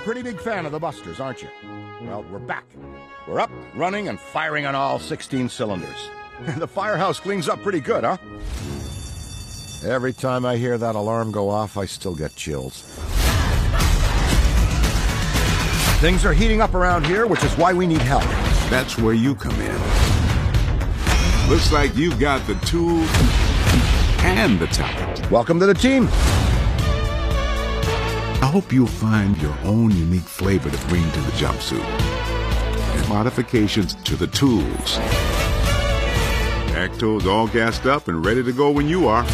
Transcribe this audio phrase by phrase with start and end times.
[0.00, 1.48] pretty big fan of the Busters, aren't you?
[2.02, 2.64] Well, we're back.
[3.28, 6.10] We're up, running, and firing on all 16 cylinders.
[6.56, 8.16] the firehouse cleans up pretty good, huh?
[9.86, 12.82] Every time I hear that alarm go off, I still get chills.
[16.00, 18.24] Things are heating up around here, which is why we need help.
[18.70, 19.78] That's where you come in.
[21.50, 23.08] Looks like you've got the tools
[24.22, 25.30] and the talent.
[25.30, 26.08] Welcome to the team.
[28.42, 31.84] I hope you'll find your own unique flavor to bring to the jumpsuit.
[31.84, 34.98] And modifications to the tools.
[36.72, 39.24] Acto's all gassed up and ready to go when you are.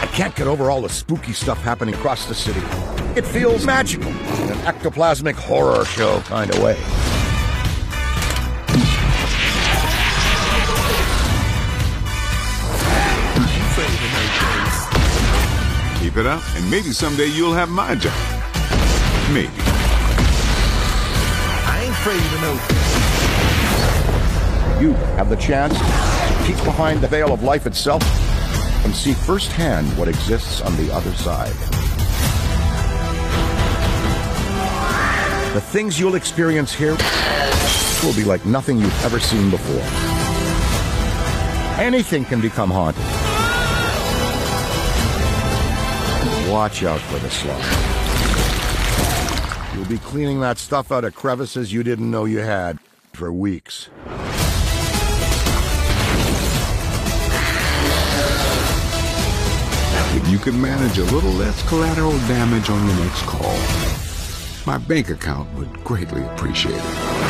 [0.00, 2.62] I can't get over all the spooky stuff happening across the city.
[3.16, 6.78] It feels magical in an ectoplasmic horror show kind of way.
[16.10, 18.12] Keep it up, and maybe someday you'll have my job.
[19.32, 19.52] Maybe.
[21.68, 22.50] I ain't afraid of no.
[24.82, 25.84] You have the chance to
[26.44, 28.02] peek behind the veil of life itself
[28.84, 31.54] and see firsthand what exists on the other side.
[35.54, 36.96] The things you'll experience here
[38.02, 39.84] will be like nothing you've ever seen before.
[41.80, 43.19] Anything can become haunted.
[46.50, 47.56] Watch out for the slime.
[49.72, 52.80] You'll be cleaning that stuff out of crevices you didn't know you had
[53.12, 53.88] for weeks.
[60.16, 63.56] If you can manage a little less collateral damage on your next call,
[64.66, 67.29] my bank account would greatly appreciate it.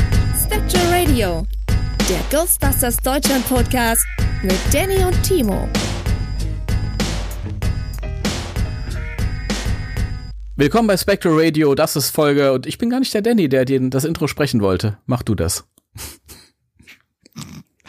[0.51, 1.47] Spectral Radio,
[2.09, 4.05] der Ghostbusters Deutschland Podcast
[4.43, 5.69] mit Danny und Timo.
[10.57, 13.63] Willkommen bei Spectral Radio, das ist Folge und ich bin gar nicht der Danny, der
[13.63, 14.97] dir das Intro sprechen wollte.
[15.05, 15.63] Mach du das.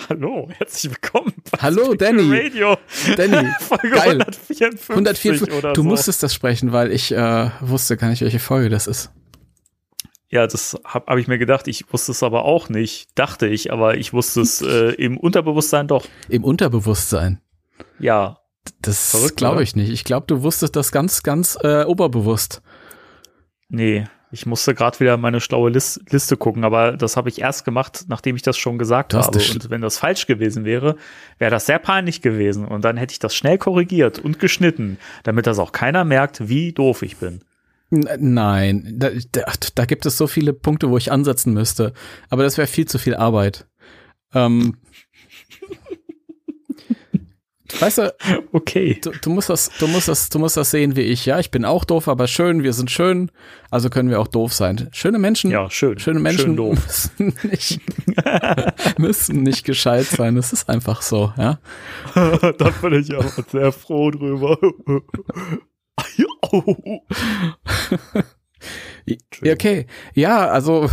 [0.09, 1.33] Hallo, herzlich willkommen.
[1.51, 2.43] bei Hallo, Spectral Danny.
[2.43, 2.77] Radio.
[3.17, 4.21] Danny, Folge geil.
[4.21, 5.89] 154, 104, oder du so.
[5.89, 9.11] musstest das sprechen, weil ich äh, wusste gar nicht, welche Folge das ist.
[10.33, 11.69] Ja, das habe hab ich mir gedacht.
[11.69, 15.87] Ich wusste es aber auch nicht, dachte ich, aber ich wusste es äh, im Unterbewusstsein
[15.87, 16.07] doch.
[16.29, 17.41] Im Unterbewusstsein.
[18.01, 18.39] Ja,
[18.81, 19.91] Das glaube ich nicht.
[19.91, 22.63] Ich glaube, du wusstest das ganz, ganz äh, oberbewusst.
[23.69, 27.67] nee, ich musste gerade wieder meine schlaue Lis Liste gucken, aber das habe ich erst
[27.67, 29.31] gemacht, nachdem ich das schon gesagt habe.
[29.31, 30.97] das sch- Und wenn das falsch gewesen wäre,
[31.37, 32.65] wäre das sehr peinlich gewesen.
[32.65, 36.73] Und dann hätte ich das schnell korrigiert und geschnitten, damit das auch keiner merkt, wie
[36.73, 37.43] doof ich bin.
[37.93, 39.43] N nein, da, da,
[39.75, 41.93] da gibt es so viele Punkte, wo ich ansetzen müsste.
[42.31, 43.67] Aber das wäre viel zu viel Arbeit.
[44.35, 44.79] Ähm,
[47.79, 48.15] weißt du,
[48.53, 48.99] Okay.
[49.03, 51.27] du, du musst das, du musst das, du musst das sehen wie ich.
[51.27, 52.63] Ja, ich bin auch doof, aber schön.
[52.63, 53.31] Wir sind schön,
[53.71, 54.89] also können wir auch doof sein.
[54.93, 55.99] Schöne Menschen, Ja, schön.
[55.99, 57.81] schöne Menschen Schön müssen nicht,
[58.99, 60.37] müssen nicht gescheit sein.
[60.37, 61.33] Das ist einfach so.
[61.37, 61.59] Ja.
[62.15, 64.59] da bin ich aber sehr froh drüber.
[69.45, 70.89] Okay, ja, also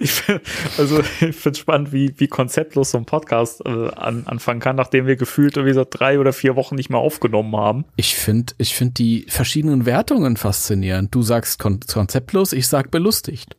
[0.00, 0.40] Ich find,
[0.78, 5.06] also ich finde spannend, wie, wie konzeptlos so ein Podcast äh, an, anfangen kann, nachdem
[5.06, 7.84] wir gefühlt irgendwie seit drei oder vier Wochen nicht mehr aufgenommen haben.
[7.96, 11.14] ich finde, ich finde die verschiedenen Wertungen faszinierend.
[11.14, 13.56] Du sagst kon konzeptlos, ich sag belustigt.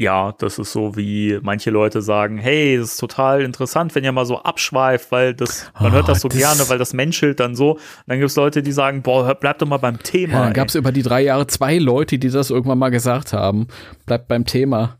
[0.00, 4.12] Ja, das ist so wie manche Leute sagen, hey, das ist total interessant, wenn ihr
[4.12, 7.38] mal so abschweift, weil das, man Oh, hört das so das- gerne, weil das menschelt
[7.38, 7.72] dann so.
[7.72, 10.32] Und dann gibt es Leute, die sagen, boah, hör- bleib doch mal beim Thema.
[10.32, 13.34] Ja, dann gab es über die drei Jahre zwei Leute, die das irgendwann mal gesagt
[13.34, 13.66] haben.
[14.06, 14.98] Bleibt beim Thema.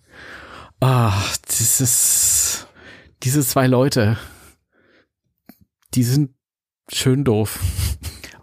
[0.81, 2.67] Ach, dieses,
[3.23, 4.19] diese zwei Leute,
[5.95, 6.35] die sind
[6.93, 7.59] schön doof.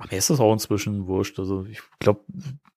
[0.09, 1.37] mir ist das auch inzwischen wurscht.
[1.37, 2.21] Also ich glaube,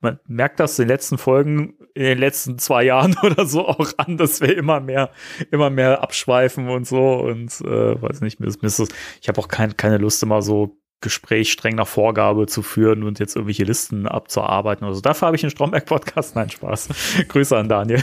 [0.01, 3.93] man merkt das in den letzten Folgen, in den letzten zwei Jahren oder so auch
[3.99, 5.11] an, dass wir immer mehr,
[5.51, 7.15] immer mehr abschweifen und so.
[7.21, 8.89] Und äh, weiß nicht, mir ist, mir ist das,
[9.21, 13.19] ich habe auch kein, keine Lust, immer so Gespräch streng nach Vorgabe zu führen und
[13.19, 14.87] jetzt irgendwelche Listen abzuarbeiten.
[14.87, 16.37] Also dafür habe ich einen Stromberg-Podcast.
[16.37, 16.89] Nein, Spaß.
[17.29, 18.03] Grüße an Daniel.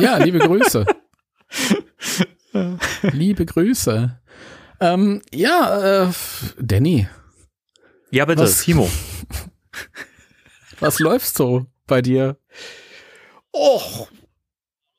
[0.00, 0.84] Ja, liebe Grüße.
[3.12, 4.20] liebe Grüße.
[4.80, 6.12] Ähm, ja, äh,
[6.58, 7.06] Danny.
[8.10, 8.90] Ja, bitte, Was- Timo.
[10.82, 12.36] Was läuft so bei dir?
[13.52, 14.08] Och,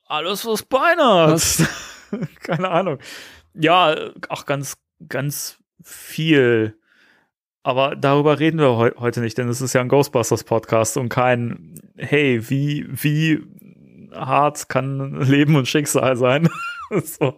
[0.06, 0.66] alles was.
[0.70, 1.62] Was?
[2.40, 3.00] Keine Ahnung.
[3.54, 3.94] Ja,
[4.30, 4.78] auch ganz,
[5.10, 6.80] ganz viel.
[7.64, 11.10] Aber darüber reden wir heu heute nicht, denn es ist ja ein Ghostbusters Podcast und
[11.10, 13.42] kein, hey, wie, wie
[14.14, 16.48] hart kann Leben und Schicksal sein?
[17.04, 17.36] so,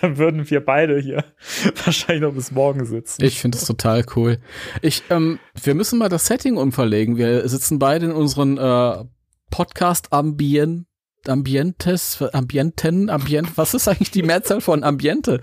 [0.00, 1.24] dann würden wir beide hier
[1.84, 3.24] wahrscheinlich noch bis morgen sitzen.
[3.24, 4.38] Ich finde es total cool.
[4.82, 7.16] Ich, ähm, wir müssen mal das Setting umverlegen.
[7.16, 9.04] Wir sitzen beide in unseren äh,
[9.50, 10.86] Podcast-Ambient.
[11.26, 15.40] Ambientes, Ambienten, Ambient, was ist eigentlich die Mehrzahl von Ambiente?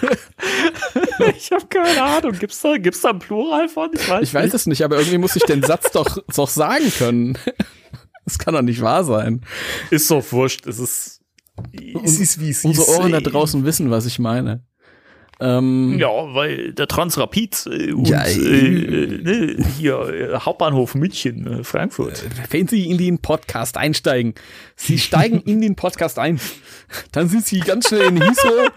[1.36, 2.32] ich habe keine Ahnung.
[2.32, 3.90] Gibt's da, gibt's da ein Plural von?
[3.92, 6.90] Ich weiß, Ich weiß es nicht, aber irgendwie muss ich den Satz doch, doch sagen
[6.98, 7.38] können.
[8.24, 9.42] Das kann doch nicht wahr sein.
[9.90, 10.66] Ist doch wurscht.
[10.66, 11.19] Es ist,
[12.04, 12.98] es ist wie es Unsere ist.
[12.98, 14.62] Ohren da draußen wissen, was ich meine.
[15.42, 19.98] Ähm, Ja, weil der Transrapid äh, und Ja, äh, äh, ne, hier
[20.34, 22.22] äh, Hauptbahnhof München, äh, Frankfurt.
[22.50, 24.34] wenn Sie in den Podcast einsteigen,
[24.76, 26.38] Sie steigen in den Podcast ein,
[27.12, 28.70] dann sind Sie ganz schnell in Heathrow.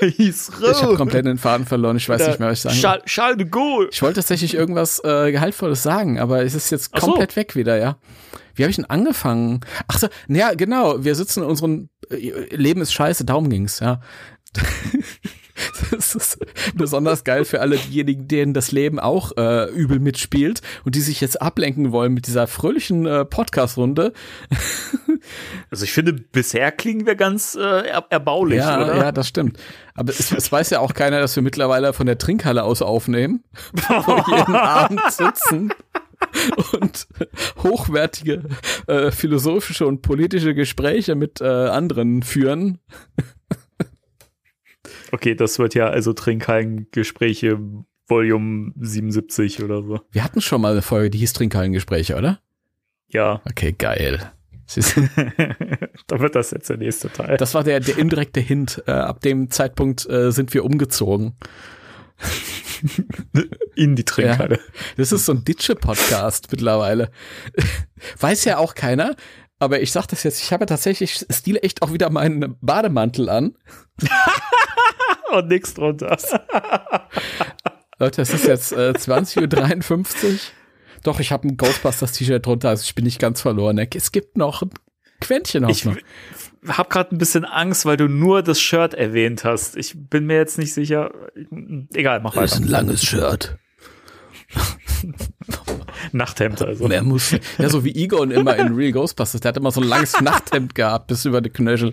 [0.00, 1.96] Hieß Ich habe komplett den Faden verloren.
[1.96, 2.76] Ich weiß nicht mehr, was ich sagen.
[2.76, 3.88] Charles, Charles de Gaulle.
[3.92, 7.06] Ich wollte tatsächlich irgendwas äh, Gehaltvolles sagen, aber es ist jetzt Ach so.
[7.08, 7.96] komplett weg wieder, ja.
[8.58, 9.60] Wie habe ich denn angefangen?
[9.86, 11.04] Ach so, ja, genau.
[11.04, 14.00] Wir sitzen in unserem äh, Leben ist scheiße, darum ging's, ja.
[15.90, 16.38] Das ist
[16.74, 21.20] besonders geil für alle diejenigen, denen das Leben auch äh, übel mitspielt und die sich
[21.20, 24.12] jetzt ablenken wollen mit dieser fröhlichen äh, Podcast-Runde.
[25.70, 28.96] Also ich finde, bisher klingen wir ganz äh, er erbaulich, Ja, oder?
[28.96, 29.58] ja, das stimmt.
[29.94, 33.42] Aber es, es weiß ja auch keiner, dass wir mittlerweile von der Trinkhalle aus aufnehmen,
[33.72, 35.72] wo wir jeden Abend sitzen
[36.80, 37.06] und
[37.62, 38.44] hochwertige
[38.86, 42.78] äh, philosophische und politische Gespräche mit äh, anderen führen.
[45.12, 47.58] Okay, das wird ja also Trinkhallen-Gespräche
[48.06, 50.00] Volume 77 oder so.
[50.10, 52.40] Wir hatten schon mal eine Folge, die hieß Trinkhallen-Gespräche, oder?
[53.08, 54.32] Ja, Okay, geil.
[56.06, 57.36] Da wird das jetzt der nächste Teil.
[57.38, 58.82] Das war der, der indirekte Hint.
[58.86, 61.36] Äh, ab dem Zeitpunkt äh, sind wir umgezogen.
[63.74, 64.60] In die Trinkhalle.
[64.96, 67.10] Das ist so ein Ditsche-Podcast mittlerweile.
[68.18, 69.14] Weiß ja auch keiner,
[69.58, 73.56] aber ich sag das jetzt, ich habe tatsächlich Stil echt auch wieder meinen Bademantel an.
[75.32, 76.16] Und nix drunter.
[77.98, 80.38] Leute, es ist jetzt äh, 20.53 Uhr.
[81.02, 83.78] Doch, ich habe ein Ghostbusters-T-Shirt drunter, also ich bin nicht ganz verloren.
[83.78, 84.70] Es gibt noch ein
[85.20, 85.98] Quäntchen Ich Hoffnung.
[86.68, 89.76] habe gerade ein bisschen Angst, weil du nur das Shirt erwähnt hast.
[89.76, 91.10] Ich bin mir jetzt nicht sicher.
[91.94, 92.60] Egal, mach weiter.
[92.60, 93.56] langes Shirt.
[96.12, 96.88] Nachthemd also.
[96.88, 99.86] Wer muss, ja, so wie Egon immer in Real Ghostbusters, der hat immer so ein
[99.88, 101.92] langes Nachthemd gehabt, bis über die Knöchel.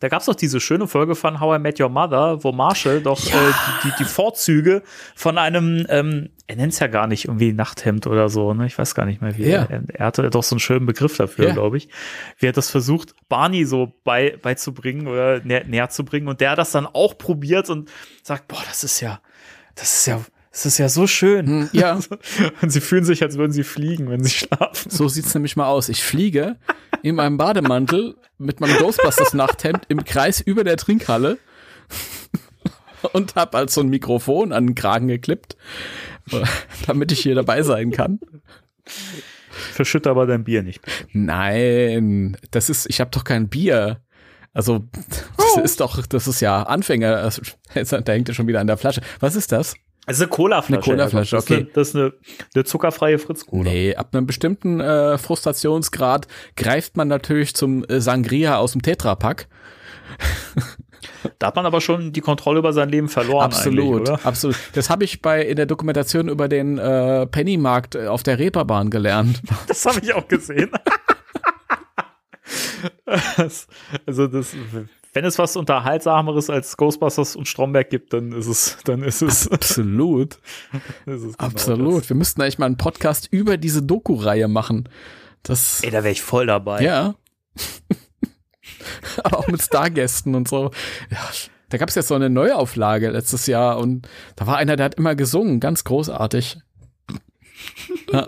[0.00, 3.18] Da gab's doch diese schöne Folge von How I Met Your Mother, wo Marshall doch
[3.26, 3.52] äh,
[3.84, 4.82] die, die, Vorzüge
[5.16, 8.66] von einem, ähm, er nennt's ja gar nicht irgendwie Nachthemd oder so, ne?
[8.66, 9.64] Ich weiß gar nicht mehr, wie Ja.
[9.64, 11.52] er, er hatte doch so einen schönen Begriff dafür, Ja.
[11.52, 11.88] glaube ich.
[12.38, 16.54] Wie er das versucht, Barney so bei, beizubringen oder näher, näher zu bringen und der
[16.56, 17.90] das dann auch probiert und
[18.22, 19.20] sagt, boah, das ist ja,
[19.74, 20.20] das ist ja,
[20.58, 21.46] das ist ja so schön.
[21.46, 22.00] Hm, Ja,
[22.62, 24.90] Und sie fühlen sich, als würden sie fliegen, wenn sie schlafen.
[24.90, 25.88] so sieht's nämlich mal aus.
[25.88, 26.56] Ich fliege
[27.04, 31.38] in meinem Bademantel mit meinem Ghostbusters Nachthemd im Kreis über der Trinkhalle
[33.12, 35.56] und hab als so ein Mikrofon an den Kragen geklippt,
[36.86, 38.18] damit ich hier dabei sein kann.
[39.50, 40.80] Verschütte aber dein Bier nicht.
[41.12, 44.00] Nein, das ist, ich habe doch kein Bier.
[44.52, 44.88] Also,
[45.36, 47.16] das ist doch, das ist ja Anfänger.
[47.16, 47.42] Also,
[47.74, 49.02] da hängt er schon wieder an der Flasche.
[49.20, 49.74] Was ist das?
[50.08, 50.90] Also eine Colaflasche.
[50.90, 51.66] Eine Colaflasche, das ist okay.
[51.74, 52.12] Das ist eine,
[52.54, 53.70] eine zuckerfreie Fritz-Cola.
[53.70, 59.48] Nee, ab einem bestimmten äh, Frustrationsgrad greift man natürlich zum äh, Sangria aus dem Tetrapack.
[61.38, 63.44] Da hat man aber schon die Kontrolle über sein Leben verloren.
[63.44, 64.56] absolut, absolut.
[64.72, 68.88] Das habe ich bei in der Dokumentation über den äh, Pennymarkt äh, auf der Reeperbahn
[68.90, 69.42] gelernt.
[69.68, 70.70] Das habe ich auch gesehen.
[74.06, 74.54] Also das,
[75.18, 79.50] wenn es was unterhaltsameres als Ghostbusters und Stromberg gibt, dann ist es, dann ist es,
[79.50, 80.34] Absolut,
[81.06, 82.02] ist es genau absolut.
[82.02, 82.10] Das.
[82.10, 84.88] Wir müssten eigentlich mal einen Podcast über diese Doku-Reihe machen.
[85.42, 86.82] Das, Ey, da wäre ich voll dabei.
[86.82, 87.16] ja.
[89.24, 90.70] Aber auch mit Stargästen und so.
[91.10, 91.28] Ja,
[91.68, 94.06] Da gab es jetzt so eine Neuauflage letztes Jahr und
[94.36, 96.60] da war einer, der hat immer gesungen, ganz großartig.
[98.12, 98.24] Ja,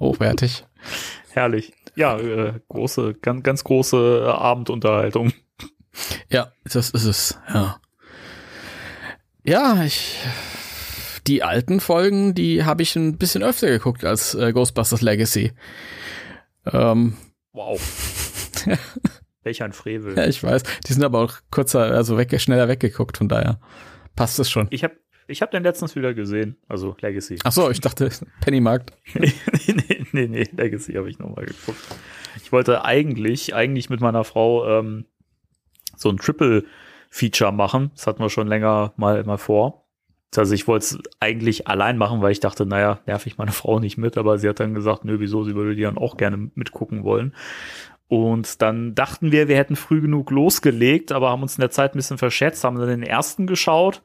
[0.00, 0.64] hochwertig.
[1.30, 1.72] Herrlich.
[1.94, 5.32] Ja, äh, große, ganz, ganz große äh, Abendunterhaltung.
[6.30, 7.80] Ja, das ist es, ja.
[9.44, 10.18] Ja, ich.
[11.26, 15.52] Die alten Folgen, die habe ich ein bisschen öfter geguckt als äh, Ghostbusters Legacy.
[16.70, 17.16] Ähm,
[17.54, 17.80] Wow.
[19.44, 20.16] Welch ein Frevel.
[20.16, 20.64] ja, ich weiß.
[20.86, 23.60] Die sind aber auch kurzer, also weg, schneller weggeguckt, von daher
[24.16, 24.66] passt es schon.
[24.70, 24.96] Ich habe
[25.28, 26.56] ich hab den letztens wieder gesehen.
[26.68, 27.38] Also Legacy.
[27.44, 28.10] Ach so, ich dachte
[28.40, 28.92] Pennymarkt.
[29.14, 29.32] nee,
[29.66, 31.78] nee, nee, nee, Legacy habe ich nochmal geguckt.
[32.42, 35.04] Ich wollte eigentlich, eigentlich mit meiner Frau ähm,
[35.96, 37.90] so ein Triple-Feature machen.
[37.94, 39.84] Das hatten wir schon länger mal, mal vor.
[40.36, 43.78] Also ich wollte es eigentlich allein machen, weil ich dachte, naja, nerv ich meine Frau
[43.78, 46.50] nicht mit, aber sie hat dann gesagt, nö, wieso, sie würde die dann auch gerne
[46.54, 47.34] mitgucken wollen.
[48.08, 51.94] Und dann dachten wir, wir hätten früh genug losgelegt, aber haben uns in der Zeit
[51.94, 54.02] ein bisschen verschätzt, haben dann den ersten geschaut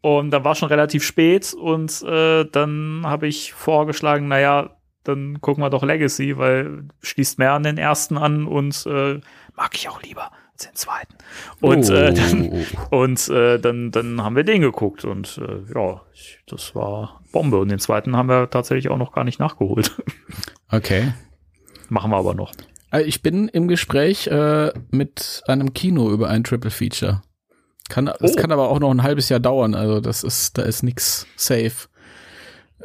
[0.00, 5.62] und dann war schon relativ spät und äh, dann habe ich vorgeschlagen, naja, dann gucken
[5.62, 9.20] wir doch Legacy, weil schließt mehr an den ersten an und äh,
[9.54, 10.30] mag ich auch lieber
[10.66, 11.14] den zweiten.
[11.60, 16.38] Und, äh, dann, und äh, dann, dann haben wir den geguckt und äh, ja, ich,
[16.46, 17.58] das war Bombe.
[17.58, 19.92] Und den zweiten haben wir tatsächlich auch noch gar nicht nachgeholt.
[20.72, 21.12] Okay.
[21.88, 22.52] Machen wir aber noch.
[22.92, 27.22] Äh, Ich bin im Gespräch äh, mit einem Kino über ein Triple Feature.
[27.88, 28.36] Kann, Das Oh.
[28.36, 29.74] kann aber auch noch ein halbes Jahr dauern.
[29.74, 31.88] Also das ist, da ist nix safe.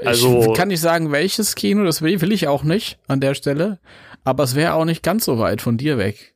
[0.04, 3.36] Also- ich kann nicht sagen, welches Kino, das will, will ich auch nicht an der
[3.36, 3.80] Stelle.
[4.24, 6.35] Aber es wäre auch nicht ganz so weit von dir weg.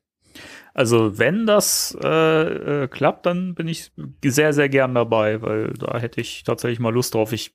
[0.79, 3.91] Also wenn das äh, äh, klappt, dann bin ich
[4.23, 7.33] sehr, sehr gern dabei, weil da hätte ich tatsächlich mal Lust drauf.
[7.33, 7.53] Ich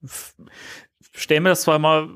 [1.14, 2.08] stelle mir das zwar mal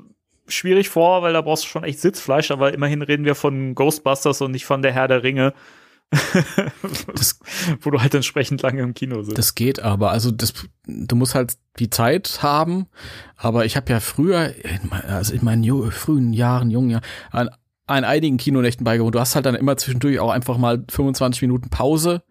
[0.47, 4.41] schwierig vor, weil da brauchst du schon echt Sitzfleisch, aber immerhin reden wir von Ghostbusters
[4.41, 5.55] und nicht von der Herr der Ringe.
[7.15, 7.39] Das-
[7.81, 9.37] wo du halt entsprechend lange im Kino sitzt.
[9.37, 10.11] Das geht aber.
[10.11, 10.53] Also das,
[10.85, 12.87] du musst halt die Zeit haben.
[13.35, 14.53] Aber ich habe ja früher,
[15.07, 17.49] also in meinen frühen Jahren, jungen Jahren,
[17.89, 19.15] an, einigen Kinonächten beigewohnt.
[19.15, 22.23] Du hast halt dann immer zwischendurch auch einfach mal 25 Minuten Pause.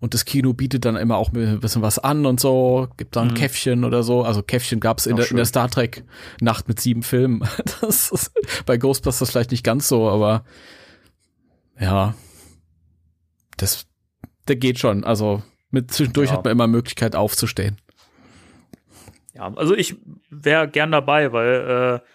[0.00, 2.88] Und das Kino bietet dann immer auch ein bisschen was an und so.
[2.98, 3.34] Gibt da ein Mhm.
[3.34, 4.22] Käffchen oder so.
[4.22, 5.46] Also Käffchen gab's in, der, in der.
[5.46, 6.04] Star Trek
[6.40, 7.42] Nacht mit sieben Filmen.
[7.80, 8.32] Das ist
[8.66, 10.44] bei Ghostbusters vielleicht nicht ganz so, aber
[11.80, 12.14] ja.
[13.56, 13.86] Das,
[14.48, 15.04] der geht schon.
[15.04, 16.36] Also mit zwischendurch Ja.
[16.36, 17.78] hat man immer Möglichkeit aufzustehen.
[19.34, 19.96] Ja, also ich
[20.30, 22.08] wäre gern dabei, weil äh,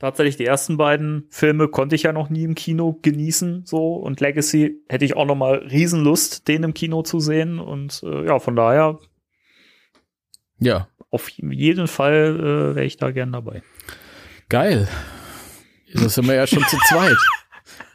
[0.00, 4.20] tatsächlich die ersten beiden Filme konnte ich ja noch nie im Kino genießen, so und
[4.20, 8.40] Legacy hätte ich auch noch mal Riesenlust, den im Kino zu sehen und äh, ja,
[8.40, 8.98] von daher
[10.58, 13.62] Ja, auf jeden Fall äh, wäre ich da gern dabei.
[14.48, 14.88] geil.
[15.92, 17.16] Das sind wir ja schon zu zweit.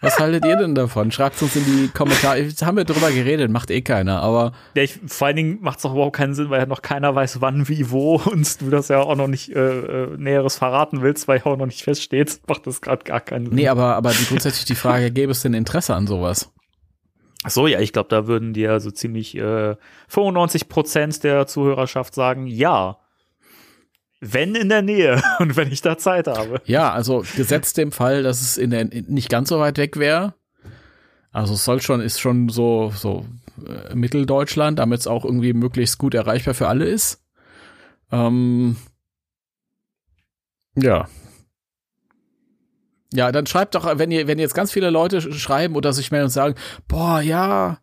[0.05, 1.11] Was haltet ihr denn davon?
[1.11, 2.39] Schreibt uns in die Kommentare.
[2.39, 5.79] Jetzt haben wir drüber geredet, macht eh keiner, aber Ja, ich, vor allen Dingen macht
[5.79, 8.69] es auch überhaupt keinen Sinn, weil ja noch keiner weiß, wann, wie, wo und du
[8.69, 11.83] das ja auch noch nicht äh, äh, Näheres verraten willst, weil ja auch noch nicht
[11.83, 13.55] feststeht, macht das gerade gar keinen Sinn.
[13.55, 16.51] nee, aber, aber die, grundsätzlich die Frage, gäbe es denn Interesse an sowas?
[17.43, 19.75] Ach so, ja, ich glaube, da würden dir so ziemlich äh,
[20.07, 22.97] 95 Prozent der Zuhörerschaft sagen, ja.
[24.33, 26.61] Wenn in der Nähe und wenn ich da Zeit habe.
[26.65, 30.33] Ja, also gesetzt dem Fall, dass es in der, nicht ganz so weit weg wäre.
[31.31, 33.25] Also es soll schon, ist schon so, so
[33.67, 37.23] äh, Mitteldeutschland, damit es auch irgendwie möglichst gut erreichbar für alle ist.
[38.11, 38.77] Ähm,
[40.75, 41.07] ja.
[43.13, 46.11] Ja, dann schreibt doch, wenn ihr, wenn jetzt ganz viele Leute sch- schreiben oder sich
[46.11, 46.55] melden und sagen,
[46.87, 47.79] boah, ja,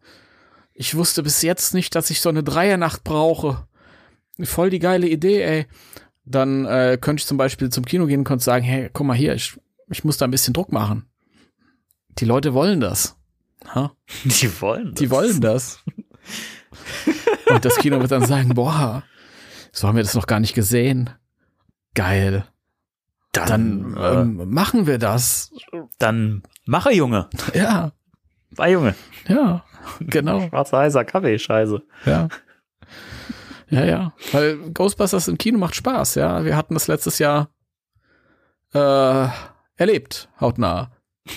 [0.74, 3.66] ich wusste bis jetzt nicht, dass ich so eine Dreiernacht brauche.
[4.42, 5.66] Voll die geile Idee, ey
[6.24, 9.16] dann äh, könnte ich zum Beispiel zum Kino gehen und könnte sagen, hey, guck mal
[9.16, 9.58] hier, ich,
[9.90, 11.06] ich muss da ein bisschen Druck machen.
[12.18, 13.16] Die Leute wollen das.
[13.74, 13.92] Ha?
[14.24, 14.94] Die wollen.
[14.94, 15.82] Die wollen das.
[17.48, 19.02] und das Kino wird dann sagen, boah,
[19.72, 21.10] so haben wir das noch gar nicht gesehen.
[21.94, 22.44] Geil.
[23.32, 25.50] Dann Dann, ähm, machen wir das.
[25.72, 27.28] äh, dann mache, Junge.
[27.54, 27.92] Ja,
[28.50, 28.94] War Junge.
[29.26, 29.64] ja,
[30.00, 30.40] genau.
[30.48, 31.82] Schwarzer heißer Kaffee, Scheiße.
[32.04, 32.28] Ja.
[33.72, 34.12] Ja, ja.
[34.32, 36.44] Weil Ghostbusters im Kino macht Spaß, ja.
[36.44, 37.48] Wir hatten das letztes Jahr
[38.74, 39.28] äh,
[39.76, 40.92] erlebt, hautnah.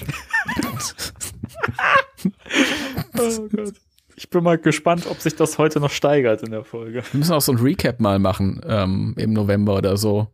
[3.18, 3.74] Oh Gott.
[4.16, 7.04] Ich bin mal gespannt, ob sich das heute noch steigert in der Folge.
[7.12, 10.28] Wir müssen auch so ein Recap mal machen ähm, im November oder so.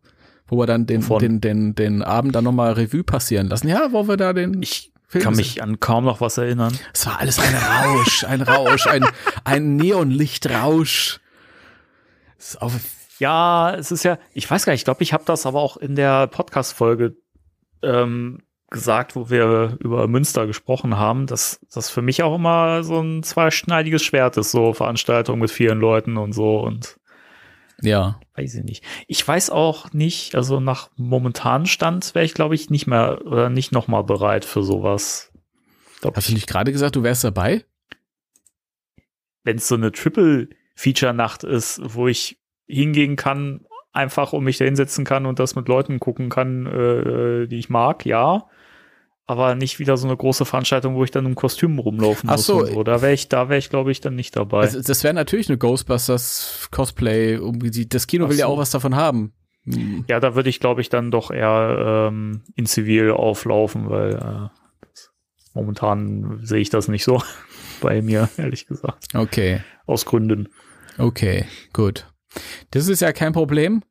[0.48, 3.68] Wo wir dann den, den, den, den Abend dann nochmal Revue passieren lassen.
[3.68, 4.62] Ja, wo wir da den.
[4.62, 6.78] Ich Film kann mich an kaum noch was erinnern.
[6.94, 9.06] Es war alles ein Rausch, ein Rausch, ein,
[9.44, 11.21] ein Neonlichtrausch.
[13.20, 15.78] Ja, es ist ja, ich weiß gar nicht, ich glaube, ich habe das aber auch
[15.78, 17.16] in der Podcast-Folge
[17.84, 18.40] ähm,
[18.72, 23.22] gesagt, wo wir über Münster gesprochen haben, dass das für mich auch immer so ein
[23.22, 26.98] zweischneidiges Schwert ist, so Veranstaltungen mit vielen Leuten und so und
[27.82, 28.20] Ja.
[28.36, 28.84] weiß ich nicht.
[29.08, 33.50] Ich weiß auch nicht, also nach momentanen Stand wäre ich, glaube ich, nicht mehr oder
[33.50, 35.32] nicht nochmal bereit für sowas.
[36.04, 37.66] Hast du nicht gerade gesagt, du wärst dabei?
[39.44, 39.92] Wenn es so eine
[40.82, 45.68] Triple-Feature-Nacht ist, wo ich hingehen kann, einfach um mich da hinsetzen kann und das mit
[45.68, 48.46] Leuten gucken kann, äh, die ich mag, ja.
[49.28, 52.46] Aber nicht wieder so eine große Veranstaltung, wo ich dann im Kostüm rumlaufen Ach muss.
[52.46, 52.60] so.
[52.60, 52.84] und so.
[52.84, 54.62] Da wäre ich, da wäre ich, glaube ich, dann nicht dabei.
[54.62, 57.40] Also, das wäre natürlich eine Ghostbusters Cosplay.
[57.88, 58.54] Das Kino Ach will ja so.
[58.54, 59.34] auch was davon haben.
[59.66, 60.06] Hm.
[60.08, 64.50] Ja, da würde ich, glaube ich, dann doch eher ähm, in Zivil auflaufen, weil äh,
[64.82, 65.12] das,
[65.54, 67.22] momentan sehe ich das nicht so
[67.82, 69.06] bei mir, ehrlich gesagt.
[69.14, 69.62] Okay.
[69.86, 70.50] Aus Gründen.
[70.98, 72.08] Okay, gut.
[72.72, 73.84] Das ist ja kein Problem.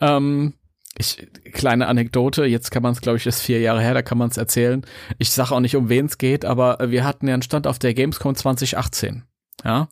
[0.00, 0.54] Ähm,
[0.96, 4.18] ich, kleine Anekdote, jetzt kann man es, glaube ich, ist vier Jahre her, da kann
[4.18, 4.84] man es erzählen.
[5.18, 7.78] Ich sage auch nicht, um wen es geht, aber wir hatten ja einen Stand auf
[7.78, 9.24] der Gamescom 2018.
[9.64, 9.88] Ja.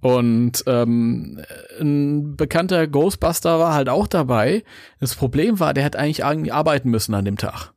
[0.00, 1.42] Und ähm,
[1.80, 4.62] ein bekannter Ghostbuster war halt auch dabei.
[5.00, 7.72] Das Problem war, der hat eigentlich arbeiten müssen an dem Tag.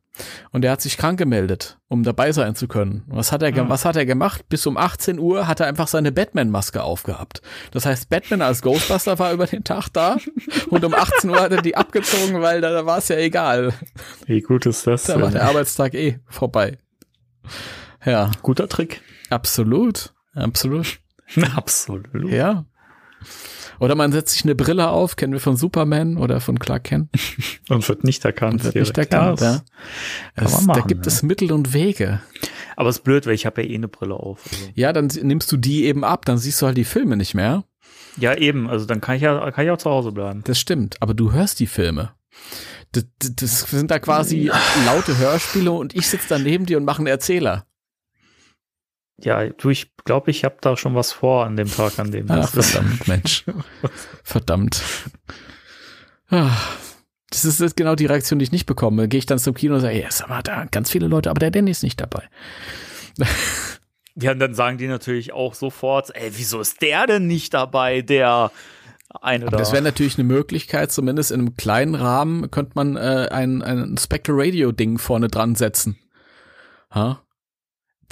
[0.52, 3.04] Und er hat sich krank gemeldet, um dabei sein zu können.
[3.08, 4.48] Was hat er, ge- was hat er gemacht?
[4.48, 7.42] Bis um 18 Uhr hat er einfach seine Batman-Maske aufgehabt.
[7.70, 10.16] Das heißt, Batman als Ghostbuster war über den Tag da
[10.70, 13.72] und um 18 Uhr hat er die abgezogen, weil da, da war es ja egal.
[14.26, 15.04] Wie gut ist das?
[15.04, 16.78] Da war der Arbeitstag eh vorbei.
[18.04, 19.02] Ja, Guter Trick.
[19.30, 20.12] absolut.
[20.34, 21.00] Absolut.
[21.56, 22.08] Absolut.
[22.30, 22.64] Ja.
[23.80, 27.08] Oder man setzt sich eine Brille auf, kennen wir von Superman oder von Clark Kent.
[27.70, 28.62] Und wird nicht erkannt.
[28.62, 29.62] Wird nicht erkannt, Ja,
[30.36, 31.12] Es, machen, da gibt ja.
[31.12, 32.20] es Mittel und Wege.
[32.76, 34.44] Aber es ist blöd, weil ich habe ja eh eine Brille auf.
[34.52, 34.68] Also.
[34.74, 37.64] Ja, dann nimmst du die eben ab, dann siehst du halt die Filme nicht mehr.
[38.18, 38.68] Ja, eben.
[38.68, 40.42] Also dann kann ich ja, kann ich auch zu Hause bleiben.
[40.44, 42.12] Das stimmt, aber du hörst die Filme.
[42.92, 44.50] Das, das, sind da quasi
[44.84, 47.66] laute Hörspiele und ich sitze da neben dir und mache einen Erzähler.
[49.22, 52.26] Ja, du, ich glaube, ich habe da schon was vor an dem Tag, an dem
[52.30, 52.70] Ach, das ist.
[52.72, 53.44] verdammt, Mensch.
[54.24, 54.82] Verdammt.
[56.30, 56.50] Ah,
[57.30, 59.08] Das ist jetzt genau die Reaktion, die ich nicht bekomme.
[59.08, 61.38] Gehe ich dann zum Kino und sage, ja, sag mal, da ganz viele Leute, aber
[61.40, 62.28] der Danny ist nicht dabei.
[64.16, 68.02] Ja, und dann sagen die natürlich auch sofort, ey, wieso ist der denn nicht dabei,
[68.02, 68.50] der
[69.20, 69.58] eine Aber da?
[69.58, 73.96] das wäre natürlich eine Möglichkeit, zumindest in einem kleinen Rahmen könnte man äh, ein, ein
[73.98, 75.96] Spectre Radio Ding vorne dran setzen.
[76.94, 77.20] Ha?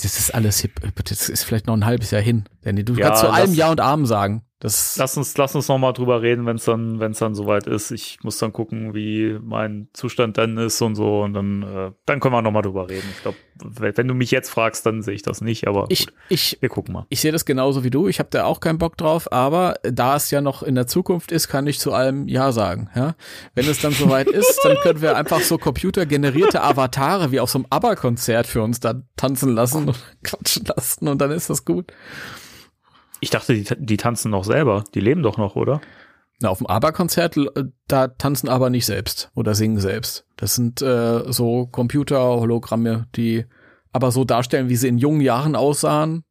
[0.03, 2.45] Das ist alles, hip- das ist vielleicht noch ein halbes Jahr hin.
[2.65, 4.43] Denn du Ja, kannst zu allem Ja und Arm sagen.
[4.61, 7.37] Das, Lass uns, lass uns noch mal drüber reden, wenn es dann, wenn es dann
[7.37, 7.93] soweit ist.
[7.93, 11.23] Ich muss dann gucken, wie mein Zustand dann ist und so.
[11.23, 13.07] Und dann, äh, dann können wir noch mal drüber reden.
[13.15, 15.69] Ich glaube, wenn wenn du mich jetzt fragst, dann sehe ich das nicht.
[15.69, 17.07] Aber ich, gut, ich, wir gucken mal.
[17.09, 18.09] ich sehe das genauso wie du.
[18.09, 21.31] Ich habe da auch keinen Bock drauf, aber da es ja noch in der Zukunft
[21.31, 22.91] ist, kann ich zu allem Ja sagen.
[22.97, 23.15] Ja?
[23.55, 27.59] Wenn es dann soweit ist, dann können wir einfach so computergenerierte Avatare wie auf so
[27.59, 31.93] einem ABBA-Konzert für uns da tanzen lassen und quatschen lassen und dann ist das gut.
[33.21, 34.85] Ich dachte, die, die tanzen noch selber.
[34.95, 35.81] Die leben doch noch, oder?
[36.41, 40.25] Na, auf dem ABBA-Konzert, äh, da tanzen aber nicht selbst oder singen selbst.
[40.37, 43.45] Das sind äh, so Computer-Hologramme, die
[43.93, 46.25] aber so darstellen, wie sie in jungen Jahren aussahen.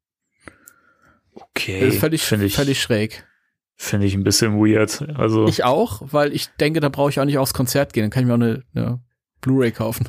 [1.33, 1.81] Okay.
[1.81, 3.27] Das ist völlig, ich, völlig schräg.
[3.75, 5.05] finde ich ein bisschen weird.
[5.17, 8.03] Also, Ich auch, weil ich denke, da brauche ich auch nicht aufs Konzert gehen.
[8.03, 9.01] Dann kann ich mir auch eine, eine
[9.41, 10.07] Blu-ray kaufen.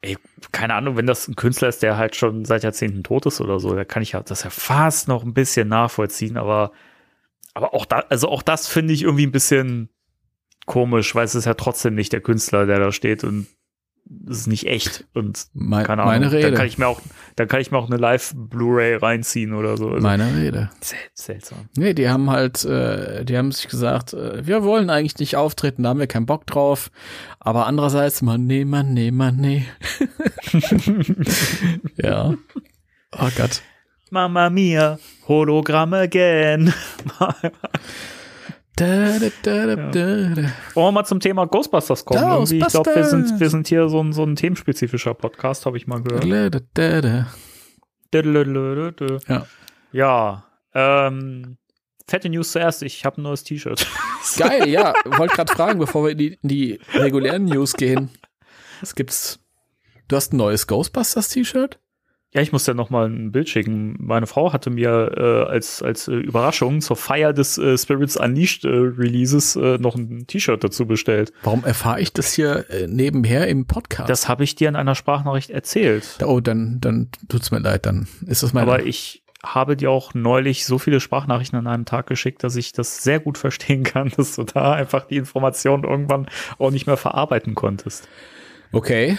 [0.00, 0.16] ey,
[0.52, 3.60] keine Ahnung, wenn das ein Künstler ist, der halt schon seit Jahrzehnten tot ist oder
[3.60, 6.72] so, da kann ich ja das ja fast noch ein bisschen nachvollziehen, aber,
[7.54, 9.88] aber auch da, also auch das finde ich irgendwie ein bisschen
[10.66, 13.48] komisch, weil es ist ja trotzdem nicht der Künstler, der da steht und
[14.30, 16.14] es ist nicht echt und Mein, keine Ahnung.
[16.14, 16.66] meine Dann kann Rede.
[16.66, 17.00] ich mir auch,
[17.36, 19.88] dann kann ich mir auch eine Live-Blu-ray reinziehen oder so.
[19.90, 20.70] Also, Meine Rede.
[20.80, 21.68] sel seltsam.
[21.76, 25.82] Nee, die haben halt, äh, die haben sich gesagt, äh, wir wollen eigentlich nicht auftreten,
[25.82, 26.90] da haben wir keinen Bock drauf.
[27.40, 29.66] Aber andererseits, man, nee, man, nee, man, nee.
[31.96, 32.34] ja.
[33.12, 33.62] Oh Gott.
[34.10, 36.72] Mama mia, Hologramm again.
[38.78, 40.36] Da, da, da, da.
[40.36, 42.20] Wollen wir mal zum Thema Ghostbusters kommen?
[42.22, 43.28] Irgendwie, ich glaube, wir Ghostbusters.
[43.28, 46.24] sind, wir sind hier so ein, so ein themenspezifischer Podcast, habe ich mal gehört.
[49.26, 49.46] Ja.
[49.90, 50.44] Ja.
[50.74, 51.56] Ähm,
[52.06, 52.82] fette News zuerst.
[52.84, 53.84] Ich habe ein neues T-Shirt.
[54.36, 54.94] Geil, ja.
[55.04, 58.10] Wollte gerade fragen, bevor wir in die, in die regulären News gehen.
[58.80, 59.40] Was gibt's?
[60.06, 61.80] Du hast ein neues Ghostbusters-T-Shirt?
[62.34, 63.96] Ja, ich muss ja noch mal ein Bild schicken.
[63.98, 68.64] Meine Frau hatte mir äh, als als äh, Überraschung zur Feier des äh, Spirits Unleashed
[68.64, 71.32] äh, Releases äh, noch ein T-Shirt dazu bestellt.
[71.42, 74.10] Warum erfahre ich das hier äh, nebenher im Podcast?
[74.10, 76.18] Das habe ich dir in einer Sprachnachricht erzählt.
[76.22, 78.70] oh, dann, dann tut's mir leid, dann ist das meine.
[78.70, 82.72] Aber ich habe dir auch neulich so viele Sprachnachrichten an einem Tag geschickt, dass ich
[82.72, 86.98] das sehr gut verstehen kann, dass du da einfach die Informationen irgendwann auch nicht mehr
[86.98, 88.06] verarbeiten konntest.
[88.72, 89.16] okay.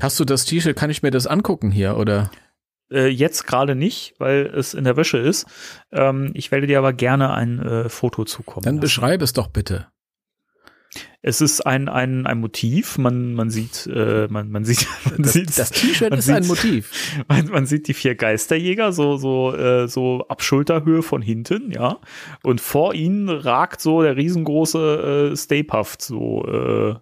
[0.00, 0.76] Hast du das T-Shirt?
[0.76, 2.30] Kann ich mir das angucken hier oder?
[2.90, 5.46] Äh, jetzt gerade nicht, weil es in der Wäsche ist.
[5.92, 8.64] Ähm, ich werde dir aber gerne ein äh, Foto zukommen.
[8.64, 8.80] Dann lassen.
[8.80, 9.86] beschreib es doch bitte.
[11.22, 12.98] Es ist ein, ein, ein Motiv.
[12.98, 16.48] Man, man sieht, äh, man, man sieht, man Das, sieht, das T-Shirt ist ein sieht-
[16.50, 17.22] Motiv.
[17.28, 21.98] Man, man sieht die vier Geisterjäger so, so, äh, so ab Schulterhöhe von hinten, ja.
[22.42, 26.94] Und vor ihnen ragt so der riesengroße äh, Stay Puft so äh,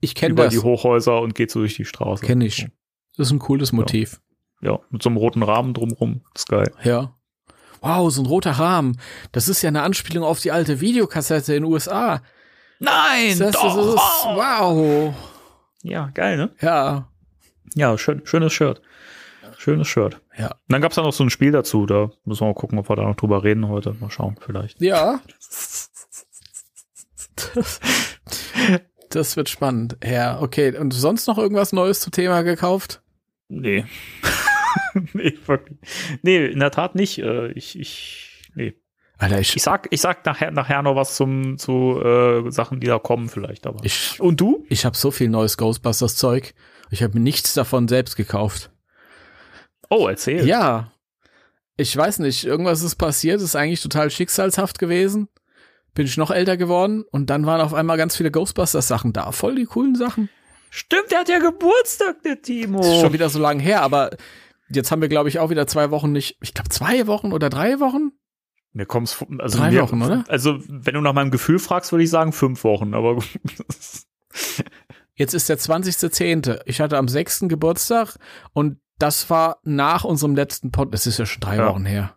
[0.00, 0.52] Ich kenne über das.
[0.52, 2.24] die Hochhäuser und geht so durch die Straße.
[2.24, 2.68] Kenne ich.
[3.16, 4.20] Das ist ein cooles Motiv.
[4.60, 6.22] Ja, mit so einem roten Rahmen drumrum.
[6.32, 6.72] Das ist geil.
[6.82, 7.14] Ja.
[7.80, 8.98] Wow, so ein roter Rahmen.
[9.32, 12.22] Das ist ja eine Anspielung auf die alte Videokassette in den USA.
[12.78, 13.38] Nein!
[13.38, 15.14] Das, das ist, wow.
[15.82, 16.50] Ja, geil, ne?
[16.60, 17.08] Ja.
[17.74, 18.82] Ja, schön, schönes Shirt.
[19.58, 20.20] Schönes Shirt.
[20.36, 20.48] Ja.
[20.48, 21.86] Und dann gab's da noch so ein Spiel dazu.
[21.86, 23.94] Da müssen wir mal gucken, ob wir da noch drüber reden heute.
[23.94, 24.80] Mal schauen, vielleicht.
[24.80, 25.20] Ja.
[29.16, 29.96] Das, wird spannend.
[30.04, 30.76] Ja, okay.
[30.76, 33.02] Und sonst noch irgendwas Neues zum Thema gekauft?
[33.48, 33.84] Nee.
[35.14, 35.78] nee, wirklich.
[36.22, 37.18] Nee, in der Tat nicht.
[37.18, 38.74] Äh, ich, ich, nee.
[39.18, 42.86] Alter, ich, Ich sag, ich sag nachher, nachher noch was zum, zu äh, Sachen, die
[42.86, 43.82] da kommen, vielleicht, aber.
[43.84, 44.66] ich, Und du?
[44.68, 46.54] ich habe so viel neues Ghostbusters-Zeug.
[46.90, 48.70] Ich habe mir nichts davon selbst gekauft.
[49.88, 50.46] Oh, erzähl.
[50.46, 50.92] Ja.
[51.78, 55.28] Ich weiß nicht, irgendwas ist passiert, ist eigentlich total schicksalshaft gewesen.
[55.96, 59.32] Bin ich noch älter geworden und dann waren auf einmal ganz viele Ghostbusters-Sachen da.
[59.32, 60.28] Voll die coolen Sachen.
[60.70, 62.78] Stimmt, der hat ja Geburtstag, der Timo.
[62.78, 64.10] Das ist schon wieder so lange her, aber
[64.68, 66.36] jetzt haben wir, glaube ich, auch wieder zwei Wochen nicht.
[66.42, 68.12] Ich glaube, zwei Wochen oder drei Wochen?
[68.72, 70.24] Mir kommt's, vor- also Drei mir, Wochen, oder?
[70.28, 73.16] Also, wenn du nach meinem Gefühl fragst, würde ich sagen fünf Wochen, aber
[75.14, 76.60] Jetzt ist der 20.10.
[76.66, 77.44] Ich hatte am 6.
[77.48, 78.16] Geburtstag
[78.52, 80.92] und das war nach unserem letzten Pod.
[80.92, 81.68] Das ist ja schon drei Ja.
[81.68, 82.16] Wochen her.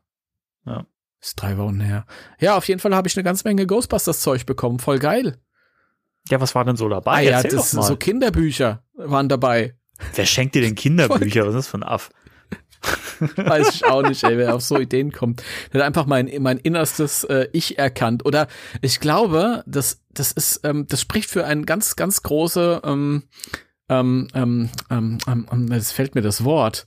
[0.65, 0.85] Ja.
[1.21, 2.05] Ist drei Wochen her.
[2.39, 4.79] Ja, auf jeden Fall habe ich eine ganze Menge Ghostbusters-Zeug bekommen.
[4.79, 5.37] Voll geil.
[6.29, 7.11] ja, was war denn so dabei?
[7.11, 7.83] ah ja, Erzähl das mal.
[7.83, 9.75] so Kinderbücher waren dabei.
[10.15, 11.41] Wer schenkt dir denn Kinderbücher?
[11.41, 12.09] Was ist das für ein Aff?
[13.35, 15.43] Weiß ich auch nicht, ey, wer auf so Ideen kommt.
[15.73, 18.25] Der hat einfach mein, mein innerstes äh, Ich erkannt.
[18.25, 18.47] Oder
[18.81, 23.23] ich glaube, das, das ist, ähm, das spricht für ein ganz, ganz große, ähm,
[23.89, 26.85] ähm, ähm, ähm, ähm, ähm, jetzt fällt mir das Wort.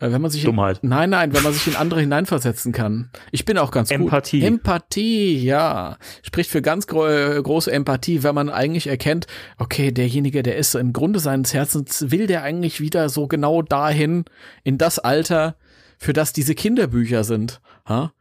[0.00, 0.80] Äh, wenn man sich in, Dummheit.
[0.82, 3.10] Nein, nein, wenn man sich in andere hineinversetzen kann.
[3.30, 4.40] Ich bin auch ganz Empathie.
[4.40, 4.48] gut.
[4.48, 5.98] Empathie, ja.
[6.22, 9.26] Spricht für ganz gro große Empathie, wenn man eigentlich erkennt,
[9.58, 14.24] okay, derjenige, der ist im Grunde seines Herzens, will der eigentlich wieder so genau dahin,
[14.64, 15.56] in das Alter,
[15.98, 17.60] für das diese Kinderbücher sind.
[17.86, 18.12] Ha?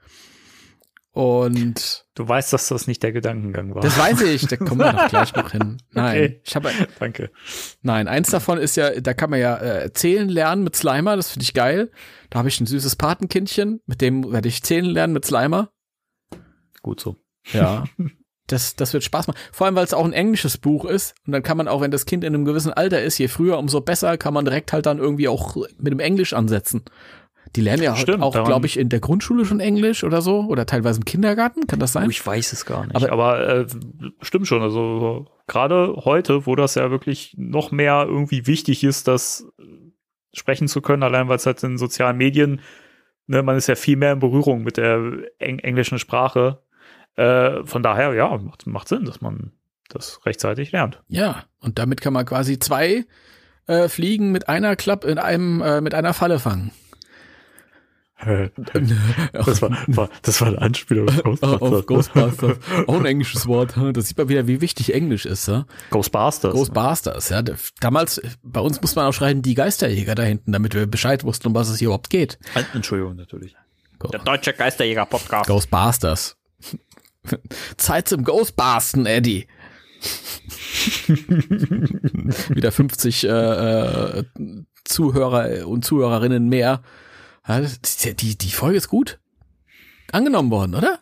[1.12, 3.82] Und Du weißt, dass das nicht der Gedankengang war.
[3.82, 5.78] das weiß ich, da kommen wir doch gleich noch hin.
[5.92, 6.42] Nein, Okay.
[6.46, 6.70] ich habe
[7.00, 7.32] Danke.
[7.82, 11.32] Nein, eins davon ist ja, da kann man ja äh, zählen lernen mit Slimer, das
[11.32, 11.92] finde ich geil.
[12.30, 15.72] Da habe ich ein süßes Patenkindchen, mit dem werde ich zählen lernen mit Slimer.
[16.82, 17.16] Gut so.
[17.54, 17.86] Ja.
[18.52, 19.38] Das, das wird Spaß machen.
[19.52, 21.14] Vor allem, weil es auch ein englisches Buch ist.
[21.28, 23.60] Und dann kann man auch, wenn das Kind in einem gewissen Alter ist, je früher,
[23.60, 26.82] umso besser, kann man direkt halt dann irgendwie auch mit dem Englisch ansetzen.
[27.56, 30.42] Die lernen ja Stimmt, auch, glaube ich, in der Grundschule schon Englisch oder so.
[30.42, 32.06] Oder teilweise im Kindergarten, kann das sein?
[32.08, 32.96] Oh, ich weiß es gar nicht.
[32.96, 33.68] Aber- Aber, äh,
[34.22, 34.62] stimmt schon.
[34.62, 39.46] Also gerade heute, wo das ja wirklich noch mehr irgendwie wichtig ist, das
[40.34, 42.62] sprechen zu können, allein weil es halt in sozialen Medien,
[43.26, 45.02] ne, man ist ja viel mehr in Berührung mit der
[45.40, 46.62] eng englischen Sprache.
[47.16, 49.52] Äh, von daher, ja, macht, macht Sinn, dass man
[49.90, 51.02] das rechtzeitig lernt.
[51.08, 53.06] Ja, und damit kann man quasi zwei
[53.66, 56.72] äh, Fliegen mit einer Klapp in einem, äh, mit einer Falle fangen.
[59.32, 61.62] Das war, war, das war eine Anspielung auf Ghostbusters.
[61.62, 62.58] Auf Ghostbusters.
[62.88, 63.76] Auch ein englisches Wort.
[63.78, 63.94] hm?
[63.94, 65.48] Da sieht man wieder, wie wichtig Englisch ist.
[65.48, 65.66] Ja?
[65.90, 66.54] Ghostbusters.
[66.54, 67.30] Ghostbusters.
[67.30, 67.42] Ja?
[67.80, 71.48] Damals, bei uns muss man auch schreiben, die Geisterjäger da hinten, damit wir Bescheid wussten,
[71.48, 72.38] um was es hier überhaupt geht.
[72.74, 73.56] Entschuldigung, natürlich.
[74.00, 75.48] Go Deutsche Geisterjäger-Podcast.
[75.48, 76.36] Ghostbusters.
[77.78, 79.48] Zeit zum Ghostbusten, Eddie.
[82.50, 84.24] wieder 50 äh, äh,
[84.86, 86.82] Zuhörer und Zuhörerinnen mehr.
[87.50, 89.20] Ja, die, die, die Folge ist gut
[90.12, 91.00] angenommen worden, oder?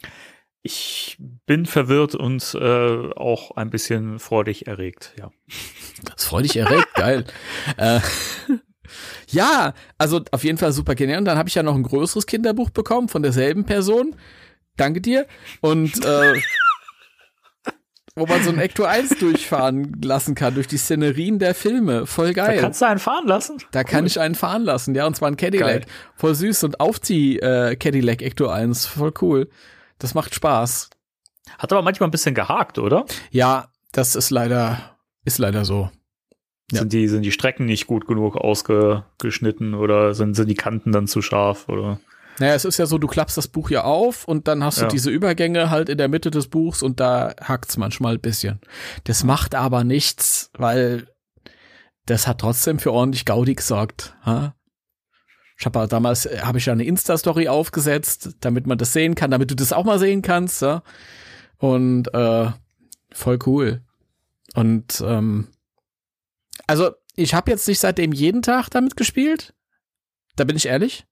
[0.63, 5.29] Ich bin verwirrt und äh, auch ein bisschen freudig erregt, ja.
[6.03, 7.25] Das freut dich erregt, geil.
[7.77, 7.99] Äh,
[9.29, 11.19] ja, also auf jeden Fall super genial.
[11.19, 14.15] Und dann habe ich ja noch ein größeres Kinderbuch bekommen von derselben Person.
[14.77, 15.27] Danke dir.
[15.61, 16.33] Und äh,
[18.17, 22.05] wo man so ein Ecto 1 durchfahren lassen kann, durch die Szenerien der Filme.
[22.05, 22.59] Voll Da geil.
[22.59, 23.57] kannst du einen fahren lassen.
[23.71, 25.67] Da kann ich einen fahren lassen, ja, und zwar ein Cadillac.
[25.67, 25.85] Geil.
[26.15, 28.85] Voll süß und aufzieh äh, Cadillac Ecto 1.
[28.87, 29.49] Voll cool.
[29.99, 30.89] Das macht Spaß.
[31.57, 33.05] Hat aber manchmal ein bisschen gehakt, oder?
[33.31, 35.89] Ja, das ist leider, ist leider so.
[36.71, 36.79] Ja.
[36.79, 41.07] Sind, die, sind die Strecken nicht gut genug ausgeschnitten oder sind, sind die Kanten dann
[41.07, 41.69] zu scharf?
[41.69, 41.99] Oder?
[42.39, 44.83] Naja, es ist ja so, du klappst das Buch ja auf und dann hast du
[44.83, 44.87] Ja.
[44.89, 48.59] diese Übergänge halt in der Mitte des Buchs und da hackt's manchmal ein bisschen.
[49.05, 51.07] Das macht aber nichts, weil
[52.05, 54.15] das hat trotzdem für ordentlich Gaudi gesorgt.
[54.23, 54.55] Ha?
[55.59, 59.31] Ich habe damals äh, habe ich ja eine Insta-Story aufgesetzt, damit man das sehen kann,
[59.31, 60.61] damit du das auch mal sehen kannst.
[60.61, 60.83] Ja?
[61.57, 62.51] Und äh,
[63.11, 63.81] voll cool.
[64.53, 65.47] Und ähm,
[66.67, 69.55] also ich habe jetzt nicht seitdem jeden Tag damit gespielt.
[70.35, 71.05] Da bin ich ehrlich.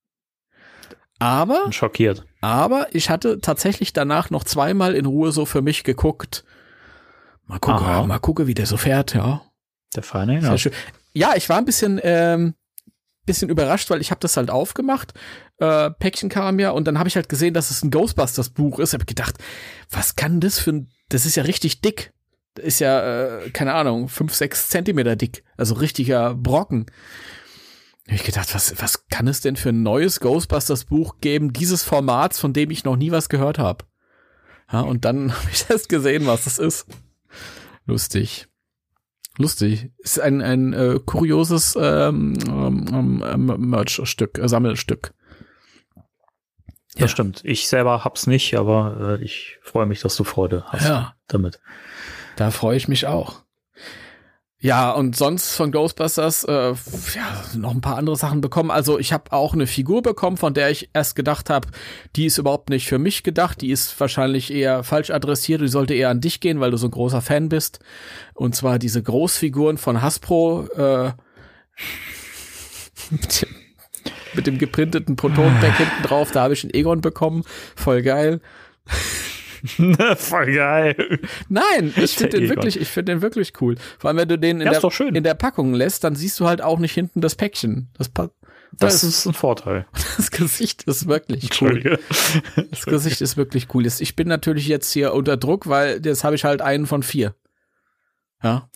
[1.20, 2.26] Aber schockiert.
[2.42, 6.44] aber ich hatte tatsächlich danach noch zweimal in Ruhe so für mich geguckt.
[7.48, 8.06] Mal gucken, Aha.
[8.06, 9.42] mal gucken, wie der so fährt, ja.
[9.96, 10.58] Der feine Sehr ja.
[10.58, 10.72] schön.
[11.14, 12.56] Ja, ich war ein bisschen, ähm,
[13.26, 15.14] bisschen überrascht, weil ich habe das halt aufgemacht.
[15.58, 18.80] Äh, Päckchen kam ja und dann habe ich halt gesehen, dass es ein Ghostbusters Buch
[18.80, 18.94] ist.
[18.94, 19.38] Habe gedacht,
[19.90, 22.12] was kann das für ein, das ist ja richtig dick.
[22.56, 25.44] Das ist ja, äh, keine Ahnung, fünf, sechs Zentimeter dick.
[25.58, 26.88] Also richtiger Brocken.
[28.08, 32.40] Ich gedacht, was, was kann es denn für ein neues Ghostbusters Buch geben, dieses Formats,
[32.40, 33.86] von dem ich noch nie was gehört habe?
[34.72, 36.88] Ja, und dann habe ich das gesehen, was das ist.
[37.86, 38.48] Lustig.
[39.38, 39.92] Lustig.
[39.98, 45.14] Ist ein, ein äh, kurioses ähm, ähm, ähm, Merch-Stück, äh, Sammelstück.
[46.94, 47.08] Das Ja.
[47.10, 47.42] stimmt.
[47.44, 51.16] Ich selber hab's nicht, aber äh, ich freue mich, dass du Freude hast Ja.
[51.28, 51.60] damit.
[52.38, 53.44] Da freue ich mich auch.
[54.66, 56.76] Ja, und sonst von Ghostbusters, äh, ja,
[57.56, 58.72] noch ein paar andere Sachen bekommen.
[58.72, 61.68] Also ich habe auch eine Figur bekommen, von der ich erst gedacht habe,
[62.16, 63.62] die ist überhaupt nicht für mich gedacht.
[63.62, 65.62] Die ist wahrscheinlich eher falsch adressiert.
[65.62, 67.78] Die sollte eher an dich gehen, weil du so ein großer Fan bist.
[68.34, 71.12] Und zwar diese Großfiguren von Hasbro äh,
[73.12, 73.50] mit, dem,
[74.34, 76.32] mit dem geprinteten Proton-Pack hinten drauf.
[76.32, 77.44] Da habe ich einen Egon bekommen.
[77.76, 78.42] Voll geil.
[80.18, 81.20] Voll geil.
[81.50, 83.76] Nein, ich finde den wirklich, ich finde den wirklich cool.
[84.00, 86.48] Vor allem, wenn du den in, Ja, der, in der Packung lässt, dann siehst du
[86.48, 87.90] halt auch nicht hinten das Päckchen.
[87.98, 88.30] Das, pa
[88.74, 89.86] Das das, ist ein Vorteil.
[90.18, 92.00] das Gesicht ist wirklich cool.
[92.72, 93.86] Das Gesicht ist wirklich cool.
[93.86, 97.36] Ich bin natürlich jetzt hier unter Druck, weil jetzt habe ich halt einen von vier.
[98.44, 98.70] Ja.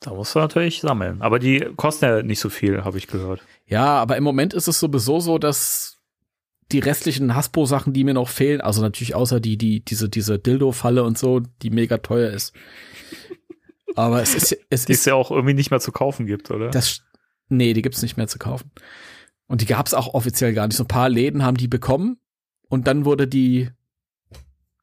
[0.00, 1.22] Da musst du natürlich sammeln.
[1.22, 3.40] Aber die kosten ja nicht so viel, habe ich gehört.
[3.66, 6.01] Ja, aber im Moment ist es sowieso so, dass
[6.70, 11.02] die restlichen Hasbro-Sachen, die mir noch fehlen, also natürlich außer die, die, diese, diese Dildo-Falle
[11.02, 12.54] und so, die mega teuer ist.
[13.94, 16.50] Aber es ist, es Die ist es ja auch irgendwie nicht mehr zu kaufen gibt,
[16.50, 16.70] oder?
[16.70, 17.02] Das,
[17.48, 18.70] nee, die gibt's nicht mehr zu kaufen.
[19.46, 20.76] Und die gab's auch offiziell gar nicht.
[20.76, 22.18] So ein paar Läden haben die bekommen
[22.68, 23.70] und dann wurde die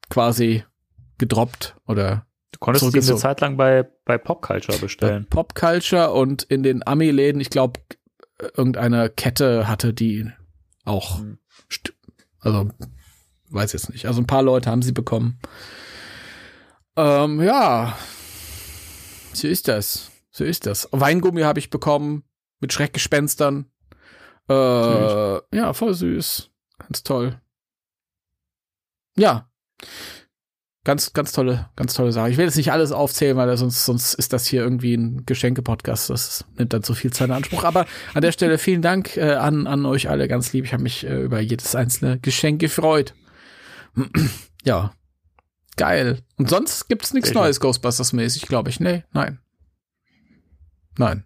[0.09, 0.63] quasi
[1.17, 3.15] gedroppt oder du konntest die eine.
[3.15, 5.25] Zeit lang bei, bei Pop Culture bei bestellen.
[5.27, 7.79] Pop Culture und in den Ami-Läden, ich glaube,
[8.55, 10.29] irgendeine Kette hatte die
[10.85, 11.19] auch.
[11.19, 11.39] Hm.
[12.39, 12.69] Also,
[13.49, 14.05] weiß jetzt nicht.
[14.05, 15.39] Also ein paar Leute haben sie bekommen.
[16.95, 17.97] Ähm, ja.
[19.33, 20.11] So ist das.
[20.31, 20.87] So ist das.
[20.91, 22.23] Weingummi habe ich bekommen
[22.59, 23.71] mit Schreckgespenstern.
[24.49, 24.53] Äh,
[25.55, 26.49] ja, voll süß.
[26.79, 27.39] Ganz toll.
[29.17, 29.49] Ja.
[30.85, 32.29] Ganz, ganz tolle, ganz tolle Sache.
[32.29, 36.09] Ich will jetzt nicht alles aufzählen, weil sonst, sonst ist das hier irgendwie ein Geschenke-Podcast.
[36.09, 37.65] Das nimmt dann zu viel Zeit in Anspruch.
[37.65, 40.63] Aber an der Stelle vielen Dank äh, an, an euch alle ganz lieb.
[40.63, 43.13] Ich habe mich äh, über jedes einzelne Geschenk gefreut.
[44.63, 44.93] ja.
[45.75, 46.19] Geil.
[46.37, 47.33] Und sonst gibt's nichts.
[47.33, 48.79] Neues Ghostbusters-mäßig, glaube ich.
[48.79, 49.39] Nee, nein.
[50.97, 51.25] Nein.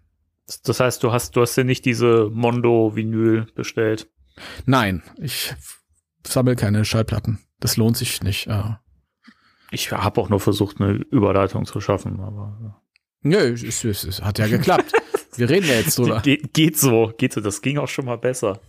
[0.64, 4.08] Das heißt, du hast, du hast dir nicht diese Mondo-Vinyl bestellt.
[4.66, 5.02] Nein.
[5.16, 5.54] Ich
[6.26, 7.38] sammle keine Schallplatten.
[7.60, 8.48] Das lohnt sich nicht.
[8.48, 8.74] Äh.
[9.74, 12.80] Ich habe auch nur versucht, eine Überleitung zu schaffen, aber
[13.22, 14.92] Nö, es, es, es, hat ja geklappt.
[15.36, 16.20] Wir reden ja jetzt drüber.
[16.24, 17.40] Ge geht so, geht so.
[17.40, 18.60] Das ging auch schon mal besser.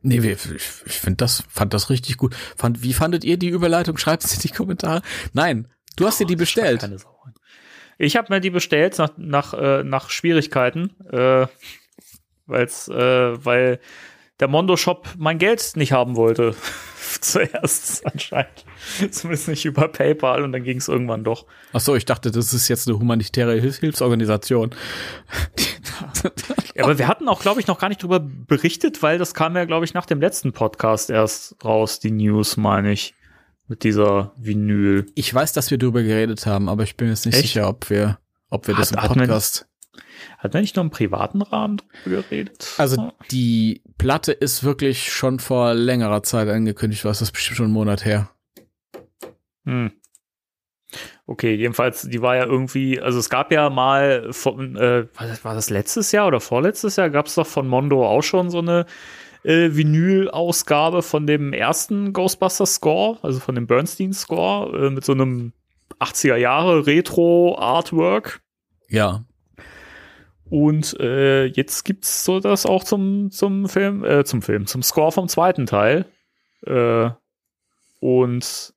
[0.00, 0.48] Nee, wir- ich,
[0.86, 2.34] ich finde das, fand das richtig gut.
[2.56, 3.98] Fand, wie fandet ihr die Überleitung?
[3.98, 5.02] Schreibt es in die Kommentare.
[5.32, 6.80] Nein, du hast dir die bestellt.
[6.80, 7.14] Keine Sau.
[7.98, 11.48] Ich habe mir die bestellt nach, nach, äh, nach Schwierigkeiten, äh,
[12.46, 13.80] weil's, äh, weil
[14.38, 16.54] der Mondo-Shop mein Geld nicht haben wollte.
[17.20, 18.64] Zuerst anscheinend.
[19.10, 21.46] Zumindest nicht über PayPal und dann ging es irgendwann doch.
[21.72, 24.74] Ach so, ich dachte, das ist jetzt eine humanitäre Hilf Hilfsorganisation.
[26.74, 29.56] Ja, aber wir hatten auch, glaube ich, noch gar nicht drüber berichtet, weil das kam
[29.56, 33.14] ja, glaube ich, nach dem letzten Podcast erst raus, die News, meine ich,
[33.66, 35.06] mit dieser Vinyl.
[35.14, 37.44] Ich weiß, dass wir darüber geredet haben, aber ich bin jetzt nicht Echt?
[37.48, 38.18] sicher, ob wir,
[38.50, 39.66] ob wir das Hat- im hat man- Podcast.
[40.38, 42.74] Hat man nicht nur im privaten Rahmen drüber geredet?
[42.78, 47.64] Also die Platte ist wirklich schon vor längerer Zeit angekündigt, was das ist bestimmt schon
[47.66, 48.30] einen Monat her.
[49.64, 49.90] Hm.
[51.26, 55.44] Okay, jedenfalls, die war ja irgendwie, also es gab ja mal von, äh, war das-
[55.44, 58.58] war das letztes Jahr oder vorletztes Jahr, gab es doch von Mondo auch schon so
[58.58, 58.86] eine
[59.44, 65.52] äh, Vinyl-Ausgabe von dem ersten Ghostbusters-Score, also von dem Bernstein-Score, äh, mit so einem
[66.00, 68.40] 80er Jahre Retro-Artwork.
[68.88, 69.24] Ja.
[70.50, 75.12] Und äh, jetzt gibt's so das auch zum, zum Film, äh, zum Film, zum Score
[75.12, 76.06] vom zweiten Teil.
[76.66, 77.10] Äh,
[78.00, 78.74] und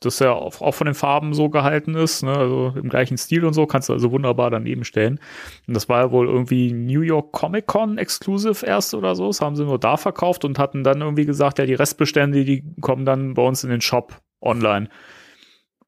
[0.00, 2.36] das ja auch auch von den Farben so gehalten ist, ne?
[2.36, 5.18] also im gleichen Stil und so, kannst du also wunderbar daneben stellen.
[5.66, 9.40] Und das war ja wohl irgendwie New York Comic Con Exclusive erst oder so, das
[9.40, 13.06] haben sie nur da verkauft und hatten dann irgendwie gesagt, ja, die Restbestände, die kommen
[13.06, 14.88] dann bei uns in den Shop online.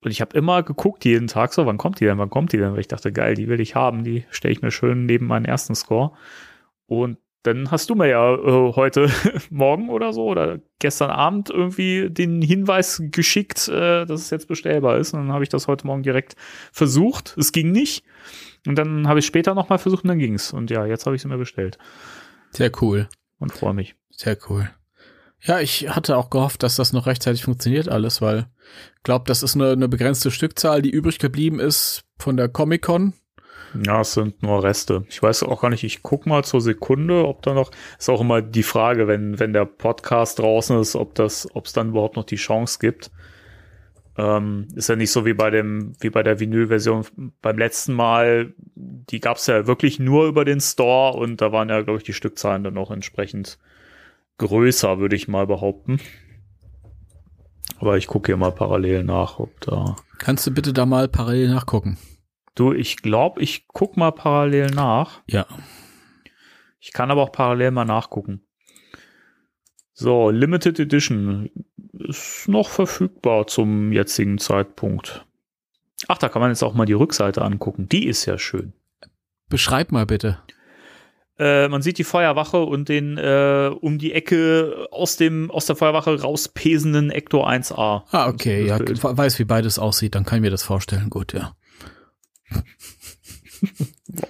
[0.00, 2.58] Und ich habe immer geguckt jeden Tag so, wann kommt die denn, wann kommt die
[2.58, 2.72] denn?
[2.72, 5.44] Weil ich dachte, geil, die will ich haben, die stelle ich mir schön neben meinen
[5.44, 6.12] ersten Score.
[6.87, 9.11] Und dann hast du mir ja äh, heute
[9.50, 14.98] Morgen oder so oder gestern Abend irgendwie den Hinweis geschickt, äh, dass es jetzt bestellbar
[14.98, 15.14] ist.
[15.14, 16.37] Und dann habe ich das heute Morgen direkt
[16.72, 17.37] versucht.
[17.37, 18.04] Es ging nicht.
[18.66, 20.52] Und dann habe ich später nochmal versucht und dann ging's.
[20.52, 21.78] Und ja, jetzt habe ich es mir bestellt
[22.50, 23.08] Sehr cool.
[23.38, 23.94] und freue mich.
[24.11, 24.70] Sehr cool.
[25.42, 28.46] Ja, ich hatte auch gehofft, dass das noch rechtzeitig funktioniert alles, weil
[28.96, 33.14] ich glaube, das ist eine, eine begrenzte Stückzahl, die übrig geblieben ist von der Comic-Con.
[33.85, 35.05] Ja, es sind nur Reste.
[35.09, 38.20] Ich weiß auch gar nicht, ich guck mal zur Sekunde, ob da noch, ist auch
[38.20, 42.16] immer die Frage, wenn, wenn der Podcast draußen ist, ob das, ob es dann überhaupt
[42.16, 43.11] noch die Chance gibt.
[44.16, 47.07] Ähm, ist ja nicht so wie bei dem, wie bei der Vinyl-Version
[47.40, 48.55] beim letzten Mal.
[48.74, 52.14] Die gab's ja wirklich nur über den Store und da waren ja, glaube ich, die
[52.14, 53.59] Stückzahlen dann auch entsprechend
[54.38, 56.01] größer, würde ich mal behaupten.
[57.79, 59.96] Aber ich gucke hier mal parallel nach, ob da.
[60.18, 61.98] Kannst du bitte da mal parallel nachgucken?
[62.55, 65.22] Du, ich glaube, ich guck mal parallel nach.
[65.29, 65.46] Ja.
[66.81, 68.42] Ich kann aber auch parallel mal nachgucken.
[69.92, 71.51] So, Limited Edition
[71.92, 75.24] ist noch verfügbar zum jetzigen Zeitpunkt.
[76.07, 77.88] Ach, da kann man jetzt auch mal die Rückseite angucken.
[77.88, 78.72] Die ist ja schön.
[79.48, 80.38] Beschreib mal bitte.
[81.38, 85.77] Äh, man sieht die Feuerwache und den äh, um die Ecke aus dem aus der
[85.77, 88.03] Feuerwache rauspesenden Ector 1A.
[88.11, 89.03] Ah, okay, ja, Bild.
[89.03, 91.11] weiß, wie beides aussieht, dann kann ich mir das vorstellen.
[91.11, 91.55] Gut, ja.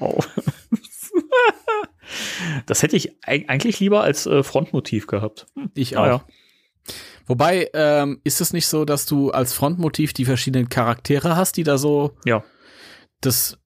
[0.01, 0.27] Wow.
[2.67, 5.47] das hätte ich eig- eigentlich lieber als äh, Frontmotiv gehabt.
[5.75, 6.07] Ich Ah, auch.
[6.07, 6.25] ja.
[7.27, 11.63] Wobei, ähm, ist es nicht so, dass du als Frontmotiv die verschiedenen Charaktere hast, die
[11.65, 12.43] da so, Ja.
[13.21, 13.59] das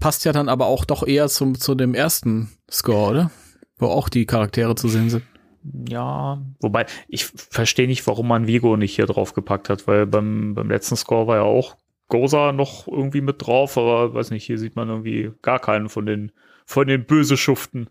[0.00, 3.30] passt ja dann aber auch doch eher zum, zu dem ersten Score, oder?
[3.78, 5.24] Wo auch die Charaktere zu sehen sind.
[5.88, 10.54] Ja, wobei ich verstehe nicht, warum man Vigo nicht hier drauf gepackt hat, weil beim,
[10.54, 11.76] beim letzten Score war ja auch
[12.08, 16.06] Goza noch irgendwie mit drauf, aber weiß nicht, hier sieht man irgendwie gar keinen von
[16.06, 16.32] den
[16.64, 17.88] von den böse Schuften.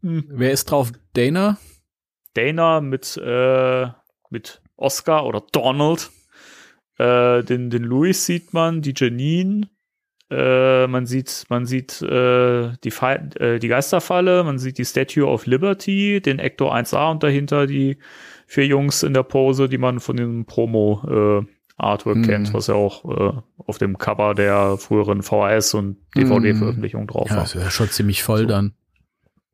[0.00, 0.92] Wer ist drauf?
[1.14, 1.58] Dana?
[2.34, 3.88] Dana mit äh,
[4.30, 6.10] mit Oscar oder Donald,
[6.98, 9.68] äh, den den Louis sieht man, die Janine,
[10.30, 15.26] äh, man sieht man sieht äh, die Fe äh, die Geisterfalle, man sieht die Statue
[15.26, 17.98] of Liberty, den Ector 1A und dahinter die
[18.46, 21.02] vier Jungs in der Pose, die man von dem Promo
[21.42, 22.22] äh, Artwork Mhm.
[22.26, 23.32] kennt, was ja auch äh,
[23.66, 27.42] auf dem Cover der früheren VHS und DVD-Veröffentlichung drauf Ja, war.
[27.44, 28.46] das wäre schon ziemlich voll So.
[28.46, 28.72] dann.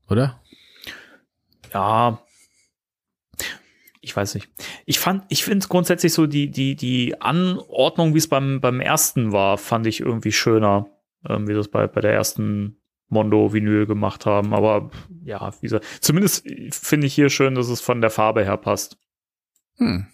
[0.08, 0.40] Oder?
[1.72, 2.20] Ja.
[4.04, 4.50] Ich weiß nicht.
[4.84, 9.32] Ich fand, ich finde grundsätzlich so die, die, die Anordnung, wie es beim, beim ersten
[9.32, 10.90] war, fand ich irgendwie schöner,
[11.26, 12.76] ähm, wie das bei, bei der ersten
[13.08, 14.52] Mondo-Vinyl gemacht haben.
[14.52, 14.90] Aber
[15.24, 18.98] ja, wie gesagt, zumindest finde ich hier schön, dass es von der Farbe her passt.
[19.78, 20.06] Hm.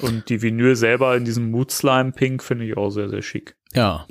[0.00, 3.56] Und die Vinyl selber in diesem Mood Slime Pink finde ich auch sehr, sehr schick.
[3.72, 4.08] Ja.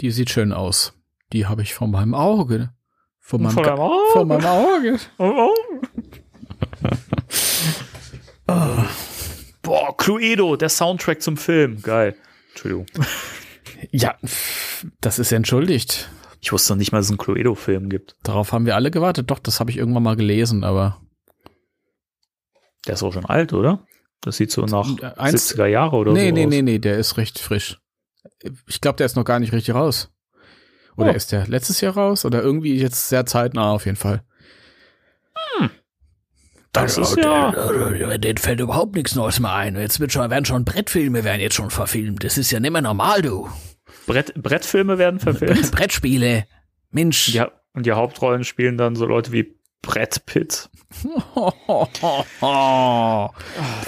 [0.00, 1.00] Die sieht schön aus.
[1.32, 2.74] Die habe ich vor meinem Auge.
[3.20, 4.12] Vor meinem, Vor deinem Auge?
[4.12, 4.98] Vor meinem Auge.
[8.46, 8.84] Oh.
[9.62, 11.80] Boah, Cluedo, der Soundtrack zum Film.
[11.82, 12.14] Geil.
[12.50, 12.86] Entschuldigung.
[13.90, 14.16] Ja,
[15.00, 16.10] das ist entschuldigt.
[16.40, 18.16] Ich wusste noch nicht mal, dass es einen Cluedo-Film gibt.
[18.22, 19.30] Darauf haben wir alle gewartet.
[19.30, 21.00] Doch, das habe ich irgendwann mal gelesen, aber
[22.86, 23.86] Der ist auch schon alt, oder?
[24.20, 26.50] Das sieht so nach Äh, eins- 70er Jahre oder nee, so nee, aus.
[26.50, 27.78] nee, nee, der ist recht frisch.
[28.66, 30.10] Ich glaube, der ist noch gar nicht richtig raus.
[30.96, 31.14] Oder Oh.
[31.14, 32.24] ist der letztes Jahr raus?
[32.26, 34.22] Oder irgendwie jetzt sehr zeitnah auf jeden Fall.
[36.74, 37.52] Das ist ja...
[38.18, 39.76] Den fällt überhaupt nichts Neues mehr ein.
[39.76, 42.24] Jetzt wird schon, werden schon Brettfilme werden jetzt schon verfilmt.
[42.24, 43.48] Das ist ja nicht mehr normal, du.
[44.06, 45.70] Brett, Brettfilme werden verfilmt.
[45.70, 46.46] Brettspiele.
[46.90, 47.28] Mensch.
[47.28, 50.68] ja, und die Hauptrollen spielen dann so Leute wie Brett Pitt.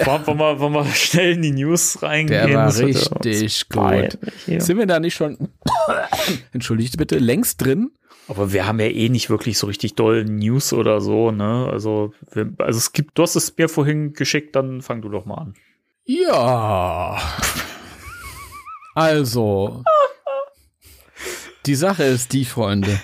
[0.05, 2.47] Wollen, wir, wollen wir schnell in die News reingehen?
[2.47, 4.17] der war richtig gut.
[4.61, 5.49] Sind wir da nicht schon,
[6.51, 7.91] entschuldigt bitte, längst drin?
[8.27, 11.69] Aber wir haben ja eh nicht wirklich so richtig doll News oder so, ne?
[11.71, 15.25] Also, wir, also es gibt, du hast es mir vorhin geschickt, dann fang du doch
[15.25, 15.53] mal an.
[16.05, 17.17] Ja.
[18.95, 19.83] Also.
[21.65, 22.99] Die Sache ist die, Freunde.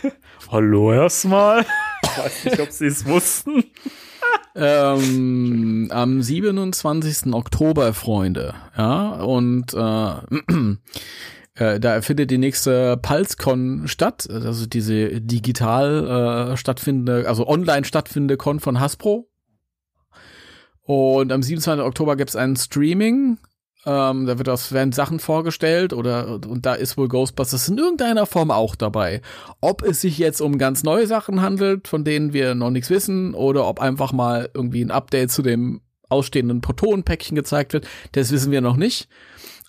[0.51, 1.65] Hallo erstmal.
[2.03, 3.63] Ich weiß nicht, ob sie es wussten.
[4.55, 7.33] ähm, am 27.
[7.33, 10.75] Oktober, Freunde, ja, und äh,
[11.55, 18.37] äh, da findet die nächste PulseCon statt, also diese digital äh, stattfindende, also online stattfindende
[18.37, 19.29] Con von Hasbro.
[20.81, 21.85] Und am 27.
[21.85, 23.37] Oktober gibt es ein Streaming
[23.85, 28.25] Ähm, da wird das, werden Sachen vorgestellt oder und da ist wohl Ghostbusters in irgendeiner
[28.25, 29.21] Form auch dabei.
[29.59, 33.33] Ob es sich jetzt um ganz neue Sachen handelt, von denen wir noch nichts wissen,
[33.33, 38.51] oder ob einfach mal irgendwie ein Update zu dem ausstehenden Protonenpäckchen gezeigt wird, das wissen
[38.51, 39.09] wir noch nicht.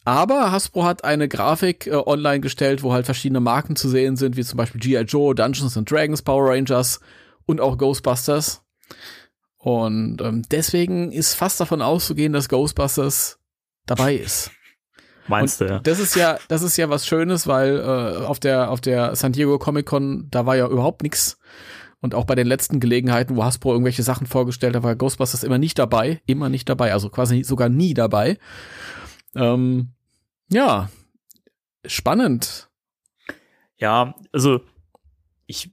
[0.05, 4.37] Aber Hasbro hat eine Grafik äh, online gestellt, wo halt verschiedene Marken zu sehen sind,
[4.37, 5.03] wie zum Beispiel G.I.
[5.03, 7.01] Joe, Dungeons and Dragons, Power Rangers
[7.47, 8.63] und auch Ghostbusters.
[9.57, 13.39] Und ähm, deswegen ist fast davon auszugehen, dass Ghostbusters
[13.87, 14.51] dabei ist.
[15.27, 15.81] Meinst Und du, ja?
[15.81, 19.33] Das ist ja, das ist ja was Schönes, weil äh, auf der auf der San
[19.33, 21.39] Diego Comic Con da war ja überhaupt nichts.
[22.01, 25.57] Und auch bei den letzten Gelegenheiten, wo Hasbro irgendwelche Sachen vorgestellt hat, war Ghostbusters immer
[25.57, 28.37] nicht dabei, immer nicht dabei, also quasi sogar nie dabei.
[29.37, 29.91] Ähm,
[30.51, 30.91] ja,
[31.87, 32.69] spannend.
[33.77, 34.61] Ja, also
[35.47, 35.73] ich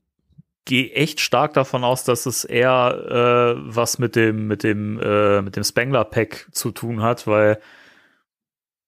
[0.65, 5.41] gehe echt stark davon aus, dass es eher äh, was mit dem mit dem äh,
[5.41, 7.59] mit dem Spengler Pack zu tun hat, weil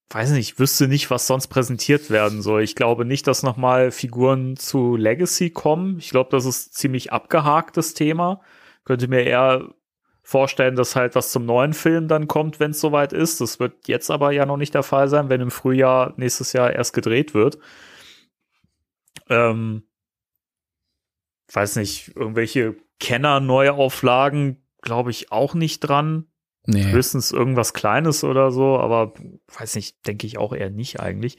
[0.09, 2.61] weiß nicht, ich wüsste nicht, was sonst präsentiert werden soll.
[2.63, 5.97] Ich glaube nicht, dass noch mal Figuren zu Legacy kommen.
[5.97, 8.41] Ich glaube, das ist ziemlich abgehaktes Thema.
[8.85, 9.73] Könnte mir eher
[10.33, 13.39] vorstellen, dass halt was zum neuen Film dann kommt, wenn es soweit ist.
[13.39, 16.73] Das wird jetzt aber ja noch nicht der Fall sein, wenn im Frühjahr nächstes Jahr
[16.73, 17.59] erst gedreht wird.
[19.29, 19.83] Ähm,
[21.53, 26.25] weiß nicht, irgendwelche Kenner-Neuauflagen glaube ich auch nicht dran.
[26.65, 26.91] Nee.
[26.91, 29.13] Höchstens irgendwas Kleines oder so, aber
[29.57, 31.37] weiß nicht, denke ich auch eher nicht eigentlich.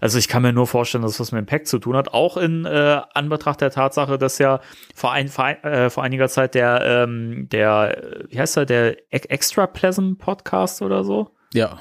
[0.00, 2.12] Also ich kann mir nur vorstellen, dass das was mit dem Pack zu tun hat.
[2.12, 4.60] Auch in äh, Anbetracht der Tatsache, dass ja
[4.94, 8.66] vor, ein, vor, ein, äh, vor einiger Zeit der, ähm, der, äh, wie heißt er,
[8.66, 11.30] der Extra Pleasant Podcast oder so?
[11.54, 11.80] Ja.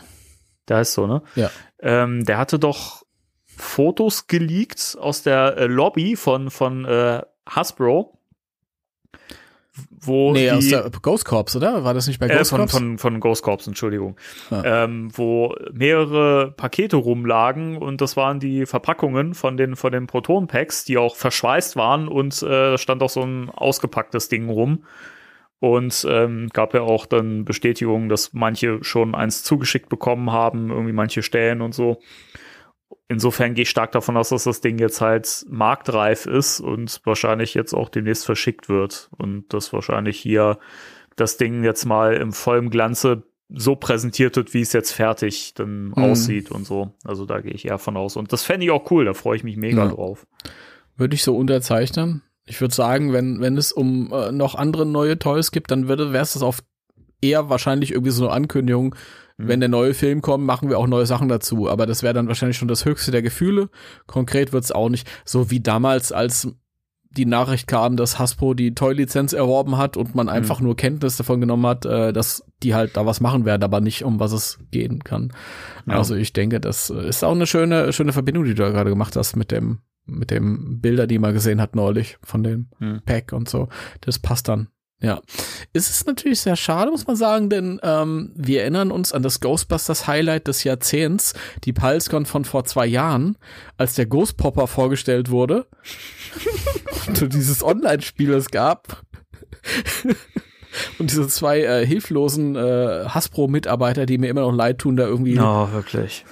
[0.70, 1.22] Der heißt so, ne?
[1.36, 1.52] Ja.
[1.80, 3.04] Ähm, der hatte doch
[3.46, 8.18] Fotos geleakt aus der äh, Lobby von, von äh, Hasbro.
[10.00, 11.84] Wo Nee, die, aus der Ghost Corps, oder?
[11.84, 12.72] War das nicht bei äh, Ghost von, Corps?
[12.72, 14.16] von, von Ghost Corps, Entschuldigung.
[14.50, 14.86] Ja.
[14.86, 20.86] Ähm, wo mehrere Pakete rumlagen und das waren die Verpackungen von den, von den Proton-Packs,
[20.86, 24.86] die auch verschweißt waren und äh, da stand auch so ein ausgepacktes Ding rum.
[25.60, 30.94] Und ähm, gab ja auch dann Bestätigungen, dass manche schon eins zugeschickt bekommen haben, irgendwie
[30.94, 32.02] manche Stellen und so.
[33.08, 37.54] Insofern gehe ich stark davon aus, dass das Ding jetzt halt marktreif ist und wahrscheinlich
[37.54, 39.10] jetzt auch demnächst verschickt wird.
[39.18, 40.58] Und dass wahrscheinlich hier
[41.16, 45.94] das Ding jetzt mal im vollen Glanze so präsentiert wird, wie es jetzt fertig dann
[45.94, 46.94] aussieht und so.
[47.04, 48.18] Also da gehe ich eher von aus.
[48.18, 49.90] Und das fände ich auch cool, da freue ich mich mega Ja.
[49.90, 50.26] drauf.
[50.98, 52.24] Würde ich so unterzeichnen.
[52.48, 56.12] Ich würde sagen, wenn, wenn es um äh, noch andere neue Toys gibt, dann würde,
[56.12, 56.60] wäre es das auf
[57.22, 58.96] eher wahrscheinlich irgendwie so eine Ankündigung,
[59.38, 59.48] Mhm.
[59.48, 61.70] wenn der neue Film kommt, machen wir auch neue Sachen dazu.
[61.70, 63.70] Aber das wäre dann wahrscheinlich schon das höchste der Gefühle.
[64.08, 65.08] Konkret wird's auch nicht.
[65.26, 66.48] So wie damals, als
[67.12, 71.40] die Nachricht kam, dass Hasbro die Toy-Lizenz erworben hat und man einfach nur Kenntnis davon
[71.40, 74.60] genommen hat, äh, dass die halt da was machen werden, aber nicht um was es
[74.72, 75.32] gehen kann.
[75.88, 75.96] Ja.
[75.96, 79.16] Also ich denke, das ist auch eine schöne, schöne Verbindung, die du da gerade gemacht
[79.16, 83.02] hast mit dem, mit dem Bilder, die man gesehen hat neulich von dem Hm.
[83.06, 83.70] Pack und so.
[84.02, 84.68] Das passt dann.
[85.06, 85.22] Ja.
[85.72, 89.40] Es ist natürlich sehr schade, muss man sagen, denn ähm, wir erinnern uns an das
[89.40, 93.38] Ghostbusters Highlight des Jahrzehnts, die PulseCon von vor zwei Jahren,
[93.78, 95.68] als der Ghost Popper vorgestellt wurde.
[97.08, 99.04] und dieses Online-Spiel es gab.
[100.98, 105.36] und diese zwei äh, hilflosen äh, Hasbro-Mitarbeiter, die mir immer noch leid tun, da irgendwie
[105.36, 106.26] Ja, wirklich.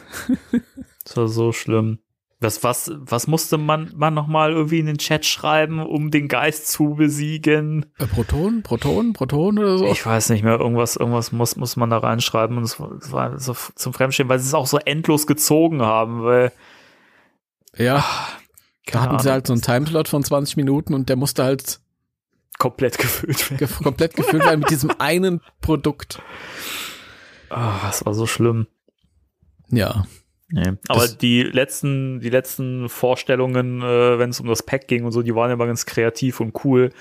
[1.05, 1.99] das war so schlimm.
[2.43, 6.27] Was, was, was musste man, man noch mal irgendwie in den Chat schreiben, um den
[6.27, 7.85] Geist zu besiegen?
[7.97, 9.87] äh, Proton, Proton, Proton oder so.
[9.87, 13.55] Ich weiß nicht mehr, irgendwas, irgendwas muss, muss man da reinschreiben und es war, so
[13.75, 16.51] zum Fremdstehen, weil sie es auch so endlos gezogen haben, weil
[17.77, 18.05] ja.
[18.85, 21.43] Da keine hatten sie Ahnung, halt so einen Timeslot von 20 Minuten und der musste
[21.43, 21.79] halt
[22.59, 23.57] komplett gefüllt werden.
[23.57, 26.21] ge komplett gefüllt werden mit diesem einen Produkt.
[27.49, 28.67] Ah, das war so schlimm.
[29.69, 30.05] Ja.
[30.55, 30.73] Nee.
[30.87, 35.11] Aber Das- die letzten, die letzten Vorstellungen, äh, wenn es um das Pack ging und
[35.11, 36.91] so, die waren ja immer ganz kreativ und cool.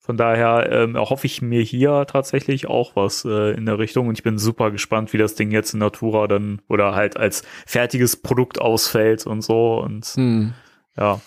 [0.00, 4.18] Von daher ähm, erhoffe ich mir hier tatsächlich auch was äh, in der Richtung und
[4.18, 8.16] ich bin super gespannt, wie das Ding jetzt in Natura dann oder halt als fertiges
[8.16, 10.52] Produkt ausfällt und so und Hm.
[10.96, 11.20] ja.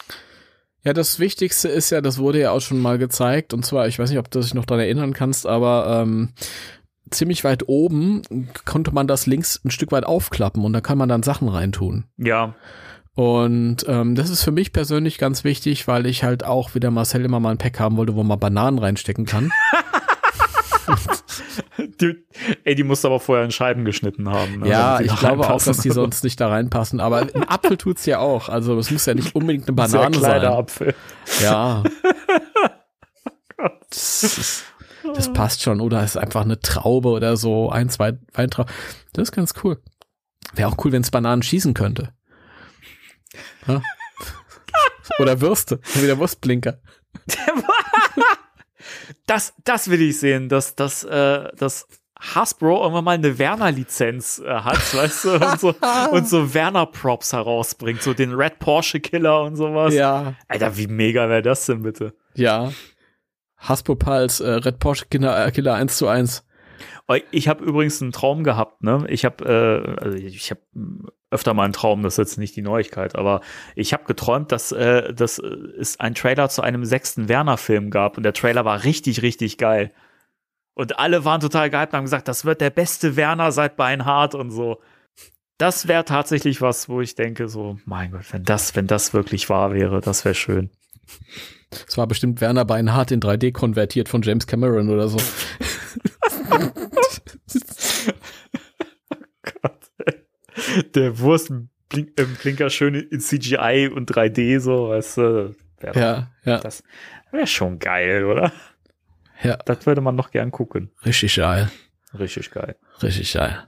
[0.86, 4.00] Ja, das Wichtigste ist ja, das wurde ja auch schon mal gezeigt, und zwar, ich
[4.00, 6.30] weiß nicht, ob du dich noch daran erinnern kannst, aber ähm,
[7.12, 8.22] ziemlich weit oben
[8.66, 12.06] konnte man das links ein Stück weit aufklappen und da kann man dann Sachen reintun.
[12.18, 12.56] Ja,
[13.16, 16.92] Und ähm, das ist für mich persönlich ganz wichtig, weil ich halt auch, wie der
[16.92, 19.52] Marcel immer mal ein Pack haben wollte, wo man Bananen reinstecken kann.
[22.02, 22.26] die,
[22.64, 24.60] ey, die musst aber vorher in Scheiben geschnitten haben.
[24.60, 27.00] ne, ja, ich glaube auch, dass die sonst nicht da reinpassen.
[27.00, 28.50] Aber ein Apfel tut's ja auch.
[28.50, 30.60] Also es muss ja nicht unbedingt eine Sehr Banane kleiner sein.
[30.60, 30.96] Apfel.
[31.42, 31.84] Ja.
[33.90, 34.64] Das, ist,
[35.04, 35.82] das passt schon.
[35.82, 38.72] Oder es ist einfach eine Traube oder so, ein, zwei Weintrauben.
[39.14, 39.82] Das ist ganz cool.
[40.54, 42.14] Wäre auch cool, wenn es Bananen schießen könnte.
[43.68, 43.82] Ja?
[45.20, 46.80] Oder Würste, wie der Wurstblinker.
[49.26, 51.88] Das, das will ich sehen, dass, dass, äh, dass
[52.20, 55.76] Hasbro irgendwann mal eine Werner-Lizenz äh, hat, weißt du, und so,
[56.12, 59.94] und so Werner-Props herausbringt, so den Red Porsche Killer und sowas.
[59.94, 62.14] Ja, Alter, wie mega wäre das denn bitte?
[62.36, 62.72] ja.
[63.60, 66.46] Hasbro Pals, äh, Red Porsche Killer, äh, Killer 1 zu 1.
[67.08, 69.06] Oh, Ich habe übrigens einen Traum gehabt, ne?
[69.10, 70.62] Ich habe äh, also ich habe
[71.32, 73.42] öfter mal einen Traum, das ist jetzt nicht die Neuigkeit, aber
[73.76, 78.24] ich habe geträumt, dass äh, dass es einen Trailer zu einem sechsten Werner-Film gab und
[78.24, 79.92] der Trailer war richtig, richtig geil.
[80.74, 84.34] Und alle waren total gehypt und haben gesagt, das wird der beste Werner seit Beinhardt
[84.34, 84.80] und so.
[85.58, 89.50] Das wäre tatsächlich was, wo ich denke, so, mein Gott, wenn das, wenn das wirklich
[89.50, 90.70] wahr wäre, das wäre schön.
[91.88, 95.18] Es war bestimmt Werner Beinhardt in 3D konvertiert von James Cameron oder so.
[100.96, 105.56] Der Wurstblinker schön in CGI und 3D, so, weißt du.
[105.80, 106.84] Wär Ja, ja, Das
[107.32, 108.52] wäre schon geil, oder?
[109.44, 109.58] ja.
[109.66, 110.92] Das würde man noch gern gucken.
[111.06, 111.70] Richtig geil.
[112.18, 112.76] Richtig geil.
[113.02, 113.68] Richtig geil.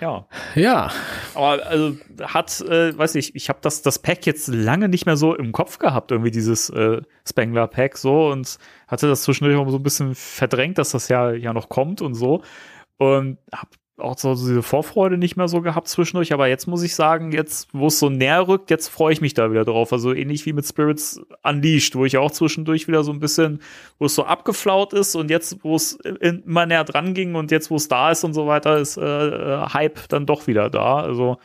[0.00, 0.26] Ja.
[0.54, 0.90] Ja,
[1.34, 5.16] Aber also hat, äh, weiß ich, ich habe das, das Pack jetzt lange nicht mehr
[5.16, 9.76] so im Kopf gehatt, irgendwie dieses äh, Spangler-Pack so und hatte das zwischendurch auch so
[9.78, 12.42] ein bisschen verdrängt, dass das ja, ja noch kommt und so.
[12.98, 13.68] Und hab
[13.98, 17.68] auch so diese Vorfreude nicht mehr so gehabt zwischendurch, aber jetzt muss ich sagen, jetzt,
[17.72, 19.92] wo es so näher rückt, jetzt freue ich mich da wieder drauf.
[19.92, 23.60] Also ähnlich wie mit Spirits Unleashed, wo ich auch zwischendurch wieder so ein bisschen,
[23.98, 27.70] wo es so abgeflaut ist und jetzt, wo es immer näher dran ging und jetzt,
[27.70, 31.00] wo es da ist und so weiter, ist äh, äh, Hype dann doch wieder da.
[31.00, 31.38] Also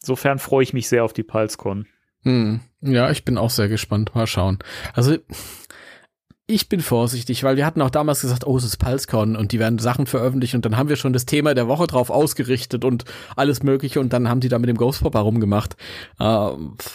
[0.00, 1.86] insofern freue ich mich sehr auf die PulseCon.
[2.22, 2.60] Hm.
[2.80, 4.14] Ja, ich bin auch sehr gespannt.
[4.14, 4.58] Mal schauen.
[4.94, 5.16] Also,
[6.46, 9.58] ich bin vorsichtig, weil wir hatten auch damals gesagt, oh, es ist PulseCon und die
[9.58, 13.04] werden Sachen veröffentlichen und dann haben wir schon das Thema der Woche drauf ausgerichtet und
[13.34, 15.76] alles mögliche und dann haben die da mit dem Ghost Popper rumgemacht.
[16.20, 16.50] Äh,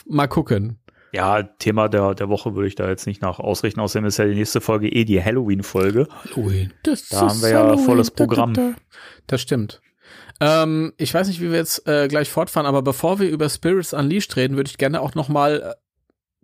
[0.07, 0.77] mal gucken.
[1.13, 3.81] Ja, Thema der, der Woche würde ich da jetzt nicht nach ausrichten.
[3.81, 6.07] Außerdem ist ja die nächste Folge eh die Halloween-Folge.
[6.23, 6.71] Halloween.
[6.83, 8.75] Das Da haben wir ja volles Programm.
[9.27, 9.81] Das stimmt.
[10.39, 13.93] Ähm, ich weiß nicht, wie wir jetzt äh, gleich fortfahren, aber bevor wir über Spirits
[13.93, 15.73] Unleashed reden, würde ich gerne auch noch mal äh,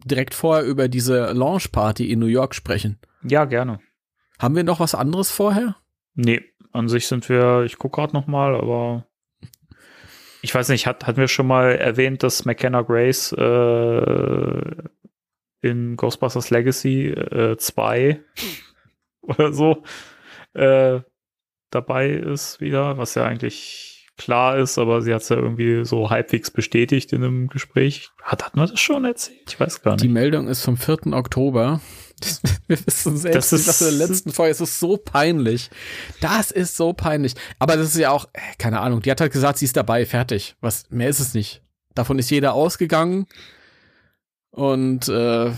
[0.08, 3.00] direkt vorher über diese Launch Party in New York sprechen.
[3.24, 3.80] Ja, gerne.
[4.40, 5.78] Haben wir noch was anderes vorher?
[6.16, 6.42] Nee,
[6.72, 9.08] an sich sind wir, ich gucke gerade noch mal, aber
[10.42, 14.76] ich weiß nicht, hat, hatten wir schon mal erwähnt, dass McKenna Grace äh,
[15.62, 18.24] in Ghostbusters Legacy äh, 2
[19.22, 19.84] oder so
[20.54, 21.02] äh,
[21.70, 26.10] dabei ist wieder, was ja eigentlich klar ist, aber sie hat es ja irgendwie so
[26.10, 28.10] halbwegs bestätigt in einem Gespräch.
[28.22, 29.40] Hat, hat man das schon erzählt?
[29.48, 30.04] Ich weiß gar nicht.
[30.04, 31.08] Die Meldung ist vom 4.
[31.14, 31.80] Oktober.
[32.68, 34.62] Wir wissen selbst Das nicht, was in der ist- letzten Folge ist.
[34.62, 35.70] Es ist so peinlich.
[36.20, 37.36] Das ist so peinlich.
[37.60, 40.06] Aber das ist ja auch, äh, keine Ahnung, die hat halt gesagt, sie ist dabei,
[40.06, 40.56] fertig.
[40.62, 41.62] Was, mehr ist es nicht.
[41.94, 43.28] Davon ist jeder ausgegangen.
[44.52, 45.52] Und äh,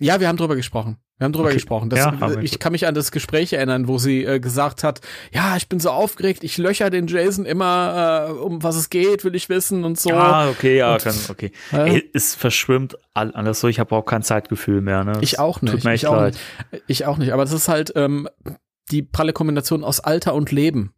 [0.00, 0.96] ja, wir haben drüber gesprochen.
[1.18, 1.54] Wir haben drüber Okay.
[1.56, 1.90] gesprochen.
[1.90, 5.00] Das, Ja, ich kann mich an das Gespräch erinnern, wo sie äh, gesagt hat,
[5.32, 9.24] ja, ich bin so aufgeregt, ich löcher den Jason immer, äh, um was es geht,
[9.24, 10.10] will ich wissen und so.
[10.12, 11.50] Ah, okay, ja, Und- kann, okay.
[11.72, 11.86] Ja.
[11.86, 15.02] Ey, es verschwimmt all- alles so, ich habe auch kein Zeitgefühl mehr.
[15.02, 15.18] Ne?
[15.20, 15.72] Ich auch nicht.
[15.72, 16.38] Tut mir echt ich auch leid.
[16.70, 16.84] Nicht.
[16.86, 17.32] Ich auch nicht.
[17.32, 18.28] Aber das ist halt ähm,
[18.92, 20.92] die pralle Kombination aus Alter und Leben.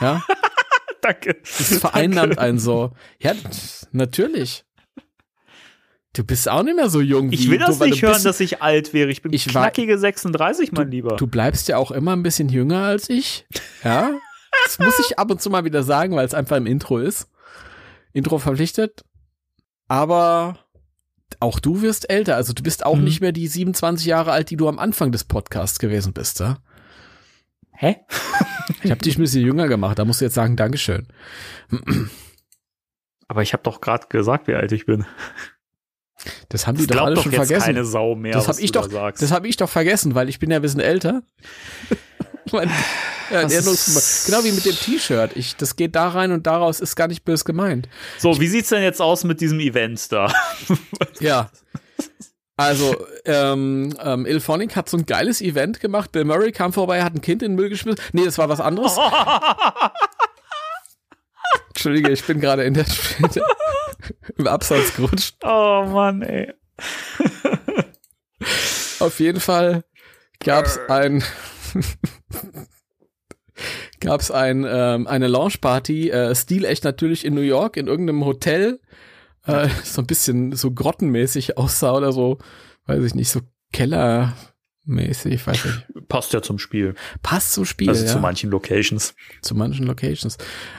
[0.00, 0.22] Ja,
[1.02, 1.36] Danke.
[1.42, 2.92] das vereinnahmt einen so.
[3.20, 3.32] Ja,
[3.92, 4.64] natürlich.
[6.14, 8.22] Du bist auch nicht mehr so jung wie Ich will du, das nicht du hören,
[8.22, 9.10] dass ich alt wäre.
[9.10, 11.16] Ich bin Ich knackige 36, mein Lieber.
[11.16, 13.46] Du bleibst ja auch immer ein bisschen jünger als ich.
[13.82, 14.12] Ja,
[14.64, 17.28] das muss ich ab und zu mal wieder sagen, weil es einfach im Intro ist.
[18.12, 19.04] Intro verpflichtet.
[19.88, 20.58] Aber
[21.40, 22.36] auch du wirst älter.
[22.36, 23.04] Also du bist auch Mhm.
[23.04, 26.38] nicht mehr die 27 Jahre alt, die du am Anfang des Podcasts gewesen bist.
[26.38, 26.58] Ja?
[27.72, 27.96] Hä?
[28.84, 29.98] Ich habe dich ein bisschen jünger gemacht.
[29.98, 31.08] Da musst du jetzt sagen, Dankeschön.
[33.26, 35.04] Aber ich habe doch gerade gesagt, wie alt ich bin.
[36.48, 37.66] Das haben die Das doch alle doch schon vergessen.
[37.66, 40.38] keine Sau mehr, das habe ich doch, da das habe ich doch vergessen, weil ich
[40.38, 41.22] bin ja ein bisschen älter.
[42.52, 42.70] mein,
[43.30, 45.32] ja, genau wie mit dem T-Shirt.
[45.34, 47.88] Ich, das geht da rein und daraus ist gar nicht böse gemeint.
[48.18, 50.32] so, wie sieht's denn jetzt aus mit diesem Event da?
[51.20, 51.50] Ja.
[52.56, 52.94] Also,
[53.24, 56.12] ähm, ähm, Ilphonic hat so ein geiles Event gemacht.
[56.12, 58.00] Bill Murray kam vorbei, hat ein Kind in den Müll geschmissen.
[58.12, 58.96] Nee, das war was anderes.
[61.68, 62.84] Entschuldige, ich bin gerade in der
[64.36, 65.36] im Absatz gerutscht.
[65.44, 66.52] oh Mann, ey.
[69.00, 69.84] Auf jeden Fall
[70.40, 71.22] gab's ein
[74.00, 78.80] gab's ein ähm, eine Launchparty, äh, stilecht natürlich in New York in irgendeinem Hotel,
[79.46, 82.38] äh, so ein bisschen so grottenmäßig aussah oder so,
[82.86, 83.40] weiß ich nicht, so
[83.72, 84.34] Keller
[84.84, 86.08] mäßig, weiß ich.
[86.08, 86.94] Passt ja zum Spiel.
[87.22, 87.88] Passt zum Spiel.
[87.88, 88.12] Also ja.
[88.12, 89.14] zu manchen Locations.
[89.42, 90.36] zu manchen Locations.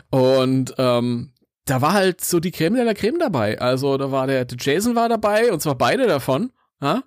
[0.09, 1.31] Und ähm,
[1.65, 3.59] da war halt so die Creme de la Creme dabei.
[3.59, 6.51] Also da war der, der Jason war dabei und zwar beide davon.
[6.81, 7.03] Ja?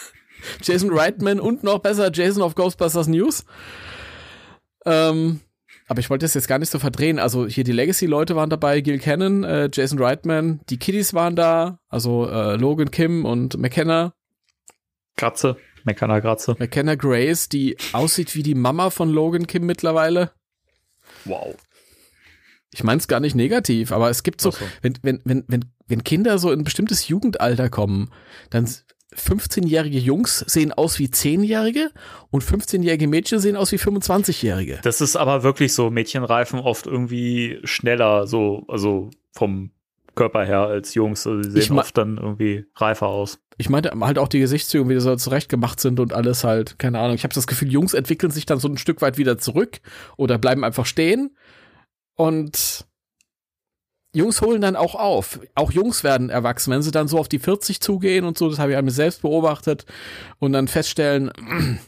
[0.62, 3.44] Jason Reitman und noch besser Jason of Ghostbusters News.
[4.84, 5.40] Ähm,
[5.88, 7.18] aber ich wollte das jetzt gar nicht so verdrehen.
[7.18, 11.80] Also hier die Legacy-Leute waren dabei, Gil Cannon, äh, Jason Reitman, die Kiddies waren da,
[11.88, 14.12] also äh, Logan Kim und McKenna,
[15.16, 15.56] Kratze.
[15.84, 16.56] Meckerner Kratze.
[16.58, 20.32] McKenna Grace, die aussieht wie die Mama von Logan Kim mittlerweile.
[21.24, 21.54] Wow.
[22.76, 24.58] Ich meine es gar nicht negativ, aber es gibt so, so.
[24.82, 28.10] wenn, wenn, wenn, wenn, wenn Kinder so in ein bestimmtes Jugendalter kommen,
[28.50, 31.90] dann s- 15-jährige Jungs sehen aus wie 10-jährige
[32.30, 34.78] und 15-jährige Mädchen sehen aus wie 25-jährige.
[34.82, 39.70] Das ist aber wirklich so, Mädchen reifen oft irgendwie schneller, so, also vom
[40.14, 41.26] Körper her als Jungs.
[41.26, 43.38] Also Ich sehen oft dann irgendwie reifer aus.
[43.58, 46.98] Ich meinte halt auch die Gesichtszüge, wie die so zurechtgemacht sind und alles halt, keine
[46.98, 47.14] Ahnung.
[47.14, 49.78] Ich habe das Gefühl, Jungs entwickeln sich dann so ein Stück weit wieder zurück
[50.18, 51.30] oder bleiben einfach stehen
[52.16, 52.86] und
[54.12, 55.40] Jungs holen dann auch auf.
[55.54, 58.58] Auch Jungs werden erwachsen, wenn sie dann so auf die 40 zugehen und so, das
[58.58, 59.84] habe ich an mir selbst beobachtet
[60.38, 61.30] und dann feststellen,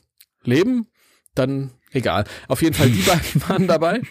[0.43, 0.89] Leben,
[1.35, 2.25] dann egal.
[2.47, 4.03] Auf jeden Fall, die beiden waren dabei.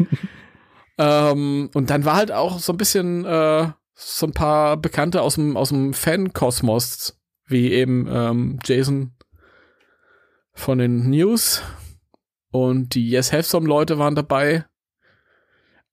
[0.98, 5.36] ähm, und dann war halt auch so ein bisschen äh, so ein paar Bekannte aus
[5.36, 9.14] dem, aus dem Fan-Kosmos, wie eben ähm, Jason
[10.54, 11.62] von den News
[12.52, 14.66] und die Yes Have Some Leute waren dabei.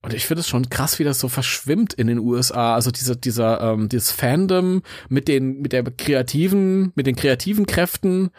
[0.04, 2.74] Und ich finde es schon krass, wie das so verschwimmt in den USA.
[2.74, 8.30] Also dieser, dieser, ähm, dieses Fandom mit den, mit der kreativen, mit den kreativen Kräften.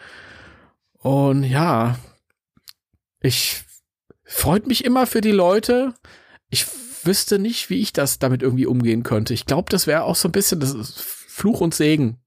[0.92, 1.98] Und ja,
[3.20, 3.64] ich
[4.22, 5.92] freut mich immer für die Leute.
[6.50, 6.66] Ich
[7.02, 9.34] wüsste nicht, wie ich das damit irgendwie umgehen könnte.
[9.34, 12.18] Ich glaube, das wäre auch so ein bisschen das ist Fluch und Segen,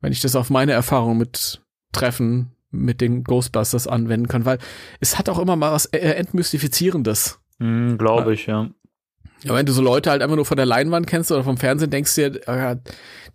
[0.00, 1.60] wenn ich das auf meine Erfahrung mit
[1.90, 4.58] Treffen mit den Ghostbusters anwenden kann, weil
[5.00, 7.41] es hat auch immer mal was äh, entmystifizierendes.
[7.62, 8.68] Hm, Glaube ich, ja.
[9.44, 11.90] Ja, wenn du so Leute halt einfach nur von der Leinwand kennst oder vom Fernsehen,
[11.90, 12.76] denkst du dir, äh,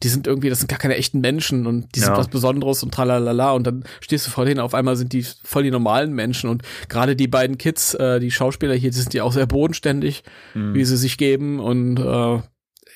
[0.03, 2.17] die sind irgendwie, das sind gar keine echten Menschen und die sind Ja.
[2.17, 5.63] was Besonderes und tralalala und dann stehst du vor denen, auf einmal sind die voll
[5.63, 9.23] die normalen Menschen und gerade die beiden Kids, äh, die Schauspieler hier, die sind ja
[9.23, 10.23] auch sehr bodenständig,
[10.53, 10.73] Hm.
[10.73, 12.41] wie sie sich geben und äh,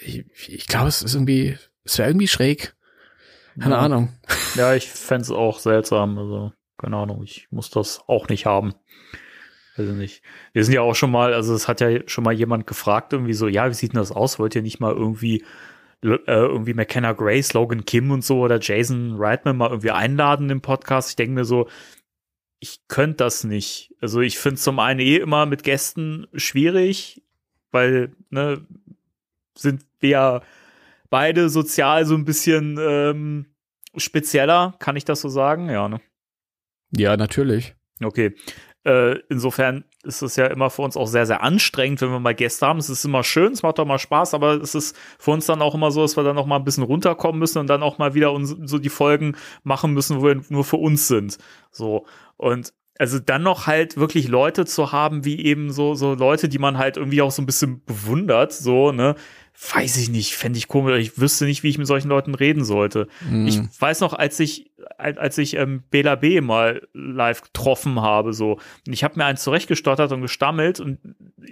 [0.05, 2.75] ich, ich glaube, es ist irgendwie, es wäre irgendwie schräg.
[3.59, 3.81] Keine Ja.
[3.81, 4.09] Ahnung.
[4.55, 6.17] Ja, ich fänd's auch seltsam.
[6.17, 8.73] Also, keine Ahnung, ich muss das auch nicht haben.
[9.89, 10.23] Ich nicht.
[10.53, 13.33] Wir sind ja auch schon mal, also es hat ja schon mal jemand gefragt, irgendwie
[13.33, 14.39] so, ja, wie sieht denn das aus?
[14.39, 15.43] Wollt ihr nicht mal irgendwie
[16.03, 20.61] äh, irgendwie McKenna Grace, Logan Kim und so oder Jason Reitman mal irgendwie einladen im
[20.61, 21.09] Podcast?
[21.09, 21.67] Ich denke mir so,
[22.59, 23.93] ich könnte das nicht.
[24.01, 27.23] Also ich finde zum einen eh immer mit Gästen schwierig,
[27.71, 28.65] weil, ne,
[29.57, 30.41] sind wir ja
[31.09, 33.45] beide sozial so ein bisschen ähm,
[33.97, 35.69] spezieller, kann ich das so sagen?
[35.69, 36.01] Ja, ne?
[36.95, 37.75] Ja, natürlich.
[38.01, 38.35] Okay.
[38.83, 42.33] Äh, insofern ist es ja immer für uns auch sehr, sehr anstrengend, wenn wir mal
[42.33, 42.79] Gäste haben.
[42.79, 45.61] Es ist immer schön, es macht auch mal Spaß, aber es ist für uns dann
[45.61, 47.99] auch immer so, dass wir dann auch mal ein bisschen runterkommen müssen und dann auch
[47.99, 51.37] mal wieder uns, so die Folgen machen müssen, wo wir nur für uns sind.
[51.71, 52.05] So.
[52.37, 56.59] Und also dann noch halt wirklich Leute zu haben, wie eben so, so Leute, die
[56.59, 59.15] man halt irgendwie auch so ein bisschen bewundert, so, ne?
[59.73, 60.97] Weiß ich nicht, fände ich komisch.
[60.97, 63.07] Ich wüsste nicht, wie ich mit solchen Leuten reden sollte.
[63.29, 63.45] Mhm.
[63.45, 68.53] Ich weiß noch, als ich, als ich ähm, Bela B mal live getroffen habe, so,
[68.87, 70.97] und ich habe mir eins zurechtgestottert und gestammelt und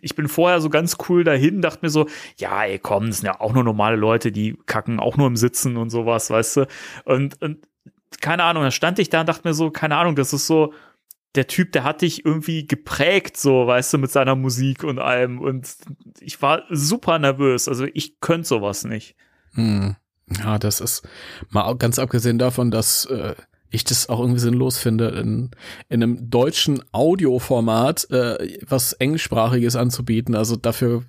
[0.01, 2.07] ich bin vorher so ganz cool dahin, dachte mir so,
[2.37, 5.35] ja, ey, komm, das sind ja auch nur normale Leute, die kacken auch nur im
[5.35, 6.67] Sitzen und sowas, weißt du?
[7.05, 7.59] Und, und
[8.21, 10.73] keine Ahnung, da stand ich da und dachte mir so, keine Ahnung, das ist so,
[11.35, 15.39] der Typ, der hat dich irgendwie geprägt, so, weißt du, mit seiner Musik und allem.
[15.39, 15.75] Und
[16.19, 17.67] ich war super nervös.
[17.67, 19.15] Also ich könnte sowas nicht.
[19.53, 19.95] Hm.
[20.37, 21.07] Ja, das ist
[21.49, 23.35] mal ganz abgesehen davon, dass äh,
[23.71, 25.51] ich das auch irgendwie sinnlos finde, in,
[25.89, 30.35] in einem deutschen Audioformat äh, was englischsprachiges anzubieten.
[30.35, 31.03] Also dafür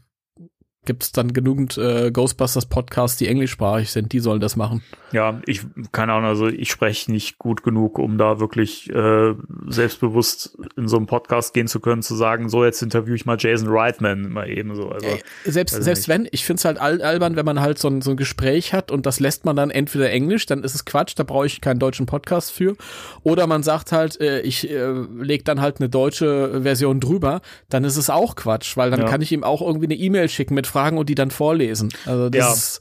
[0.86, 4.82] gibt's dann genügend äh, Ghostbusters Podcasts, die englischsprachig sind, die sollen das machen.
[5.12, 5.60] Ja, ich,
[5.92, 9.34] keine Ahnung, also ich spreche nicht gut genug, um da wirklich äh,
[9.68, 13.36] selbstbewusst in so einem Podcast gehen zu können, zu sagen, so, jetzt interviewe ich mal
[13.38, 14.88] Jason Reitman mal eben so.
[14.88, 16.08] Also, Ey, selbst selbst nicht.
[16.08, 18.90] wenn, ich find's halt al albern, wenn man halt so ein, so ein Gespräch hat
[18.90, 21.78] und das lässt man dann entweder Englisch, dann ist es Quatsch, da brauche ich keinen
[21.78, 22.76] deutschen Podcast für.
[23.22, 27.84] Oder man sagt halt, äh, ich äh, leg dann halt eine deutsche Version drüber, dann
[27.84, 29.06] ist es auch Quatsch, weil dann Ja.
[29.06, 31.90] kann ich ihm auch irgendwie eine E-Mail schicken mit Fragen und die dann vorlesen.
[32.06, 32.80] Also das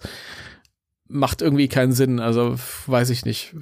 [1.07, 2.19] macht irgendwie keinen Sinn.
[2.19, 2.55] Also
[2.87, 3.55] weiß ich nicht.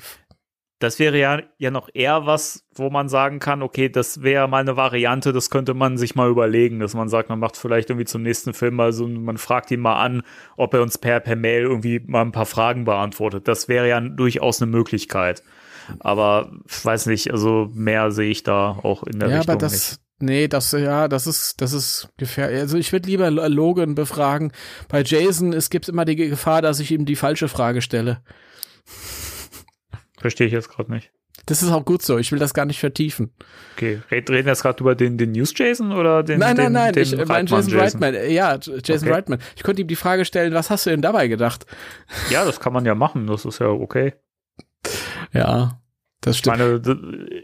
[0.79, 4.61] das wäre ja, ja noch eher was, wo man sagen kann, okay, das wäre mal
[4.61, 8.05] eine Variante, das könnte man sich mal überlegen, dass man sagt, man macht vielleicht irgendwie
[8.05, 10.21] zum nächsten Film mal so, man fragt ihn mal an,
[10.55, 13.47] ob er uns per, per Mail irgendwie mal ein paar Fragen beantwortet.
[13.47, 15.41] Das wäre ja durchaus eine Möglichkeit.
[15.99, 19.61] Aber ich weiß nicht, also mehr sehe ich da auch in der ja, Richtung aber
[19.61, 20.06] das, nicht.
[20.19, 22.59] Nee, das, ja, das ist, das ist gefährlich.
[22.59, 24.51] Also ich würde lieber Logan befragen.
[24.89, 28.21] Bei Jason, es gibt immer die Gefahr, dass ich ihm die falsche Frage stelle.
[30.19, 31.11] Verstehe ich jetzt gerade nicht.
[31.45, 32.17] Das ist auch gut so.
[32.17, 33.31] Ich will das gar nicht vertiefen.
[33.75, 36.73] Okay, Red- reden wir jetzt gerade über den, den News Jason oder den nein, den,
[36.73, 36.93] nein, nein.
[36.93, 38.13] den ich meine Reitmann Jason Reitman.
[38.15, 39.11] Äh, Ja, Jason Okay.
[39.11, 39.39] Reitman.
[39.55, 41.65] Ich konnte ihm die Frage stellen, was hast du denn dabei gedacht?
[42.31, 44.13] Ja, das kann man ja machen, das ist ja okay.
[45.31, 45.79] Ja,
[46.27, 46.57] das Ich stimmt.
[46.59, 46.75] meine,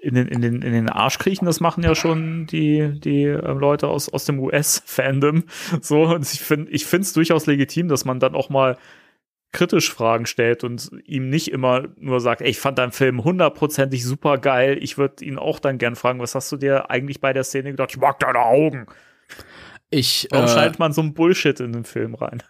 [0.02, 3.58] in den, in den, in den Arsch kriechen, das machen ja schon die, die ähm,
[3.60, 5.44] Leute aus, aus dem US-Fandom.
[5.82, 8.78] So, und ich finde, ich finde es durchaus legitim, dass man dann auch mal
[9.52, 14.04] kritisch Fragen stellt und ihm nicht immer nur sagt, ey, ich fand deinen Film hundertprozentig
[14.04, 14.78] super geil.
[14.82, 17.72] Ich würde ihn auch dann gern fragen, was hast du dir eigentlich bei der Szene
[17.72, 17.92] gedacht?
[17.92, 18.88] Ich mag deine Augen.
[19.92, 22.42] Ich, Warum äh, schneidet man so ein Bullshit in den Film rein?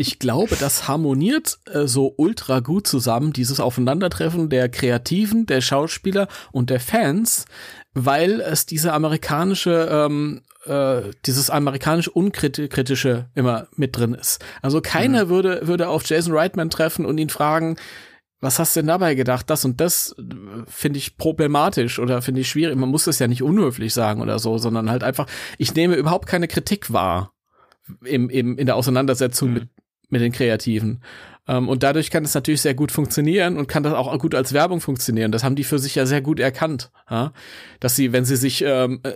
[0.00, 6.26] Ich glaube, das harmoniert äh, so ultra gut zusammen, dieses Aufeinandertreffen der Kreativen, der Schauspieler
[6.52, 7.44] und der Fans,
[7.92, 14.42] weil es diese amerikanische, ähm, äh, dieses amerikanisch unkritische immer mit drin ist.
[14.62, 17.76] Also keiner würde, würde auf Jason Reitman treffen und ihn fragen,
[18.40, 19.50] was hast du denn dabei gedacht?
[19.50, 20.22] Das und das äh,
[20.66, 22.74] finde ich problematisch oder finde ich schwierig.
[22.74, 25.26] Man muss das ja nicht unhöflich sagen oder so, sondern halt einfach,
[25.58, 27.34] ich nehme überhaupt keine Kritik wahr
[28.02, 29.68] im, im, in der Auseinandersetzung mit,
[30.10, 31.02] mit den Kreativen.
[31.48, 34.52] Ähm, und dadurch kann es natürlich sehr gut funktionieren und kann das auch gut als
[34.52, 35.32] Werbung funktionieren.
[35.32, 37.32] Das haben die für sich ja sehr gut erkannt, ja?
[37.80, 39.12] dass sie, wenn sie sich ähm, äh,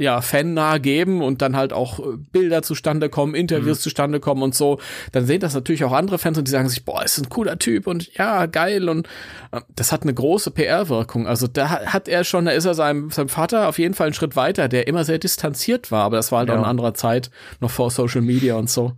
[0.00, 4.54] ja, fannah geben und dann halt auch äh, Bilder zustande kommen, Interviews zustande kommen und
[4.54, 4.78] so,
[5.10, 7.58] dann sehen das natürlich auch andere Fans und die sagen sich, boah, ist ein cooler
[7.58, 9.08] Typ und ja, geil und
[9.50, 11.26] äh, das hat eine große PR-Wirkung.
[11.26, 14.14] Also da hat- er schon, da ist er seinem, seinem Vater auf jeden Fall einen
[14.14, 16.60] Schritt weiter, der immer sehr distanziert war, aber das war halt auch Ja.
[16.60, 17.30] eine andere Zeit,
[17.60, 18.92] noch vor Social Media und so.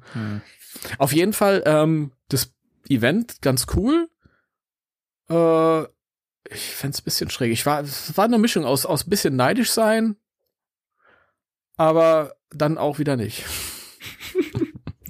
[0.98, 2.52] Auf jeden Fall, ähm, das
[2.88, 4.08] Event ganz cool.
[5.28, 5.82] Äh,
[6.52, 7.52] ich fänd's ein bisschen schräg.
[7.52, 10.16] Ich war, es war eine Mischung aus, aus bisschen neidisch sein,
[11.76, 13.44] aber dann auch wieder nicht.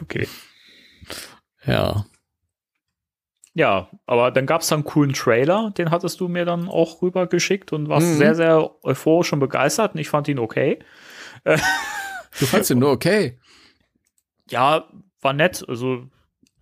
[0.02, 0.26] Okay.
[1.64, 2.06] Ja.
[3.52, 7.72] Ja, aber dann gab es einen coolen Trailer, den hattest du mir dann auch rübergeschickt
[7.72, 8.16] und warst Mhm.
[8.16, 10.80] sehr, sehr euphorisch und begeistert und ich fand ihn okay.
[11.44, 13.38] Du fandst ihn nur okay.
[14.48, 14.88] Ja,
[15.20, 16.06] war nett, also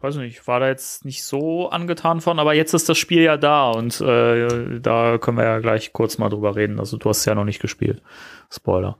[0.00, 3.36] weiß nicht, war da jetzt nicht so angetan von, aber jetzt ist das Spiel ja
[3.36, 6.78] da und äh, da können wir ja gleich kurz mal drüber reden.
[6.78, 8.02] Also du hast ja noch nicht gespielt.
[8.50, 8.98] Spoiler.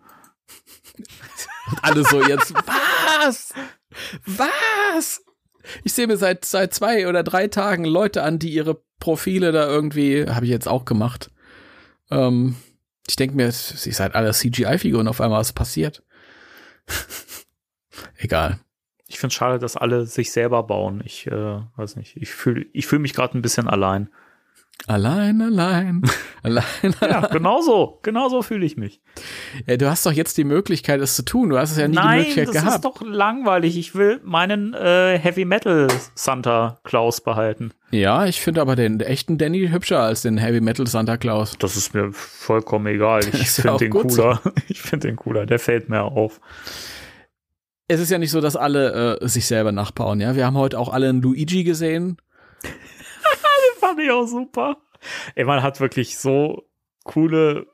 [1.71, 2.53] Und alle so jetzt,
[3.21, 3.55] was?
[4.27, 5.25] Was?
[5.85, 9.69] Ich sehe mir seit, seit zwei oder drei Tagen Leute an, die ihre Profile da
[9.69, 11.31] irgendwie, habe ich jetzt auch gemacht.
[12.11, 12.57] Ähm,
[13.07, 16.03] ich denke mir, sie seid alle CGI-Figuren, auf einmal was passiert.
[18.17, 18.61] Egal.
[19.09, 21.03] Ich finde es schade, dass alle sich selber bauen.
[21.05, 24.09] Ich äh, weiß nicht, ich fühle ich fühl mich gerade ein bisschen allein.
[24.87, 26.03] Allein, allein,
[26.45, 27.31] allein, Ja, allein.
[27.33, 29.01] genau so, genau so fühle ich mich.
[29.67, 31.49] Ja, du hast doch jetzt die Möglichkeit, es zu tun.
[31.51, 32.75] Du hast es ja nie die Nein, Möglichkeit das gehabt.
[32.77, 33.77] ist doch langweilig.
[33.77, 37.73] Ich will meinen äh, Heavy Metal Santa Claus behalten.
[37.91, 41.57] ja, ich finde aber den echten Danny hübscher als den Heavy Metal Santa Claus.
[41.59, 43.21] Das ist mir vollkommen egal.
[43.33, 44.23] Ich ja finde auch den gut so.
[44.23, 44.41] cooler.
[44.69, 45.45] Ich finde den cooler.
[45.45, 46.41] Der fällt mir auf.
[47.89, 50.37] Es ist ja nicht so, dass alle äh, sich selber nachbauen, ja.
[50.37, 52.19] Wir haben heute auch alle einen Luigi gesehen.
[53.81, 54.77] Fand ich auch super.
[55.35, 56.69] Ey, man hat wirklich so
[57.05, 57.67] coole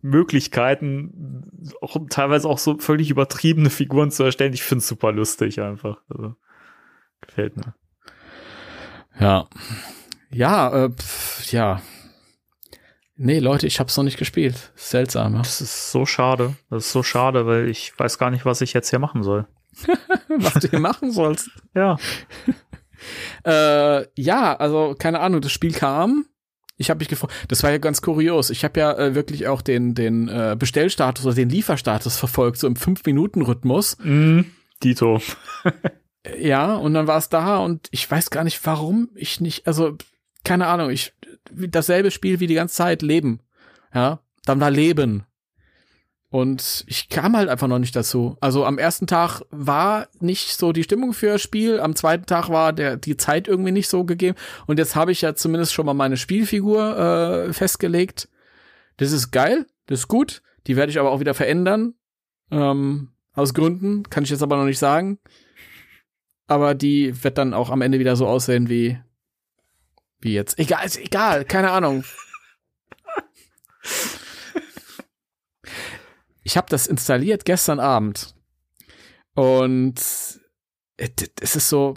[0.00, 4.54] Möglichkeiten, auch teilweise auch so völlig übertriebene Figuren zu erstellen.
[4.54, 5.98] Ich finde es super lustig einfach.
[6.08, 6.36] Also,
[7.20, 7.74] gefällt mir.
[9.18, 9.46] Ja.
[10.30, 11.82] Ja, äh, pf, ja.
[13.22, 14.72] Nee, Leute, ich hab's noch nicht gespielt.
[14.76, 15.34] Seltsam.
[15.34, 16.56] Das ist so schade.
[16.70, 19.46] Das ist so schade, weil ich weiß gar nicht, was ich jetzt hier machen soll.
[20.38, 21.50] was du hier machen sollst.
[21.74, 21.98] Ja.
[23.44, 26.26] Äh, ja, also keine Ahnung, das Spiel kam.
[26.78, 27.30] Ich habe mich gefreut.
[27.48, 28.48] Das war ja ganz kurios.
[28.48, 32.66] Ich habe ja äh, wirklich auch den den äh, Bestellstatus oder den Lieferstatus verfolgt, so
[32.66, 33.98] im 5-Minuten-Rhythmus.
[34.02, 34.40] Mm,
[34.82, 35.20] Dito.
[36.38, 39.96] Ja, und dann war es da und ich weiß gar nicht, warum ich nicht, also
[40.44, 41.14] keine Ahnung, ich
[41.50, 43.40] dasselbe Spiel wie die ganze Zeit Leben.
[43.94, 45.24] Ja, dann war Leben.
[46.28, 48.36] Und ich kam halt einfach noch nicht dazu.
[48.40, 52.48] Also am ersten Tag war nicht so die Stimmung für das Spiel, am zweiten Tag
[52.50, 55.86] war der die Zeit irgendwie nicht so gegeben und jetzt habe ich ja zumindest schon
[55.86, 58.28] mal meine Spielfigur äh, festgelegt.
[58.98, 60.42] Das ist geil, das ist gut.
[60.68, 61.94] Die werde ich aber auch wieder verändern.
[62.52, 65.18] Ähm, aus Gründen, kann ich jetzt aber noch nicht sagen
[66.50, 68.98] aber die wird dann auch am Ende wieder so aussehen wie
[70.20, 70.58] wie jetzt.
[70.58, 72.04] Egal, ist egal, keine Ahnung.
[76.42, 78.34] Ich habe das installiert gestern Abend
[79.34, 81.94] und es ist so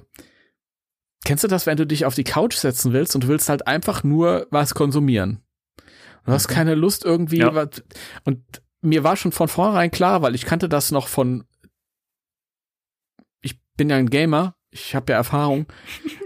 [1.26, 3.65] kennst du das, wenn du dich auf die Couch setzen willst und du willst halt
[3.67, 5.41] einfach nur was konsumieren?
[6.26, 7.53] Du hast keine Lust irgendwie Ja.
[7.55, 7.84] was,
[8.26, 11.45] und mir war schon von vornherein klar, weil ich kannte das noch von
[13.41, 15.67] ich bin ja ein Gamer, ich habe ja Erfahrung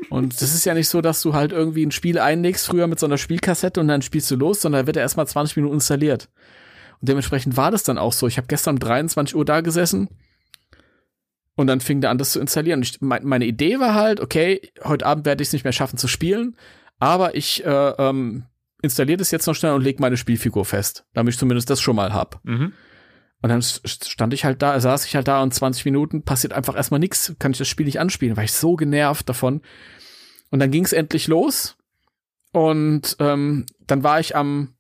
[0.10, 3.00] und es ist ja nicht so, dass du halt irgendwie ein Spiel einlegst früher mit
[3.00, 5.76] so einer Spielkassette und dann spielst du los, sondern da wird er erstmal 20 Minuten
[5.76, 6.30] installiert.
[7.00, 8.28] Und dementsprechend war das dann auch so.
[8.28, 10.10] Ich habe gestern um 23 Uhr da gesessen
[11.56, 12.82] und dann fing der an, das zu installieren.
[12.82, 15.98] Ich, mein, meine Idee war halt, okay, heute Abend werde ich es nicht mehr schaffen
[15.98, 16.56] zu spielen,
[17.00, 18.46] aber ich äh, ähm,
[18.82, 21.96] installiere das jetzt noch schnell und lege meine Spielfigur fest, damit ich zumindest das schon
[21.96, 22.40] mal hab.
[22.44, 22.74] Mhm.
[23.42, 26.76] Und dann stand ich halt da, saß ich halt da und 20 Minuten passiert einfach
[26.76, 29.62] erstmal nichts, kann ich das Spiel nicht anspielen, war ich so genervt davon.
[30.50, 31.78] Und dann ging es endlich los
[32.52, 34.76] und ähm, dann war ich am,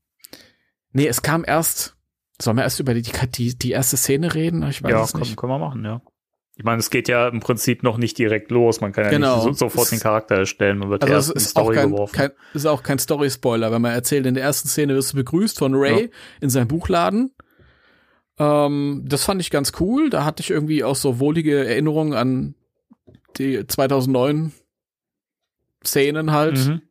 [0.92, 1.96] nee, es kam erst,
[2.42, 3.04] sollen wir erst über die,
[3.36, 4.64] die, die erste Szene reden?
[4.68, 5.38] Ich weiß Ja, es können, nicht.
[5.38, 6.02] können wir machen, ja.
[6.60, 8.82] Ich meine, es geht ja im Prinzip noch nicht direkt los.
[8.82, 9.36] Man kann ja Genau.
[9.36, 10.80] nicht so, sofort Es- den Charakter erstellen.
[10.80, 12.16] Man wird Also erst es in die Story kein, geworfen.
[12.16, 15.60] kein, ist auch kein Story-Spoiler, wenn man erzählt, in der ersten Szene wirst du begrüßt
[15.60, 16.10] von Ray Ja.
[16.42, 17.36] in seinem Buchladen.
[18.40, 20.10] Ähm, das fand ich ganz cool.
[20.10, 22.56] Da hatte ich irgendwie auch so wohlige Erinnerungen an
[23.38, 24.52] die 2009
[25.84, 26.58] Szenen halt.
[26.58, 26.82] Mhm.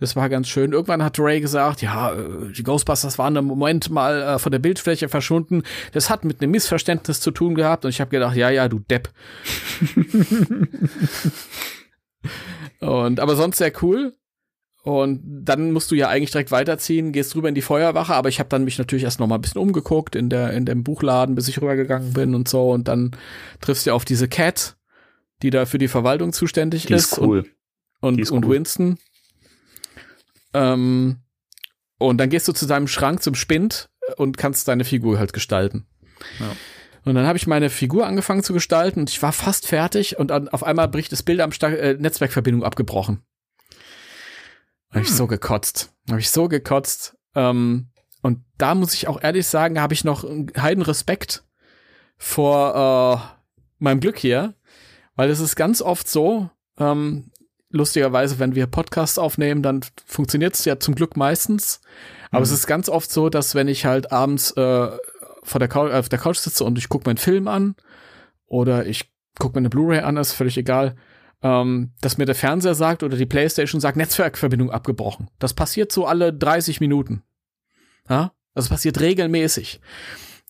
[0.00, 0.72] Das war ganz schön.
[0.72, 4.60] Irgendwann hat Ray gesagt, ja, äh, die Ghostbusters waren im Moment mal äh, von der
[4.60, 5.64] Bildfläche verschwunden.
[5.92, 7.84] Das hat mit einem Missverständnis zu tun gehabt.
[7.84, 9.10] Und ich habe gedacht, ja, ja, du Depp.
[12.80, 14.14] und aber sonst sehr cool.
[14.88, 18.38] Und dann musst du ja eigentlich direkt weiterziehen, gehst rüber in die Feuerwache, aber ich
[18.38, 21.34] habe dann mich natürlich erst noch mal ein bisschen umgeguckt in der in dem Buchladen,
[21.34, 23.10] bis ich rübergegangen bin und so und dann
[23.60, 24.78] triffst du auf diese Cat,
[25.42, 27.44] die da für die Verwaltung zuständig Die ist und cool.
[28.00, 28.54] und, ist und cool.
[28.54, 28.96] Winston.
[30.54, 31.18] Ähm,
[31.98, 35.86] und dann gehst du zu deinem Schrank zum Spind und kannst deine Figur halt gestalten.
[36.40, 36.56] Ja.
[37.04, 40.30] Und dann habe ich meine Figur angefangen zu gestalten und ich war fast fertig und
[40.30, 43.22] dann auf einmal bricht das Bild am Sta äh, Netzwerkverbindung abgebrochen.
[44.90, 45.92] Habe ich so gekotzt.
[46.08, 47.16] Habe ich so gekotzt.
[47.34, 47.88] Ähm,
[48.22, 51.44] und da muss ich auch ehrlich sagen, habe ich noch einen heiden Respekt
[52.16, 53.44] vor äh,
[53.78, 54.54] meinem Glück hier,
[55.14, 57.30] weil es ist ganz oft so, ähm,
[57.70, 61.80] lustigerweise, wenn wir Podcasts aufnehmen, dann funktioniert es ja zum Glück meistens.
[62.30, 64.90] Aber es ist ganz oft so, dass wenn ich halt abends äh,
[65.42, 67.74] vor der Couch, auf der Couch sitze und ich gucke meinen Film an
[68.46, 70.96] oder ich gucke mir eine Blu-ray an, ist völlig egal,
[71.42, 75.28] ähm, dass mir der Fernseher sagt oder die Playstation sagt, Netzwerkverbindung abgebrochen.
[75.38, 77.22] Das passiert so alle 30 Minuten.
[78.08, 78.32] Ja?
[78.54, 79.80] Das passiert regelmäßig.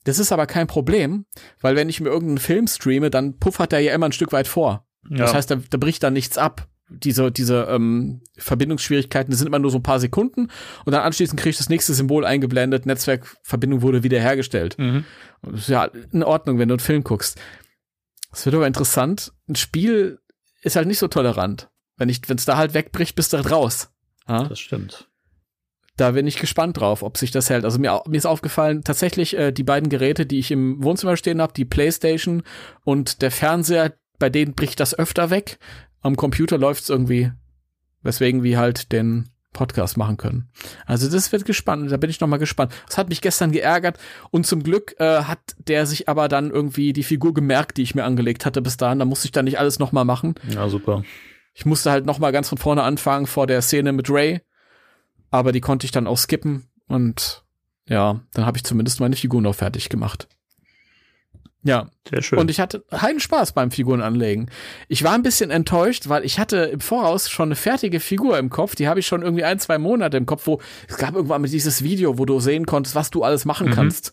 [0.04, 1.26] Das ist aber kein Problem,
[1.60, 4.48] weil wenn ich mir irgendeinen Film streame, dann puffert der ja immer ein Stück weit
[4.48, 4.86] vor.
[5.10, 5.36] Das Ja.
[5.36, 6.68] heißt, da, da bricht dann nichts ab.
[6.90, 10.48] Diese, diese ähm, Verbindungsschwierigkeiten, das sind immer nur so ein paar Sekunden
[10.86, 14.78] und dann anschließend kriege ich das nächste Symbol eingeblendet, Netzwerkverbindung wurde wiederhergestellt.
[14.78, 15.04] Mhm.
[15.42, 17.38] Das ist ja in Ordnung, wenn du einen Film guckst.
[18.32, 19.34] Es wird aber interessant.
[19.50, 20.18] Ein Spiel
[20.62, 21.70] ist halt nicht so tolerant.
[21.96, 23.90] Wenn ich, wenn es da halt wegbricht, bist du halt raus.
[24.28, 24.44] Ja?
[24.44, 25.08] Das stimmt.
[25.96, 27.64] Da bin ich gespannt drauf, ob sich das hält.
[27.64, 31.42] Also mir, mir ist aufgefallen, tatsächlich äh, die beiden Geräte, die ich im Wohnzimmer stehen
[31.42, 32.44] habe, die Playstation
[32.84, 35.58] und der Fernseher, bei denen bricht das öfter weg.
[36.00, 37.32] Am Computer läuft's irgendwie,
[38.02, 40.50] weswegen wir halt den Podcast machen können.
[40.86, 42.72] Also das wird gespannt, da bin ich noch mal gespannt.
[42.86, 43.98] Das hat mich gestern geärgert
[44.30, 47.94] und zum Glück äh, hat der sich aber dann irgendwie die Figur gemerkt, die ich
[47.94, 48.98] mir angelegt hatte bis dahin.
[48.98, 50.34] Da musste ich dann nicht alles noch mal machen.
[50.48, 51.02] Ja, super.
[51.54, 54.40] Ich musste halt noch mal ganz von vorne anfangen vor der Szene mit Ray,
[55.30, 57.44] aber die konnte ich dann auch skippen und
[57.88, 60.28] ja, dann habe ich zumindest meine Figur noch fertig gemacht.
[61.64, 62.38] Ja, Sehr schön.
[62.38, 64.48] und ich hatte heiden Spaß beim Figurenanlegen.
[64.86, 68.48] Ich war ein bisschen enttäuscht, weil ich hatte im Voraus schon eine fertige Figur im
[68.48, 68.76] Kopf.
[68.76, 71.48] Die habe ich schon irgendwie ein, zwei Monate im Kopf, wo es gab irgendwann mal
[71.48, 73.72] dieses Video, wo du sehen konntest, was du alles machen Mhm.
[73.72, 74.12] kannst.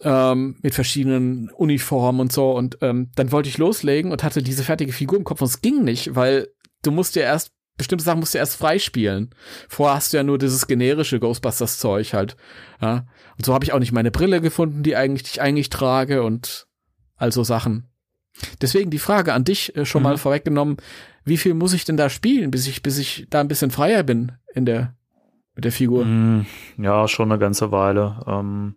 [0.00, 2.50] Ähm, mit verschiedenen Uniformen und so.
[2.52, 5.60] Und ähm, dann wollte ich loslegen und hatte diese fertige Figur im Kopf und es
[5.62, 6.48] ging nicht, weil
[6.82, 9.30] du musst ja erst, bestimmte Sachen musst du erst freispielen.
[9.68, 12.36] Vorher hast du ja nur dieses generische Ghostbusters-Zeug halt.
[12.80, 13.06] Ja.
[13.36, 16.22] Und so habe ich auch nicht meine Brille gefunden, die eigentlich die ich eigentlich trage
[16.22, 16.66] und
[17.16, 17.88] also Sachen.
[18.60, 20.08] Deswegen die Frage an dich äh, schon Mhm.
[20.08, 20.76] mal vorweggenommen:
[21.24, 24.02] Wie viel muss ich denn da spielen, bis ich bis ich da ein bisschen freier
[24.02, 24.94] bin in der
[25.54, 26.04] mit der Figur?
[26.04, 26.46] Mm,
[26.78, 28.20] Ja, schon eine ganze Weile.
[28.26, 28.76] Ähm,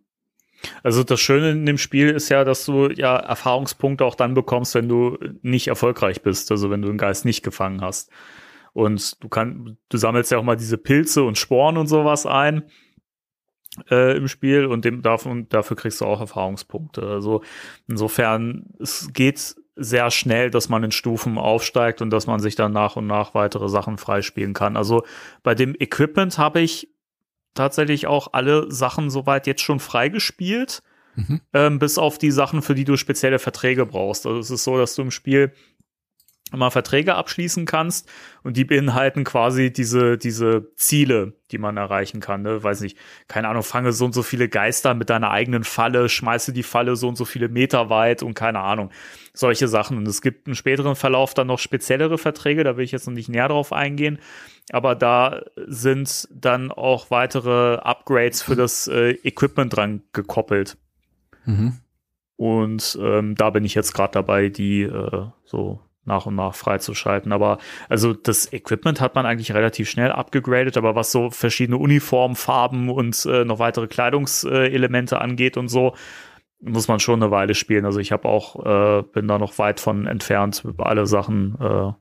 [0.83, 4.73] also das Schöne in dem Spiel ist ja, dass du ja Erfahrungspunkte auch dann bekommst,
[4.75, 8.09] wenn du nicht erfolgreich bist, also wenn du den Geist nicht gefangen hast.
[8.77, 12.61] Und du kannst, du sammelst ja auch mal diese Pilze und Sporen und sowas ein
[13.89, 17.01] äh, im Spiel und dem, davon, dafür kriegst du auch Erfahrungspunkte.
[17.01, 17.41] Also
[17.87, 22.71] insofern, es geht sehr schnell, dass man in Stufen aufsteigt und dass man sich dann
[22.71, 24.77] nach und nach weitere Sachen freispielen kann.
[24.77, 25.03] Also
[25.41, 26.87] bei dem Equipment habe ich
[27.55, 30.83] tatsächlich auch alle Sachen soweit jetzt schon freigespielt,
[31.15, 31.41] Mhm.
[31.51, 34.27] ähm, bis auf die Sachen, für die du spezielle Verträge brauchst.
[34.27, 35.51] Also es ist so, dass du im Spiel
[36.53, 38.09] mal Verträge abschließen kannst
[38.43, 42.41] und die beinhalten quasi diese, diese Ziele, die man erreichen kann.
[42.41, 42.63] Ne?
[42.63, 46.53] Weiß nicht, keine Ahnung, fange so und so viele Geister mit deiner eigenen Falle, schmeiße
[46.53, 48.91] die Falle so und so viele Meter weit und keine Ahnung,
[49.33, 49.97] solche Sachen.
[49.97, 53.13] Und es gibt im späteren Verlauf dann noch speziellere Verträge, da will ich jetzt noch
[53.13, 54.19] nicht näher drauf eingehen.
[54.71, 60.77] Aber da sind dann auch weitere Upgrades für das äh, Equipment dran gekoppelt.
[61.45, 61.79] Mhm.
[62.35, 67.31] Und ähm, da bin ich jetzt gerade dabei, die äh, so nach und nach freizuschalten.
[67.31, 72.89] Aber also das Equipment hat man eigentlich relativ schnell abgegradet, aber was so verschiedene Uniformfarben
[72.89, 75.93] und äh, noch weitere Kleidungselemente angeht und so,
[76.59, 77.85] muss man schon eine Weile spielen.
[77.85, 81.91] Also ich habe auch, äh, bin da noch weit von entfernt, alle Sachen äh,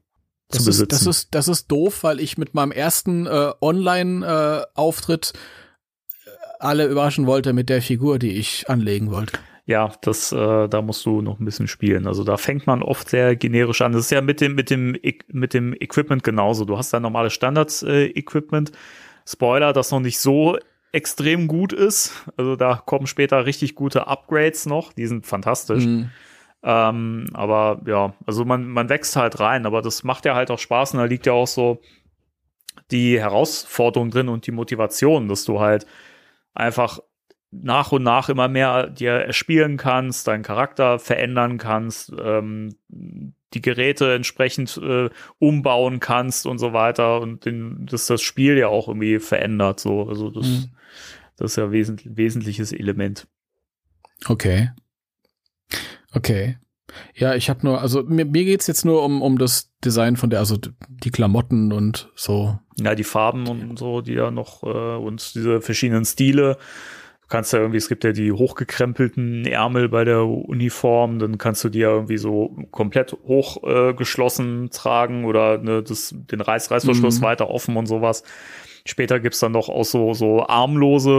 [0.49, 0.89] das zu ist, besitzen.
[0.89, 6.31] das ist, das ist doof, weil ich mit meinem ersten äh, Online-Auftritt äh,
[6.61, 9.39] alle überraschen wollte mit der Figur, die ich anlegen wollte.
[9.67, 12.07] Ja, das, äh, da musst du noch ein bisschen spielen.
[12.07, 13.93] Also da fängt man oft sehr generisch an.
[13.93, 14.97] Das ist ja mit dem, mit dem,
[15.27, 16.65] mit dem Equipment genauso.
[16.65, 18.71] Du hast da normales Standards-Equipment.
[19.27, 20.57] Spoiler, das noch nicht so
[20.93, 22.13] extrem gut ist.
[22.37, 24.93] Also da kommen später richtig gute Upgrades noch.
[24.93, 25.85] Die sind fantastisch.
[25.85, 26.11] Mhm.
[26.63, 30.59] Ähm, aber ja, also man, man wächst halt rein, aber das macht ja halt auch
[30.59, 31.81] Spaß und da liegt ja auch so
[32.91, 35.87] die Herausforderung drin und die Motivation, dass du halt
[36.55, 37.01] einfach
[37.63, 44.15] nach und nach immer mehr dir erspielen kannst, deinen Charakter verändern kannst, ähm, die Geräte
[44.15, 49.19] entsprechend äh, umbauen kannst und so weiter und den, dass das Spiel ja auch irgendwie
[49.19, 49.81] verändert.
[49.81, 50.65] So, also das, Mhm.
[51.37, 53.27] das ist ja wesentlich, wesentliches Element.
[54.27, 54.71] Okay.
[56.13, 56.57] Okay.
[57.15, 60.31] Ja, ich habe nur, also mir, mir geht's jetzt nur um, um das Design von
[60.31, 60.57] der, also
[60.89, 62.59] die Klamotten und so.
[62.79, 66.59] Ja, die Farben und so, die ja noch äh, und diese verschiedenen Stile.
[67.29, 71.65] Du kannst ja irgendwie, es gibt ja die hochgekrempelten Ärmel bei der Uniform, dann kannst
[71.65, 77.19] du die ja irgendwie so komplett hoch äh, tragen oder ne, das, den Reiß Reißverschluss
[77.21, 77.25] Mhm.
[77.25, 78.23] weiter offen und sowas.
[78.85, 81.11] Später gibt's dann noch auch so, so armlose,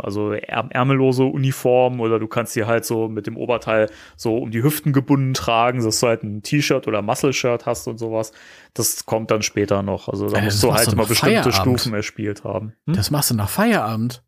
[0.00, 4.36] äh, also är ärmellose Uniformen oder du kannst die halt so mit dem Oberteil so
[4.36, 8.32] um die Hüften gebunden tragen, dass du halt ein T-Shirt oder Muscle-Shirt hast und sowas.
[8.74, 10.08] Das kommt dann später noch.
[10.08, 11.54] Also da Alter, musst das du halt immer bestimmte Feierabend.
[11.80, 12.72] Stufen erspielt haben.
[12.88, 12.94] Hm?
[12.94, 14.24] Das machst du nach Feierabend.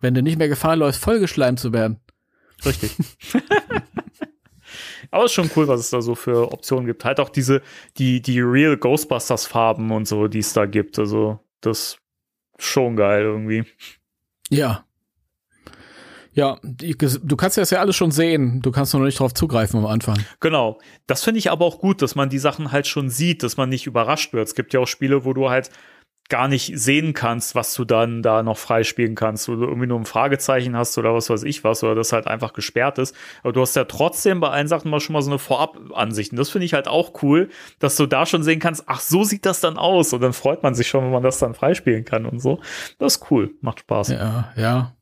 [0.00, 2.00] Wenn du nicht mehr Gefahr läufst, vollgeschleimt zu werden.
[2.64, 2.96] Richtig.
[5.10, 7.04] Aber ist schon cool, was es da so für Optionen gibt.
[7.04, 7.62] Halt auch diese,
[7.96, 10.98] die, die Real Ghostbusters Farben und so, die es da gibt.
[10.98, 11.98] Also, das ist
[12.58, 13.64] schon geil irgendwie.
[14.50, 14.84] Ja.
[16.32, 18.60] Ja, die, du kannst das ja alles schon sehen.
[18.62, 20.18] Du kannst nur noch nicht drauf zugreifen am Anfang.
[20.40, 20.78] Genau.
[21.06, 23.68] Das finde ich aber auch gut, dass man die Sachen halt schon sieht, dass man
[23.68, 24.46] nicht überrascht wird.
[24.46, 25.70] Es gibt ja auch Spiele, wo du halt
[26.28, 29.98] gar nicht sehen kannst, was du dann da noch freispielen kannst, wo du irgendwie nur
[29.98, 33.14] ein Fragezeichen hast oder was weiß ich was, oder das halt einfach gesperrt ist.
[33.42, 36.32] Aber du hast ja trotzdem bei allen Sachen mal schon mal so eine Vorabansicht.
[36.32, 37.48] Und das finde ich halt auch cool,
[37.78, 40.12] dass du da schon sehen kannst, ach, so sieht das dann aus.
[40.12, 42.60] Und dann freut man sich schon, wenn man das dann freispielen kann und so.
[42.98, 44.08] Das ist cool, macht Spaß.
[44.08, 44.97] Ja, ja.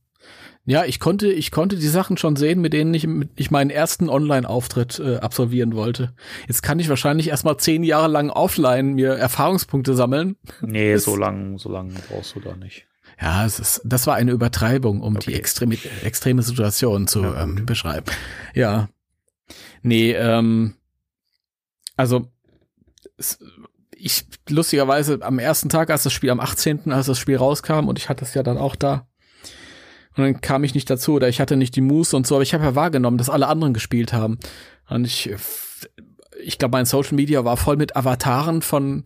[0.69, 3.71] Ja, ich konnte, ich konnte die Sachen schon sehen, mit denen ich, mit- ich meinen
[3.71, 6.12] ersten Online-Auftritt äh, absolvieren wollte.
[6.49, 10.37] Jetzt kann ich wahrscheinlich erstmal zehn Jahre lang offline mir Erfahrungspunkte sammeln.
[10.61, 12.87] Nee, Das- so lang, so lang brauchst du da nicht.
[13.21, 15.39] Ja, es ist, das war eine Übertreibung, um die Okay.
[15.39, 18.07] extreme, extreme Situation zu Ja, ähm, beschreiben.
[18.55, 18.89] Ja.
[19.83, 20.75] Nee, ähm,
[21.97, 22.27] also
[23.17, 23.39] es,
[23.97, 27.99] ich lustigerweise am ersten Tag, als das Spiel am 18., als das Spiel rauskam und
[27.99, 29.07] ich hatte es ja dann auch da.
[30.17, 32.43] Und dann kam ich nicht dazu oder ich hatte nicht die Muße und so, aber
[32.43, 34.39] ich habe ja wahrgenommen, dass alle anderen gespielt haben.
[34.89, 35.31] Und ich,
[36.43, 39.05] ich glaube, mein Social Media war voll mit Avataren von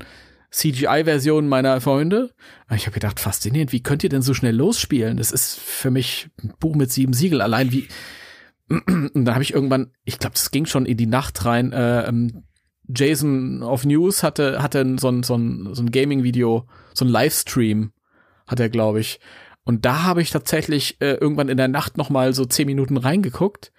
[0.51, 2.31] CGI-Versionen meiner Freunde.
[2.69, 5.17] Und ich habe gedacht, faszinierend, wie könnt ihr denn so schnell losspielen?
[5.17, 7.41] Das ist für mich ein Buch mit sieben Siegeln.
[7.41, 7.89] Allein wie.
[8.69, 11.73] Und dann habe ich irgendwann, ich glaube, das ging schon in die Nacht rein.
[11.73, 12.45] Äh, ähm,
[12.89, 17.93] Jason of News hatte, hatte so ein, so ein, so ein Gaming-Video, so ein Livestream,
[18.47, 19.21] hat er, glaube ich.
[19.65, 22.97] Und da habe ich tatsächlich äh, irgendwann in der Nacht noch mal so zehn Minuten
[22.97, 23.73] reingeguckt.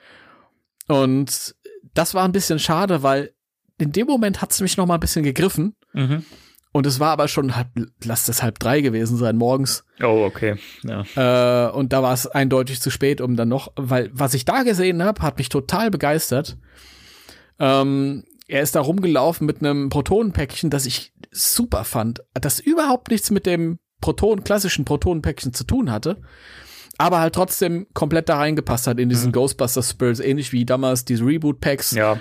[0.87, 1.55] Und
[1.93, 3.33] das war ein bisschen schade, weil
[3.77, 5.75] in dem Moment hat es mich noch mal ein bisschen gegriffen.
[5.93, 6.23] Mhm.
[6.73, 7.67] Und es war aber schon halb,
[8.03, 9.83] lass das halb drei gewesen sein morgens.
[10.01, 10.55] Oh, okay.
[10.83, 11.67] Ja.
[11.67, 14.63] Äh, und da war es eindeutig zu spät, um dann noch, weil was ich da
[14.63, 16.57] gesehen habe, hat mich total begeistert.
[17.59, 23.31] Ähm, er ist da rumgelaufen mit einem Protonenpäckchen, das ich super fand, das überhaupt nichts
[23.31, 26.17] mit dem Proton, klassischen Protonenpäckchen zu tun hatte,
[26.97, 31.25] aber halt trotzdem komplett da reingepasst hat in diesen Ghostbusters Spirits, ähnlich wie damals diese
[31.25, 32.19] Reboot-Packs ja.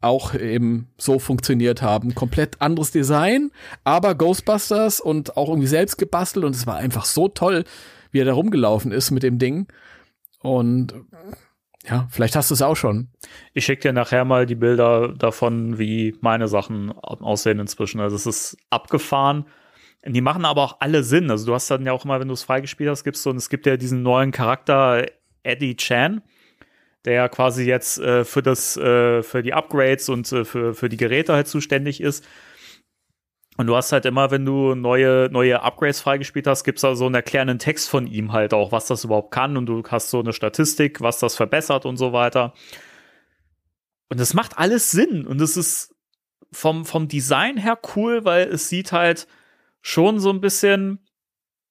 [0.00, 2.14] auch eben so funktioniert haben.
[2.14, 3.50] Komplett anderes Design,
[3.84, 7.64] aber Ghostbusters und auch irgendwie selbst gebastelt und es war einfach so toll,
[8.10, 9.68] wie er da rumgelaufen ist mit dem Ding.
[10.42, 10.94] Und
[11.88, 13.08] Ja, vielleicht hast du es auch schon.
[13.54, 18.00] Ich schicke dir nachher mal die Bilder davon, wie meine Sachen aussehen inzwischen.
[18.00, 19.46] Also es ist abgefahren.
[20.06, 21.30] Die machen aber auch alle Sinn.
[21.30, 23.36] Also du hast dann ja auch immer, wenn du es freigespielt hast, gibst du, und
[23.36, 25.06] es gibt ja diesen neuen Charakter
[25.42, 26.22] Eddie Chan,
[27.04, 30.88] der ja quasi jetzt äh, für das, äh, für die Upgrades und äh, für, für
[30.88, 32.26] die Geräte halt zuständig ist.
[33.56, 37.04] Und du hast halt immer, wenn du neue, neue Upgrades freigespielt hast, gibt's da so
[37.04, 39.58] einen erklärenden Text von ihm halt auch, was das überhaupt kann.
[39.58, 42.54] Und du hast so eine Statistik, was das verbessert und so weiter.
[44.08, 45.26] Und das macht alles Sinn.
[45.26, 45.94] Und es ist
[46.50, 49.26] vom, vom Design her cool, weil es sieht halt
[49.82, 50.98] schon so ein bisschen,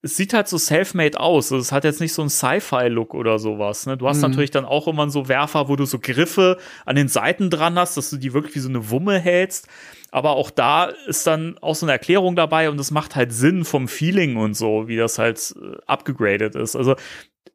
[0.02, 1.52] es sieht halt so self-made aus.
[1.52, 3.86] Also es hat jetzt nicht so einen Sci-Fi-Look oder sowas.
[3.86, 3.98] Ne?
[3.98, 4.30] Du hast Mhm.
[4.30, 7.98] natürlich dann auch immer so Werfer, wo du so Griffe an den Seiten dran hast,
[7.98, 9.68] dass du die wirklich wie so eine Wumme hältst.
[10.12, 13.64] Aber auch da ist dann auch so eine Erklärung dabei und es macht halt Sinn
[13.66, 16.76] vom Feeling und so, wie das halt äh, abgegradet ist.
[16.76, 16.96] Also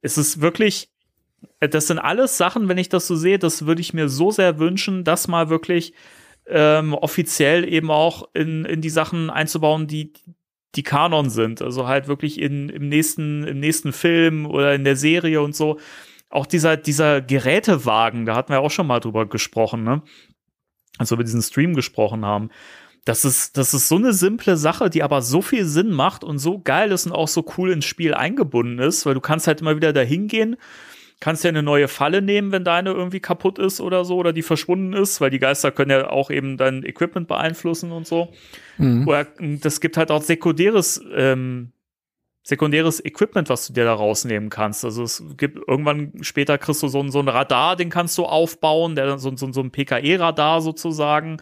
[0.03, 0.91] es ist wirklich,
[1.61, 4.31] äh, das sind alles Sachen, wenn ich das so sehe, das würde ich mir so
[4.31, 5.95] sehr wünschen, das mal wirklich
[6.47, 10.13] ähm, offiziell eben auch in, in die Sachen einzubauen, die,
[10.77, 11.63] die Kanon sind.
[11.63, 15.79] Also halt wirklich in, im nächsten, im nächsten Film oder in der Serie und so.
[16.31, 20.03] Auch dieser, dieser Gerätewagen, da hatten wir auch schon mal drüber gesprochen, ne?
[20.99, 22.51] Als wir über diesen Stream gesprochen haben.
[23.05, 26.39] Das ist, das ist so eine simple Sache, die aber so viel Sinn macht und
[26.39, 29.61] so geil ist und auch so cool ins Spiel eingebunden ist, weil du kannst halt
[29.61, 30.57] immer wieder dahin gehen,
[31.21, 34.43] kannst ja eine neue Falle nehmen, wenn deine irgendwie kaputt ist oder so oder die
[34.43, 38.33] verschwunden ist, weil die Geister können ja auch eben dein Equipment beeinflussen und so.
[38.79, 39.09] Mhm.
[39.09, 41.73] Oder das gibt halt auch sekundäres, ähm,
[42.43, 44.85] sekundäres Equipment, was du dir da rausnehmen kannst.
[44.85, 48.25] Also es gibt irgendwann später kriegst du so ein, so ein Radar, den kannst du
[48.25, 51.39] aufbauen, der so, so, so ein PKE-Radar sozusagen.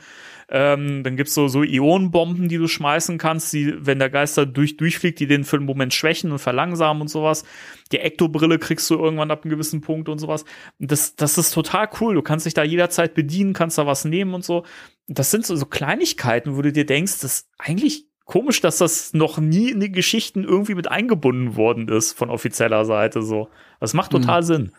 [0.54, 4.44] Ähm, dann gibt's so, so Ionenbomben, die du schmeißen kannst, die, wenn der Geist da
[4.44, 7.44] durch, durchfliegt, die den für einen Moment schwächen und verlangsamen und sowas.
[7.90, 10.44] Die Ektobrille kriegst du irgendwann ab einem gewissen Punkt und sowas.
[10.78, 12.14] Das, das ist total cool.
[12.14, 14.64] Du kannst dich da jederzeit bedienen, kannst da was nehmen und so.
[15.08, 19.14] Das sind so, so Kleinigkeiten, wo du dir denkst, das ist eigentlich komisch, dass das
[19.14, 23.48] noch nie in die Geschichten irgendwie mit eingebunden worden ist von offizieller Seite so.
[23.80, 24.72] Das macht total Sinn.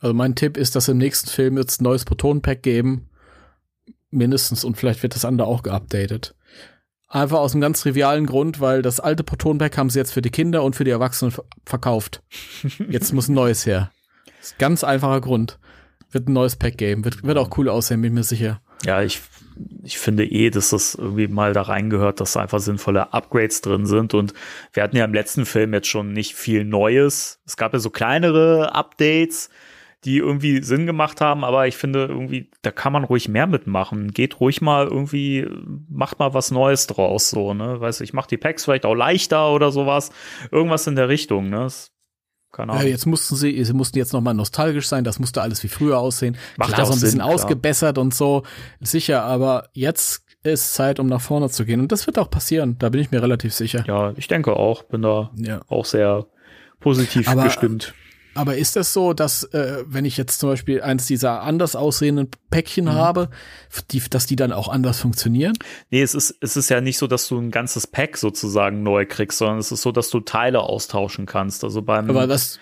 [0.00, 3.08] Also mein Tipp ist, dass im nächsten Film jetzt ein neues Proton-Pack geben.
[4.14, 6.34] Mindestens und vielleicht wird das andere auch geupdatet.
[7.08, 10.30] Einfach aus einem ganz trivialen Grund, weil das alte Proton-Pack haben sie jetzt für die
[10.30, 12.22] Kinder und für die Erwachsenen ver- verkauft.
[12.88, 13.92] Jetzt muss ein neues her.
[14.58, 15.58] Ganz einfacher Grund.
[16.10, 17.04] Wird ein neues Pack geben.
[17.04, 18.60] Wird, wird auch cool aussehen, bin ich mir sicher.
[18.84, 19.20] Ja, ich,
[19.84, 23.86] ich finde eh, dass das irgendwie mal da reingehört, dass da einfach sinnvolle Upgrades drin
[23.86, 24.12] sind.
[24.14, 24.34] Und
[24.72, 27.40] wir hatten ja im letzten Film jetzt schon nicht viel Neues.
[27.46, 29.50] Es gab ja so kleinere Updates,
[30.04, 34.12] die irgendwie Sinn gemacht haben, aber ich finde irgendwie, da kann man ruhig mehr mitmachen.
[34.12, 35.46] Geht ruhig mal irgendwie,
[35.88, 37.80] macht mal was Neues draus, so, ne?
[37.80, 40.10] Weiß ich, macht die Packs vielleicht auch leichter oder sowas.
[40.50, 41.60] Irgendwas in der Richtung, ne?
[41.60, 41.90] Das,
[42.52, 42.90] keine Ja, Ahnung.
[42.90, 45.98] jetzt mussten sie, sie mussten jetzt noch mal nostalgisch sein, das musste alles wie früher
[45.98, 46.36] aussehen.
[46.56, 48.42] Macht Klar, auch so ein bisschen Sinn, ausgebessert und so,
[48.80, 51.80] sicher, aber jetzt ist Zeit, um nach vorne zu gehen.
[51.80, 53.82] Und das wird auch passieren, da bin ich mir relativ sicher.
[53.88, 55.62] ja, ich denke auch, bin da Ja.
[55.68, 56.26] auch sehr
[56.80, 57.94] positiv Aber- gestimmt.
[58.34, 62.28] Aber ist es so, dass äh, wenn ich jetzt zum Beispiel eins dieser anders aussehenden
[62.50, 62.92] Päckchen Mhm.
[62.92, 63.28] habe,
[63.90, 65.54] die, dass die dann auch anders funktionieren?
[65.90, 69.06] Nee, es ist, es ist ja nicht so, dass du ein ganzes Pack sozusagen neu
[69.06, 71.64] kriegst, sondern es ist so, dass du Teile austauschen kannst.
[71.64, 72.58] Also beim, Aber das,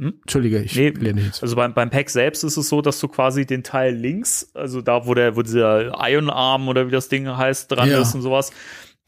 [0.00, 0.14] Hm?
[0.22, 1.42] Entschuldige, ich Nee, lehne jetzt.
[1.42, 4.80] also beim, beim Pack selbst ist es so, dass du quasi den Teil links, also
[4.80, 8.00] da, wo der, wo dieser Iron Arm oder wie das Ding heißt, dran Ja.
[8.00, 8.52] ist und sowas,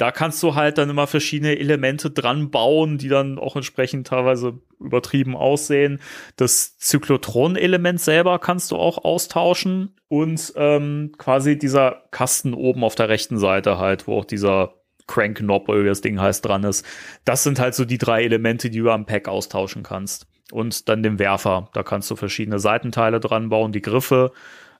[0.00, 4.58] da kannst du halt dann immer verschiedene Elemente dran bauen, die dann auch entsprechend teilweise
[4.78, 6.00] übertrieben aussehen.
[6.36, 13.10] Das Zyklotron-Element selber kannst du auch austauschen und ähm, quasi dieser Kasten oben auf der
[13.10, 14.72] rechten Seite halt, wo auch dieser
[15.06, 16.86] Crank-Knob oder wie das Ding heißt dran ist.
[17.26, 20.26] Das sind halt so die drei Elemente, die du am Pack austauschen kannst.
[20.50, 21.68] Und dann den Werfer.
[21.74, 24.32] Da kannst du verschiedene Seitenteile dran bauen, die Griffe,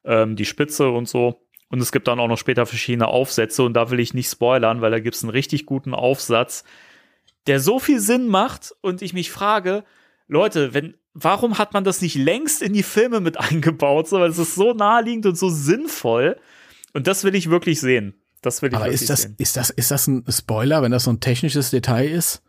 [0.03, 1.43] ähm, die Spitze und so.
[1.70, 4.80] Und es gibt dann auch noch später verschiedene Aufsätze und da will ich nicht spoilern,
[4.80, 6.64] weil da gibt es einen richtig guten Aufsatz,
[7.47, 9.84] der so viel Sinn macht und ich mich frage,
[10.26, 14.09] Leute, wenn, warum hat man das nicht längst in die Filme mit eingebaut?
[14.09, 16.36] So, weil es ist so naheliegend und so sinnvoll.
[16.92, 18.20] Und das will ich wirklich sehen.
[18.42, 19.34] Das will ich Aber wirklich ist das, sehen.
[19.38, 22.42] ist das, ist das ein Spoiler, wenn das so ein technisches Detail ist?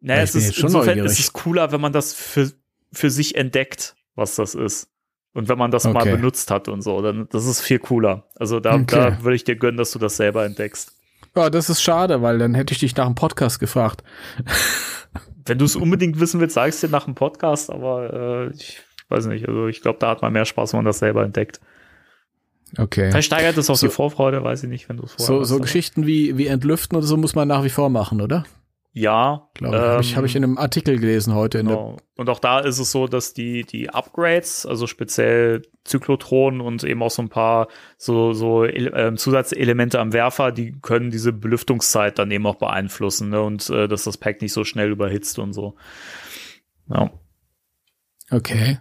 [0.00, 1.12] Naja, es ist schon insofern neugierig.
[1.12, 2.52] ist es cooler, wenn man das für,
[2.92, 4.88] für sich entdeckt, was das ist.
[5.36, 6.12] Und wenn man das mal Okay.
[6.16, 8.24] benutzt hat und so, dann das ist viel cooler.
[8.36, 8.84] Also da, Okay.
[8.96, 10.92] da würde ich dir gönnen, dass du das selber entdeckst.
[11.36, 14.02] Ja, das ist schade, weil dann hätte ich dich nach dem Podcast gefragt.
[15.44, 18.80] Wenn du es unbedingt wissen willst, sag ich dir nach dem Podcast, aber äh, ich
[19.10, 21.60] weiß nicht, also ich glaube, da hat man mehr Spaß, wenn man das selber entdeckt.
[22.78, 23.10] Okay.
[23.10, 25.44] Vielleicht steigert es auch So- die Vorfreude, weiß ich nicht, wenn du es vorher So,
[25.44, 28.44] so Geschichten wie, wie Entlüften oder so muss man nach wie vor machen, oder?
[28.98, 29.50] Ja.
[29.52, 30.16] Glaube ich.
[30.16, 31.58] Habe ich, in einem Artikel gelesen heute.
[31.58, 31.98] Genau.
[32.16, 37.02] Und auch da ist es so, dass die, die Upgrades, also speziell Zyklotron und eben
[37.02, 37.68] auch so ein paar
[37.98, 43.42] so, so ähm, Zusatzelemente am Werfer, die können diese Belüftungszeit dann eben auch beeinflussen ne?
[43.42, 45.76] und äh, dass das Pack nicht so schnell überhitzt und so.
[46.88, 47.10] Ja.
[48.30, 48.78] Okay.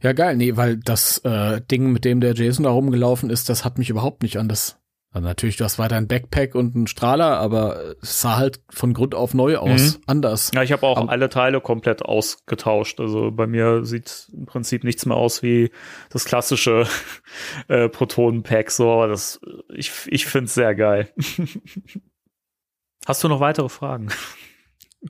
[0.00, 0.34] Ja, geil.
[0.38, 3.90] Nee, weil das äh, Ding, mit dem der Jason da rumgelaufen ist, das hat mich
[3.90, 4.79] überhaupt nicht an das.
[5.12, 8.94] Also natürlich, du hast weiter ein Backpack und einen Strahler, aber es sah halt von
[8.94, 9.98] Grund auf neu aus.
[10.06, 10.52] Anders.
[10.54, 13.00] Ja, ich habe auch Aber- alle Teile komplett ausgetauscht.
[13.00, 15.72] Also bei mir sieht im Prinzip nichts mehr aus wie
[16.10, 16.86] das klassische
[17.68, 18.70] äh, Protonen-Pack.
[18.70, 19.40] So, aber das,
[19.74, 21.12] ich, ich finde es sehr geil.
[23.06, 24.08] Hast du noch weitere Fragen?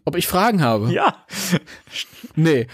[0.05, 0.90] Ob ich Fragen habe?
[0.93, 1.27] Ja.
[2.36, 2.68] Nee.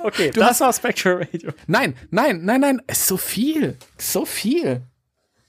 [0.00, 1.50] Okay, Du das hast- war Spectral Radio.
[1.66, 2.82] Nein, nein, nein, nein.
[2.86, 3.76] Es ist so viel.
[3.98, 4.82] So viel.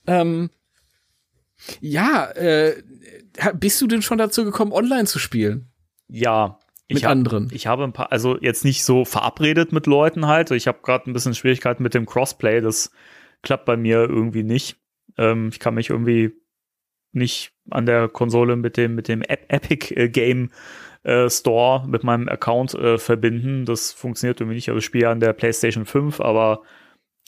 [0.07, 0.49] Ähm,
[1.81, 2.81] ja, äh,
[3.55, 5.69] bist du denn schon dazu gekommen, online zu spielen?
[6.07, 6.59] Ja.
[6.89, 7.49] Mit Ich hab, anderen?
[7.51, 10.51] Ich habe ein paar, also jetzt nicht so verabredet mit Leuten halt.
[10.51, 12.61] Ich habe gerade ein bisschen Schwierigkeiten mit dem Crossplay.
[12.61, 12.91] Das
[13.41, 14.77] klappt bei mir irgendwie nicht.
[15.17, 16.33] Ähm, ich kann mich irgendwie
[17.11, 20.51] nicht an der Konsole mit dem mit dem Ep Epic äh, Game
[21.03, 23.65] äh, Store mit meinem Account äh, verbinden.
[23.65, 24.69] Das funktioniert irgendwie nicht.
[24.69, 26.61] Also ich spiele an der PlayStation 5, aber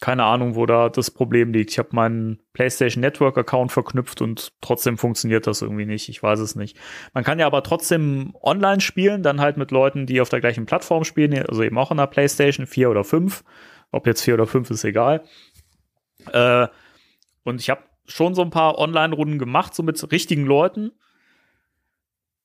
[0.02, 1.72] keine Ahnung, wo da das Problem liegt.
[1.72, 6.10] Ich habe meinen PlayStation Network Account verknüpft und trotzdem funktioniert das irgendwie nicht.
[6.10, 6.78] Ich weiß es nicht.
[7.14, 10.66] Man kann ja aber trotzdem online spielen, dann halt mit Leuten, die auf der gleichen
[10.66, 13.44] Plattform spielen, also eben auch an der PlayStation 4 oder 5.
[13.92, 15.24] Ob jetzt 4 oder 5 ist egal.
[16.32, 16.68] Äh,
[17.44, 20.92] und ich habe schon so ein paar Online-Runden gemacht, so mit richtigen Leuten,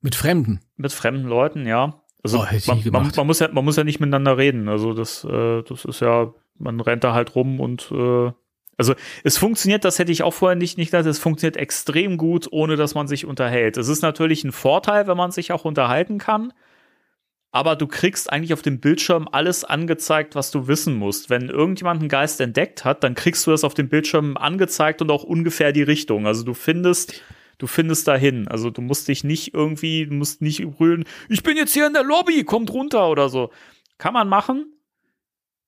[0.00, 0.60] Mit Fremden.
[0.76, 2.02] mit fremden Leuten, ja.
[2.22, 4.68] Also Oh, hätte ich man, man, man muss ja, man muss ja nicht miteinander reden.
[4.68, 8.32] Also das, äh, das ist ja, man rennt da halt rum und äh,
[8.76, 12.48] also es funktioniert, das hätte ich auch vorher nicht, nicht gedacht, es funktioniert extrem gut,
[12.50, 13.76] ohne dass man sich unterhält.
[13.76, 16.52] Es ist natürlich ein Vorteil, wenn man sich auch unterhalten kann,
[17.54, 21.30] aber du kriegst eigentlich auf dem Bildschirm alles angezeigt, was du wissen musst.
[21.30, 25.10] Wenn irgendjemand einen Geist entdeckt hat, dann kriegst du das auf dem Bildschirm angezeigt und
[25.12, 26.26] auch ungefähr die Richtung.
[26.26, 27.22] Also du findest,
[27.58, 28.48] du findest dahin.
[28.48, 31.92] Also du musst dich nicht irgendwie, du musst nicht brüllen, ich bin jetzt hier in
[31.92, 33.50] der Lobby, kommt runter oder so.
[33.98, 34.74] Kann man machen.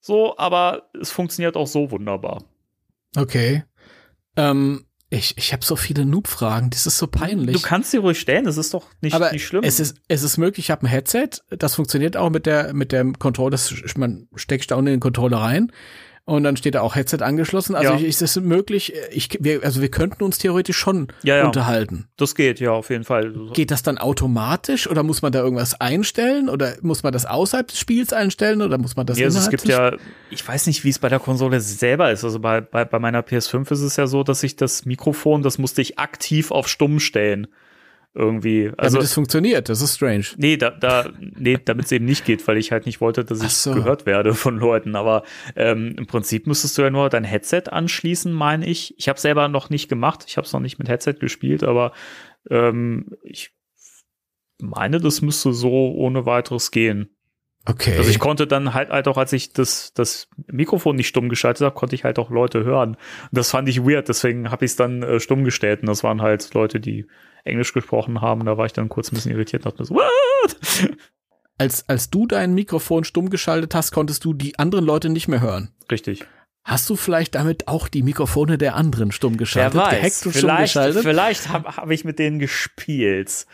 [0.06, 2.44] So, aber es funktioniert auch so wunderbar.
[3.16, 3.64] Okay.
[4.36, 6.70] Ähm, ich ich habe so viele Noob-Fragen.
[6.70, 7.56] Das ist so peinlich.
[7.56, 9.64] Du kannst sie ruhig stellen, das ist doch nicht, aber nicht schlimm.
[9.64, 10.66] es ist es ist möglich.
[10.66, 11.30] Ich habe ein Headset.
[11.50, 13.50] Das funktioniert auch mit der mit dem Controller.
[13.50, 15.72] Das, man steckt da unten in den Controller rein
[16.26, 17.74] und dann steht da auch Headset angeschlossen.
[17.76, 17.98] Also Ja.
[17.98, 18.92] ich, ist es möglich?
[19.12, 21.46] Ich wir, also wir könnten uns theoretisch schon Ja, ja.
[21.46, 22.08] unterhalten.
[22.16, 23.32] das geht, ja, auf jeden Fall.
[23.54, 27.68] Geht das dann automatisch oder muss man da irgendwas einstellen oder muss man das außerhalb
[27.68, 29.92] des Spiels einstellen oder muss man das Ja, also es gibt ja,
[30.30, 32.24] ich weiß nicht, wie es bei der Konsole selber ist.
[32.24, 35.58] Also bei, bei, bei meiner PS5 ist es ja so, dass ich das Mikrofon, das
[35.58, 37.46] musste ich aktiv auf stumm stellen.
[38.16, 38.72] Irgendwie.
[38.78, 39.68] Also, damit es funktioniert?
[39.68, 40.24] Das ist strange.
[40.38, 43.42] nee, da, da, nee, damit es eben nicht geht, weil ich halt nicht wollte, dass
[43.42, 43.74] ich so.
[43.74, 44.96] gehört werde von Leuten.
[44.96, 45.22] Aber
[45.54, 48.94] ähm, im Prinzip müsstest du ja nur dein Headset anschließen, meine ich.
[48.96, 50.24] Ich habe selber noch nicht gemacht.
[50.26, 51.92] Ich habe es noch nicht mit Headset gespielt, aber
[52.48, 53.50] ähm, ich
[54.62, 57.10] meine, das müsste so ohne weiteres gehen.
[57.68, 57.98] Okay.
[57.98, 61.66] Also ich konnte dann halt halt auch, als ich das, das Mikrofon nicht stumm geschaltet
[61.66, 62.90] habe, konnte ich halt auch Leute hören.
[62.90, 62.98] Und
[63.32, 65.82] das fand ich weird, deswegen habe ich es dann äh, stumm gestellt.
[65.82, 67.06] Und das waren halt Leute, die
[67.46, 68.44] Englisch gesprochen haben.
[68.44, 70.90] Da war ich dann kurz ein bisschen irritiert und dachte mir so, what?
[71.58, 75.40] als, als du dein Mikrofon stumm geschaltet hast, konntest du die anderen Leute nicht mehr
[75.40, 75.70] hören.
[75.90, 76.24] Richtig.
[76.64, 79.74] Hast du vielleicht damit auch die Mikrofone der anderen stumm geschaltet?
[79.74, 81.02] Gehackt und stumm vielleicht, geschaltet?
[81.04, 83.46] vielleicht habe hab ich mit denen gespielt.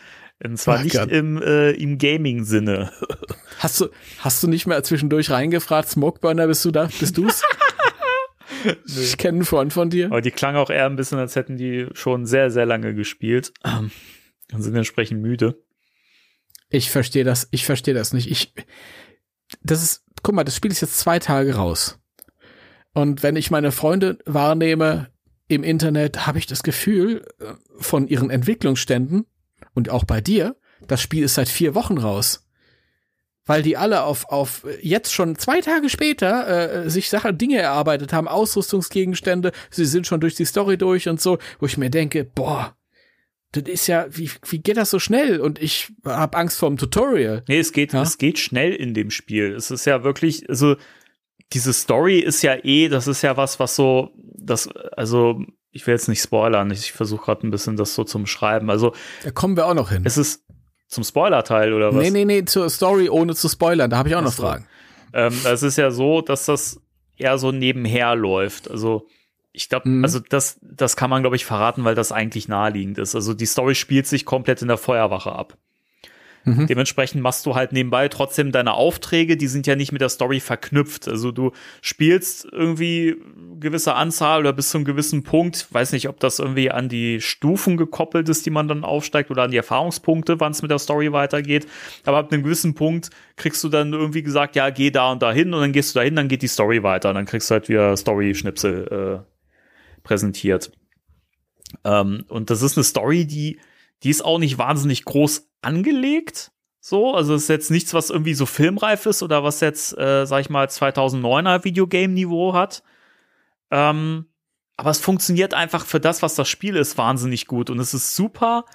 [0.43, 1.11] Und zwar Ach nicht Gott.
[1.11, 2.91] im, äh, im Gaming-Sinne.
[3.59, 3.89] Hast du,
[4.19, 6.89] hast du nicht mehr zwischendurch reingefragt, Smokeburner, bist du da?
[6.99, 7.43] Bist du's?
[8.85, 10.07] Ich kenne einen Freund von dir.
[10.07, 13.53] Aber die klang auch eher ein bisschen, als hätten die schon sehr, sehr lange gespielt.
[14.53, 15.63] Und sind entsprechend müde.
[16.69, 18.29] Ich verstehe das, ich verstehe das nicht.
[18.29, 18.53] Ich,
[19.61, 21.99] das ist, guck mal, das Spiel ist jetzt zwei Tage raus.
[22.93, 25.09] Und wenn ich meine Freunde wahrnehme
[25.47, 29.25] im Internet, habe ich das Gefühl äh, von ihren Entwicklungsständen
[29.73, 30.55] und auch bei dir,
[30.87, 32.47] das Spiel ist seit vier Wochen raus.
[33.45, 38.13] Weil die alle auf, auf jetzt schon zwei Tage später äh, sich Sachen, Dinge erarbeitet
[38.13, 42.23] haben, Ausrüstungsgegenstände, sie sind schon durch die Story durch und so, wo ich mir denke,
[42.23, 42.75] boah,
[43.51, 45.39] das ist ja, wie, wie geht das so schnell?
[45.41, 47.43] Und ich habe Angst vor dem Tutorial.
[47.47, 48.01] Nee, es geht, Ja?
[48.01, 49.53] es geht schnell in dem Spiel.
[49.55, 50.75] Es ist ja wirklich, also
[51.51, 55.93] diese Story ist ja eh, das ist ja was, was so, das, also ich will
[55.93, 58.69] jetzt nicht spoilern, ich versuche gerade ein bisschen das so zum Schreiben.
[58.69, 58.93] Also
[59.23, 60.01] Da kommen wir auch noch hin.
[60.05, 60.43] es ist
[60.93, 62.01] zum Spoiler-Teil oder was?
[62.03, 63.89] Nee, nee, nee, zur Story ohne zu spoilern.
[63.89, 64.33] Da habe ich auch noch.
[64.33, 64.65] Fragen.
[65.13, 66.79] Ähm, es ist ja so, dass das
[67.17, 68.69] eher so nebenher läuft.
[68.71, 69.07] Also
[69.55, 70.03] Ich glaube, Mhm.
[70.03, 73.13] also das, das kann man, glaube ich, verraten, weil das eigentlich naheliegend ist.
[73.13, 75.57] Also die Story spielt sich komplett in der Feuerwache ab.
[76.45, 76.67] Mhm.
[76.67, 80.39] Dementsprechend machst du halt nebenbei trotzdem deine Aufträge, die sind ja nicht mit der Story
[80.39, 81.07] verknüpft.
[81.07, 81.51] Also du
[81.81, 83.15] spielst irgendwie
[83.59, 87.21] gewisse Anzahl oder bis zu einem gewissen Punkt, weiß nicht, ob das irgendwie an die
[87.21, 90.79] Stufen gekoppelt ist, die man dann aufsteigt oder an die Erfahrungspunkte, wann es mit der
[90.79, 91.65] Story weitergeht.
[92.03, 95.31] Aber ab einem gewissen Punkt kriegst du dann irgendwie gesagt, ja, geh da und da
[95.31, 97.49] hin und dann gehst du da hin, dann geht die Story weiter und dann kriegst
[97.49, 100.71] du halt wieder Story-Schnipsel äh, präsentiert.
[101.85, 103.59] Ähm, und das ist eine Story, die,
[104.03, 106.51] die ist auch nicht wahnsinnig groß angelegt.
[106.79, 110.25] So, also es ist jetzt nichts, was irgendwie so filmreif ist oder was jetzt, äh,
[110.25, 112.83] sag ich mal, 2009er Videogame-Niveau hat.
[113.71, 114.25] Ähm,
[114.75, 117.69] aber es funktioniert einfach für das, was das Spiel ist, wahnsinnig gut.
[117.69, 118.65] Und es ist super.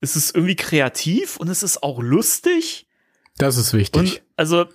[0.00, 2.88] Es ist irgendwie kreativ und es ist auch lustig.
[3.36, 4.00] Das ist wichtig.
[4.00, 4.66] Und also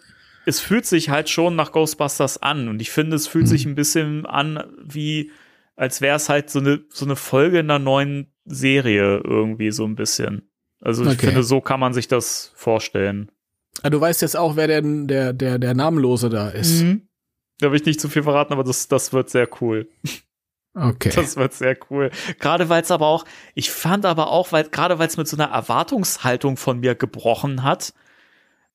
[0.46, 3.76] es fühlt sich halt schon nach Ghostbusters an und ich finde, es fühlt sich ein
[3.76, 5.32] bisschen an wie,
[5.76, 9.96] als wäre es halt so eine, so eine Folge einer neuen Serie irgendwie so ein
[9.96, 10.50] bisschen.
[10.80, 11.28] Also ich Okay.
[11.28, 13.32] finde, so kann man sich das vorstellen.
[13.84, 16.82] ah, du weißt jetzt auch, wer denn der, der, der Namenlose da ist.
[16.82, 17.08] Mhm.
[17.60, 19.88] Da will ich nicht zu viel verraten, aber das, das wird sehr cool.
[20.74, 21.12] Okay.
[21.14, 22.10] Das wird sehr cool.
[22.40, 25.36] Gerade weil es aber auch, ich fand aber auch, weil gerade weil es mit so
[25.38, 27.94] einer Erwartungshaltung von mir gebrochen hat,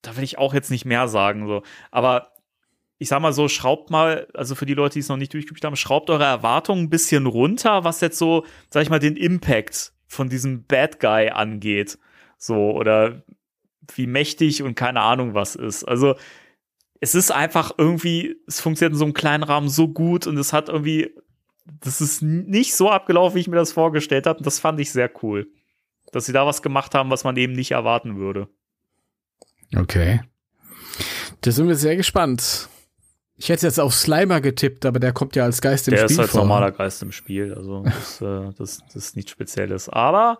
[0.02, 1.62] da will ich auch jetzt nicht mehr sagen so.
[1.90, 2.32] Aber
[2.98, 5.64] ich sag mal so, schraubt mal, also für die Leute, die es noch nicht durchgespielt
[5.64, 9.92] haben, schraubt eure Erwartungen ein bisschen runter, was jetzt so, sag ich mal, den Impact
[10.06, 11.98] von diesem Bad Guy angeht.
[12.38, 13.22] So, oder
[13.94, 15.84] wie mächtig und keine Ahnung was ist.
[15.84, 16.16] Also,
[17.00, 20.52] es ist einfach irgendwie, es funktioniert in so einem kleinen Rahmen so gut und es
[20.52, 21.14] hat irgendwie,
[21.66, 24.38] das ist nicht so abgelaufen, wie ich mir das vorgestellt habe.
[24.38, 25.48] Und das fand ich sehr cool.
[26.12, 28.48] Dass sie da was gemacht haben, was man eben nicht erwarten würde.
[29.76, 30.22] Okay.
[31.42, 32.68] Da sind wir sehr gespannt.
[33.38, 36.10] Ich hätte jetzt auf Slimer getippt, aber der kommt ja als Geist im Der Spiel
[36.12, 36.40] ist halt vor.
[36.40, 37.52] normaler Geist im Spiel.
[37.52, 39.88] Also das, äh, das, das ist nichts Spezielles.
[39.88, 40.38] Aber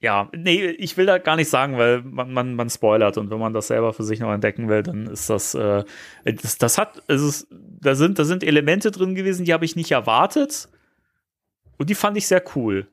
[0.00, 3.38] ja, nee, ich will da gar nicht sagen, weil man, man, man spoilert und wenn
[3.38, 5.84] man das selber für sich noch entdecken will, dann ist das, äh,
[6.24, 9.76] das, das hat, es ist, da sind, da sind Elemente drin gewesen, die habe ich
[9.76, 10.68] nicht erwartet.
[11.76, 12.86] Und die fand ich sehr cool.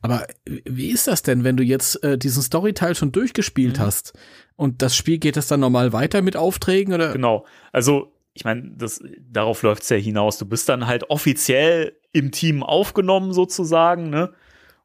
[0.00, 3.12] Aber wie ist das denn, wenn du jetzt äh, diesen Storyteil schon Mhm.
[3.12, 4.12] durchgespielt hast
[4.56, 7.12] und das Spiel geht das dann normal weiter mit Aufträgen oder?
[7.12, 7.44] Genau.
[7.72, 10.38] Also, ich meine, das, darauf läuft es ja hinaus.
[10.38, 14.32] Du bist dann halt offiziell im Team aufgenommen, sozusagen, ne?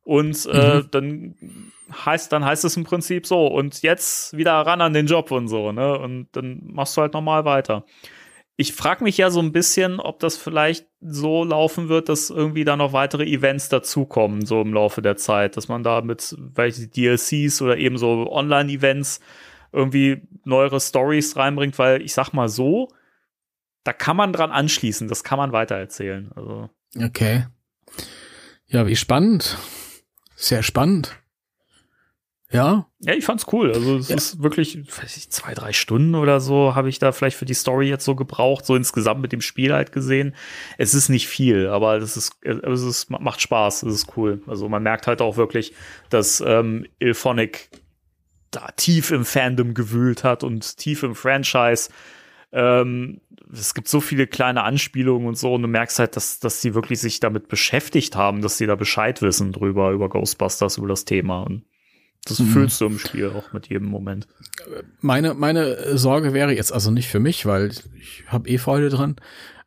[0.03, 1.35] Und äh, dann
[2.05, 5.47] heißt, dann heißt es im Prinzip so, und jetzt wieder ran an den Job und
[5.47, 5.97] so, ne?
[5.99, 7.85] Und dann machst du halt normal weiter.
[8.61, 12.63] Ich frage mich ja so ein bisschen, ob das vielleicht so laufen wird, dass irgendwie
[12.63, 16.88] da noch weitere Events dazukommen, so im Laufe der Zeit, dass man da mit welche
[16.88, 19.19] DLCs oder eben so Online-Events
[19.71, 22.89] irgendwie neuere Stories reinbringt, weil ich sag mal so,
[23.83, 26.31] da kann man dran anschließen, das kann man weitererzählen.
[26.35, 27.47] Also, Okay.
[28.67, 29.57] Ja, wie spannend.
[30.35, 31.20] Sehr spannend.
[32.52, 33.72] Ja, ja, ich fand's cool.
[33.72, 34.15] Also es Ja.
[34.18, 37.53] ist wirklich, weiß ich, zwei, drei Stunden oder so habe ich da vielleicht für die
[37.53, 40.36] Story jetzt so gebraucht, so insgesamt mit dem Spiel halt gesehen.
[40.78, 44.41] Es ist nicht viel, aber es ist, es ist, macht Spaß, es ist cool.
[44.48, 45.73] Also man merkt halt auch wirklich,
[46.10, 47.69] dass ähm, Ilphonic
[48.52, 51.90] da tief im Fandom gewühlt hat und tief im Franchise.
[52.52, 56.61] Ähm, es gibt so viele kleine Anspielungen und so und du merkst halt, dass, dass
[56.61, 60.90] sie wirklich sich damit beschäftigt haben, dass sie da Bescheid wissen drüber, über Ghostbusters, über
[60.90, 61.44] das Thema.
[61.44, 61.64] Und
[62.26, 64.27] das fühlst du im Spiel auch mit jedem Moment.
[65.02, 69.15] meine, meine Sorge wäre jetzt also nicht für mich, weil ich habe eh Freude dran,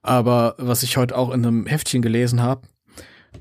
[0.02, 2.68] aber was ich heute auch in einem Heftchen gelesen habe,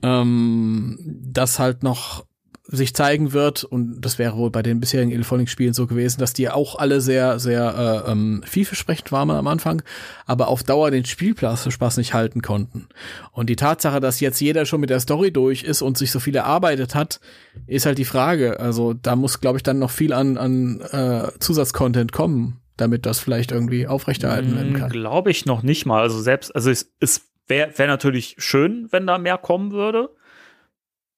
[0.01, 2.25] ähm, dass halt noch
[2.75, 6.49] sich zeigen wird, und das wäre wohl bei den bisherigen Ilphonic-Spielen so gewesen, dass die
[6.49, 9.83] auch alle sehr, sehr äh, ähm, vielversprechend waren am Anfang,
[10.25, 12.87] aber auf Dauer den Spielspaß nicht halten konnten.
[13.31, 16.19] Und die Tatsache, dass jetzt jeder schon mit der Story durch ist und sich so
[16.19, 17.19] viel erarbeitet hat,
[17.67, 18.59] ist halt die Frage.
[18.59, 23.19] Also da muss, glaube ich, dann noch viel an, an äh, Zusatzcontent kommen, damit das
[23.19, 24.89] vielleicht irgendwie aufrechterhalten werden kann.
[24.89, 26.01] Glaube ich noch nicht mal.
[26.01, 30.09] Also selbst, also es, es wäre wär natürlich schön, wenn da mehr kommen würde.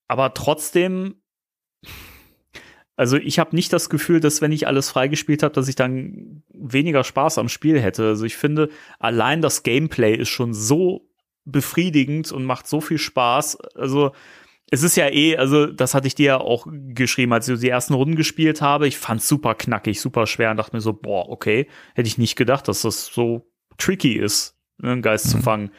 [0.07, 1.15] Aber trotzdem,
[2.95, 6.43] also ich habe nicht das Gefühl, dass wenn ich alles freigespielt habe, dass ich dann
[6.53, 8.07] weniger Spaß am Spiel hätte.
[8.07, 8.69] Also ich finde,
[8.99, 11.09] allein das Gameplay ist schon so
[11.43, 13.57] befriedigend und macht so viel Spaß.
[13.75, 14.13] Also
[14.71, 17.69] es ist ja eh, also das hatte ich dir ja auch geschrieben, als ich die
[17.69, 18.87] ersten Runden gespielt habe.
[18.87, 22.35] Ich fand's super knackig, super schwer und dachte mir so, boah, okay, hätte ich nicht
[22.35, 25.71] gedacht, dass das so tricky ist, ne, einen Geist zu fangen.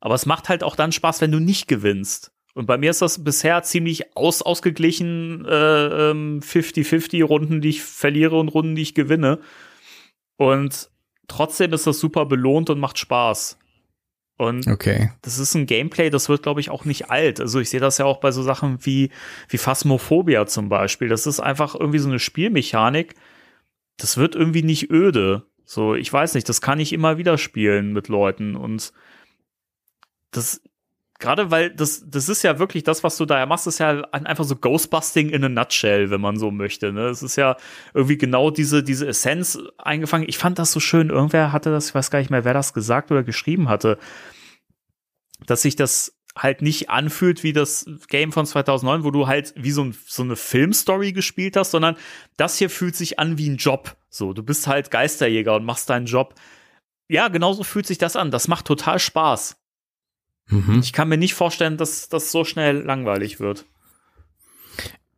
[0.00, 2.32] Aber es macht halt auch dann Spaß, wenn du nicht gewinnst.
[2.56, 7.82] Und bei mir ist das bisher ziemlich aus, ausgeglichen, äh, ähm, 50-50 Runden, die ich
[7.82, 9.40] verliere und Runden, die ich gewinne.
[10.38, 10.88] Und
[11.28, 13.58] trotzdem ist das super belohnt und macht Spaß.
[14.38, 15.10] Und Okay.
[15.20, 17.40] das ist ein Gameplay, das wird, glaube ich, auch nicht alt.
[17.40, 19.10] Also ich sehe das ja auch bei so Sachen wie,
[19.50, 21.08] wie Phasmophobia zum Beispiel.
[21.08, 23.16] Das ist einfach irgendwie so eine Spielmechanik.
[23.98, 25.42] Das wird irgendwie nicht öde.
[25.66, 28.56] So, ich weiß nicht, das kann ich immer wieder spielen mit Leuten.
[28.56, 28.94] Und
[30.30, 30.62] das,
[31.18, 34.44] gerade weil das, das ist ja wirklich das, was du da machst, ist ja einfach
[34.44, 36.92] so Ghostbusting in a nutshell, wenn man so möchte.
[36.92, 37.06] Ne?
[37.08, 37.56] Es ist ja
[37.94, 40.28] irgendwie genau diese, diese Essenz eingefangen.
[40.28, 41.10] Ich fand das so schön.
[41.10, 43.98] Irgendwer hatte das, ich weiß gar nicht mehr, wer das gesagt oder geschrieben hatte,
[45.46, 49.70] dass sich das halt nicht anfühlt wie das Game von 2009, wo du halt wie
[49.70, 51.96] so, ein, so eine Filmstory gespielt hast, sondern
[52.36, 53.96] das hier fühlt sich an wie ein Job.
[54.10, 56.34] So, du bist halt Geisterjäger und machst deinen Job.
[57.08, 58.30] Ja, genauso fühlt sich das an.
[58.30, 59.56] Das macht total Spaß.
[60.48, 60.80] Mhm.
[60.82, 63.66] Ich kann mir nicht vorstellen, dass das so schnell langweilig wird.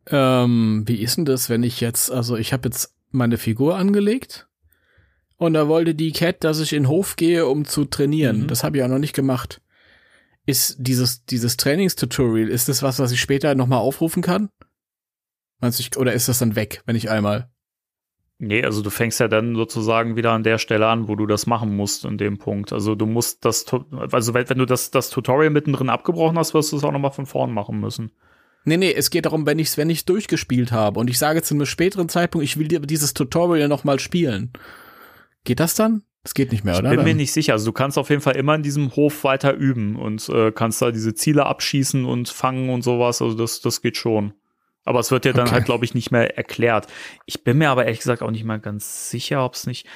[0.07, 4.49] Ähm, wie ist denn das, wenn ich jetzt, also ich habe jetzt meine Figur angelegt
[5.37, 8.43] und da wollte die Cat, dass ich in den Hof gehe, um zu trainieren.
[8.43, 8.47] Mhm.
[8.49, 9.61] Das habe ich auch noch nicht gemacht.
[10.47, 14.49] Ist dieses, dieses Trainingstutorial, ist das was, was ich später nochmal aufrufen kann?
[15.61, 17.51] Meinst du, ich, oder ist das dann weg, wenn ich einmal?
[18.41, 21.47] Nee, also du fängst ja dann sozusagen wieder an der Stelle an, wo du das
[21.47, 22.73] machen musst in dem Punkt.
[22.73, 23.67] Also du musst das,
[24.13, 27.27] also wenn du das, das Tutorial mittendrin abgebrochen hast, wirst du es auch nochmal von
[27.27, 28.13] vorn machen müssen.
[28.65, 31.55] Nee, nee, es geht darum, wenn ich wenn ich's durchgespielt habe und ich sage zu
[31.55, 34.53] einem späteren Zeitpunkt, ich will dir dieses Tutorial nochmal spielen.
[35.45, 36.03] Geht das dann?
[36.23, 36.91] Das geht nicht mehr, Ich oder?
[36.91, 37.55] bin mir nicht sicher.
[37.55, 40.83] Also du kannst auf jeden Fall immer in diesem Hof weiter üben und äh, kannst
[40.83, 43.23] da diese Ziele abschießen und fangen und sowas.
[43.23, 44.35] Also das, das geht schon.
[44.89, 45.55] Aber es wird dir dann Okay.
[45.55, 46.87] halt, glaube ich, nicht mehr erklärt.
[47.27, 49.87] Ich bin mir aber ehrlich gesagt auch nicht mal ganz sicher, ob es nicht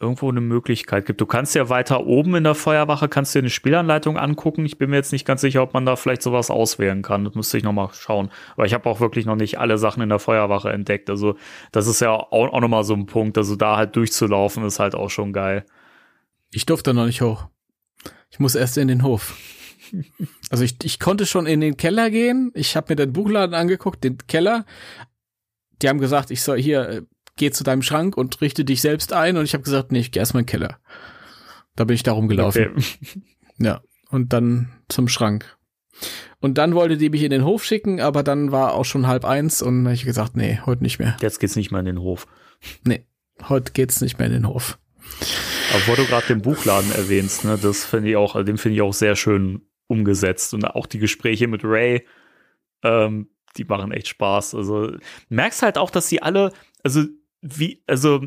[0.00, 1.20] irgendwo eine Möglichkeit gibt.
[1.20, 4.64] Du kannst ja weiter oben in der Feuerwache, kannst dir eine Spielanleitung angucken.
[4.64, 7.24] Ich bin mir jetzt nicht ganz sicher, ob man da vielleicht sowas auswählen kann.
[7.24, 8.30] Das müsste ich noch mal schauen.
[8.54, 11.10] Aber ich habe auch wirklich noch nicht alle Sachen in der Feuerwache entdeckt.
[11.10, 11.36] Also
[11.70, 13.36] das ist ja auch, auch noch mal so ein Punkt.
[13.36, 15.66] Also da halt durchzulaufen ist halt auch schon geil.
[16.50, 17.46] Ich durfte noch nicht hoch.
[18.30, 19.36] Ich muss erst in den Hof.
[20.50, 22.50] Also ich, ich konnte schon in den Keller gehen.
[22.54, 24.64] Ich habe mir den Buchladen angeguckt, den Keller.
[25.82, 27.02] Die haben gesagt, ich soll hier, äh,
[27.36, 29.36] geh zu deinem Schrank und richte dich selbst ein.
[29.36, 30.78] Und ich habe gesagt, nee, ich geh erst mal in den Keller.
[31.76, 32.70] Da bin ich da rumgelaufen.
[32.76, 32.82] Okay.
[33.62, 33.82] Ja.
[34.08, 35.58] Und dann zum Schrank.
[36.40, 39.26] Und dann wollte die mich in den Hof schicken, aber dann war auch schon halb
[39.26, 41.16] eins und ich gesagt, nee, heute nicht mehr.
[41.20, 42.26] Jetzt geht's nicht mehr in den Hof.
[42.86, 43.04] Nee,
[43.48, 44.78] heute geht's nicht mehr in den Hof.
[45.72, 48.82] Aber wo du gerade den Buchladen erwähnst, ne, das finde ich auch, den finde ich
[48.82, 49.60] auch sehr schön
[49.90, 50.54] umgesetzt.
[50.54, 52.06] Und auch die Gespräche mit Ray,
[52.82, 54.54] ähm, die machen echt Spaß.
[54.54, 54.92] Also
[55.28, 56.52] merkst halt auch, dass sie alle,
[56.82, 57.04] also
[57.42, 58.22] wie, also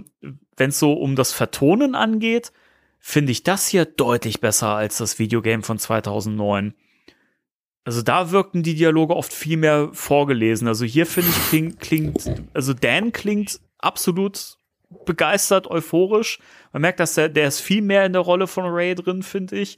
[0.58, 2.52] wenn es so um das Vertonen angeht,
[3.00, 6.74] finde ich das hier deutlich besser als das Videogame von 2009.
[7.86, 10.68] Also da wirkten die Dialoge oft viel mehr vorgelesen.
[10.68, 14.58] Also hier finde ich klingt, klingt, also Dan klingt absolut
[15.06, 16.40] begeistert, euphorisch.
[16.72, 19.58] Man merkt, dass der, der ist viel mehr in der Rolle von Ray drin, finde
[19.58, 19.78] ich.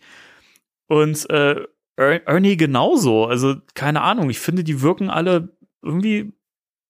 [0.87, 1.65] Und äh,
[1.97, 3.25] Er- Ernie genauso.
[3.25, 4.29] Also keine Ahnung.
[4.29, 5.49] Ich finde, die wirken alle
[5.81, 6.33] irgendwie,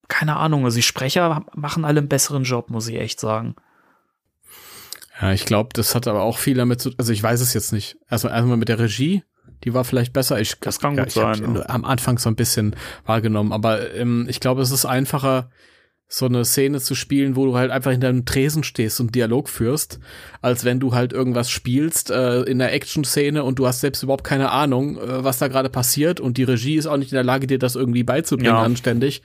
[0.07, 0.65] keine Ahnung.
[0.65, 3.56] Also die Sprecher machen alle einen besseren Job, muss ich echt sagen.
[5.22, 7.72] Ja, ich glaube, das hat aber auch viel damit zu, also ich weiß es jetzt
[7.72, 7.98] nicht.
[8.10, 9.23] Also erstmal mit der Regie,
[9.64, 10.40] die war vielleicht besser.
[10.41, 11.69] Ich, Das kann ja, gut ich sein, in- ja.
[11.69, 12.76] am Anfang so ein bisschen
[13.06, 15.49] wahrgenommen, aber ähm, ich glaube, es ist einfacher,
[16.07, 19.49] so eine Szene zu spielen, wo du halt einfach hinter einem Tresen stehst und Dialog
[19.49, 19.99] führst,
[20.41, 24.23] als wenn du halt irgendwas spielst äh, in der Action-Szene und du hast selbst überhaupt
[24.23, 27.23] keine Ahnung, äh, was da gerade passiert und die Regie ist auch nicht in der
[27.23, 28.61] Lage, dir das irgendwie beizubringen Ja.
[28.61, 29.23] anständig.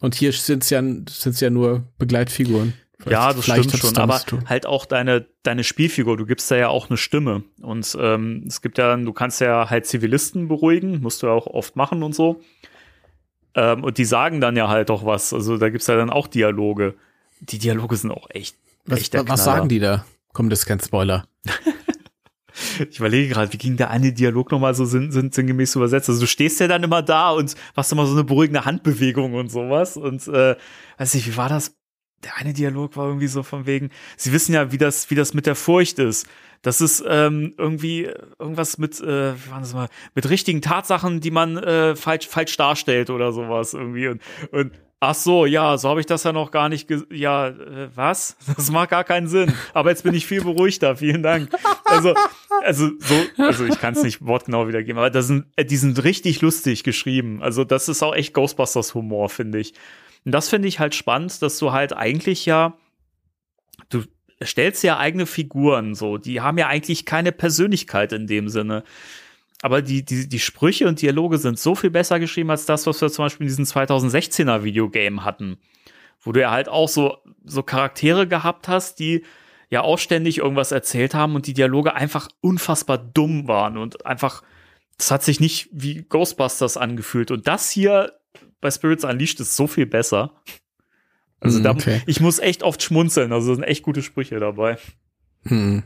[0.00, 2.74] Und hier sind's ja, sind's ja nur Begleitfiguren.
[3.08, 3.96] ja, das stimmt schon.
[3.96, 4.44] Aber tun.
[4.46, 7.42] halt auch deine, deine Spielfigur, du gibst da ja auch eine Stimme.
[7.62, 11.46] Und ähm, es gibt ja, du kannst ja halt Zivilisten beruhigen, musst du ja auch
[11.46, 12.42] oft machen und so.
[13.54, 15.32] Ähm, und die sagen dann ja halt auch was.
[15.32, 16.94] Also da gibt's ja dann auch Dialoge.
[17.40, 18.56] Die Dialoge sind auch echt.
[18.84, 20.04] Was, echt der was sagen die da?
[20.32, 21.26] Komm, das ist kein Spoiler.
[22.88, 26.08] Ich überlege gerade, wie ging der eine Dialog nochmal so sinn, sinn, sinngemäß übersetzt?
[26.08, 29.50] Also du stehst ja dann immer da und machst immer so eine beruhigende Handbewegung und
[29.50, 29.96] sowas.
[29.96, 30.56] Und äh,
[30.98, 31.74] weiß nicht, wie war das?
[32.22, 35.34] Der eine Dialog war irgendwie so von wegen, sie wissen ja, wie das, wie das
[35.34, 36.26] mit der Furcht ist.
[36.64, 38.08] Das ist ähm, irgendwie
[38.38, 42.56] irgendwas mit, äh, wie war das mal, mit richtigen Tatsachen, die man äh, falsch, falsch
[42.56, 44.08] darstellt oder sowas irgendwie.
[44.08, 47.88] Und, und ach so, ja, so habe ich das ja noch gar nicht, ja, äh,
[47.94, 48.36] was?
[48.56, 49.52] Das macht gar keinen Sinn.
[49.74, 51.50] Aber jetzt bin ich viel beruhigter, vielen Dank.
[51.84, 52.14] Also,
[52.62, 56.02] also so, also ich kann es nicht wortgenau wiedergeben, aber das sind, äh, die sind
[56.02, 57.42] richtig lustig geschrieben.
[57.42, 59.74] Also das ist auch echt Ghostbusters-Humor, finde ich.
[60.24, 62.72] Und das finde ich halt spannend, dass du halt eigentlich ja,
[64.42, 68.84] stellst ja eigene Figuren so, die haben ja eigentlich keine Persönlichkeit in dem Sinne.
[69.62, 73.00] Aber die, die, die Sprüche und Dialoge sind so viel besser geschrieben als das, was
[73.00, 75.58] wir zum Beispiel in diesem 2016er Videogame hatten.
[76.20, 79.24] Wo du ja halt auch so, so Charaktere gehabt hast, die
[79.70, 84.42] ja auch ständig irgendwas erzählt haben und die Dialoge einfach unfassbar dumm waren und einfach,
[84.98, 87.30] das hat sich nicht wie Ghostbusters angefühlt.
[87.30, 88.12] Und das hier
[88.60, 90.32] bei Spirits Unleashed ist so viel besser.
[91.40, 92.02] Also Mm, da, okay.
[92.06, 94.78] ich muss echt oft schmunzeln, also sind echt gute Sprüche dabei.
[95.44, 95.82] Hm.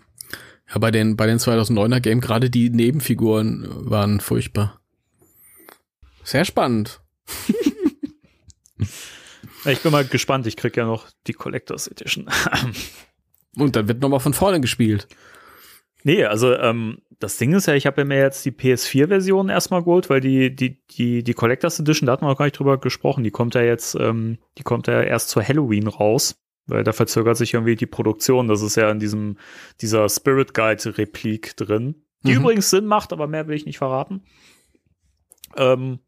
[0.70, 4.80] Ja, bei den, bei den 2009er Game, gerade die Nebenfiguren waren furchtbar.
[6.22, 7.00] Sehr spannend.
[9.64, 12.28] Ich bin mal gespannt, ich krieg ja noch die Collectors Edition.
[13.56, 15.08] Und dann wird nochmal von vorne gespielt.
[16.08, 19.82] Nee, also ähm, das Ding ist ja, ich habe ja mir jetzt die PS4-Version erstmal
[19.82, 22.78] geholt, weil die, die, die, die Collectors Edition, da hat man noch gar nicht drüber
[22.78, 26.92] gesprochen, die kommt ja jetzt, ähm, die kommt ja erst zu Halloween raus, weil da
[26.92, 28.48] verzögert sich irgendwie die Produktion.
[28.48, 29.36] Das ist ja in diesem,
[29.82, 32.40] dieser Spirit Guide-Replik drin, die Mhm.
[32.40, 34.22] übrigens Sinn macht, aber mehr will ich nicht verraten.
[35.56, 35.98] Ähm,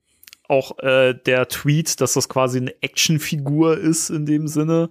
[0.49, 4.91] auch äh, der Tweet, dass das quasi eine Actionfigur ist in dem Sinne,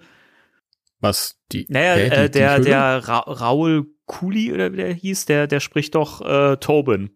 [1.01, 1.65] Was die.
[1.69, 5.45] naja, Hä, die- äh, die der, der Ra Raul Kuli oder wie der hieß, der,
[5.45, 7.11] der spricht doch äh, Tobin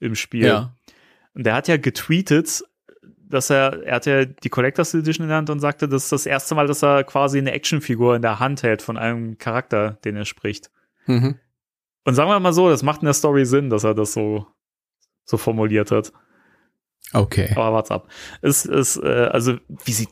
[0.00, 0.46] im Spiel.
[0.46, 0.76] Ja.
[1.32, 2.62] Und der hat ja getweetet,
[3.26, 6.12] dass er, er hat ja die Collectors Edition in der Hand und sagte, das ist
[6.12, 9.98] das erste Mal, dass er quasi eine Actionfigur in der Hand hält von einem Charakter,
[10.04, 10.70] den er spricht.
[11.06, 11.38] Mhm.
[12.04, 14.46] Und sagen wir mal so, das macht in der Story Sinn, dass er das so,
[15.24, 16.12] so formuliert hat.
[17.14, 17.50] Okay.
[17.52, 18.08] Aber warte ab.
[18.42, 20.08] Es ist, äh, also, wie sie,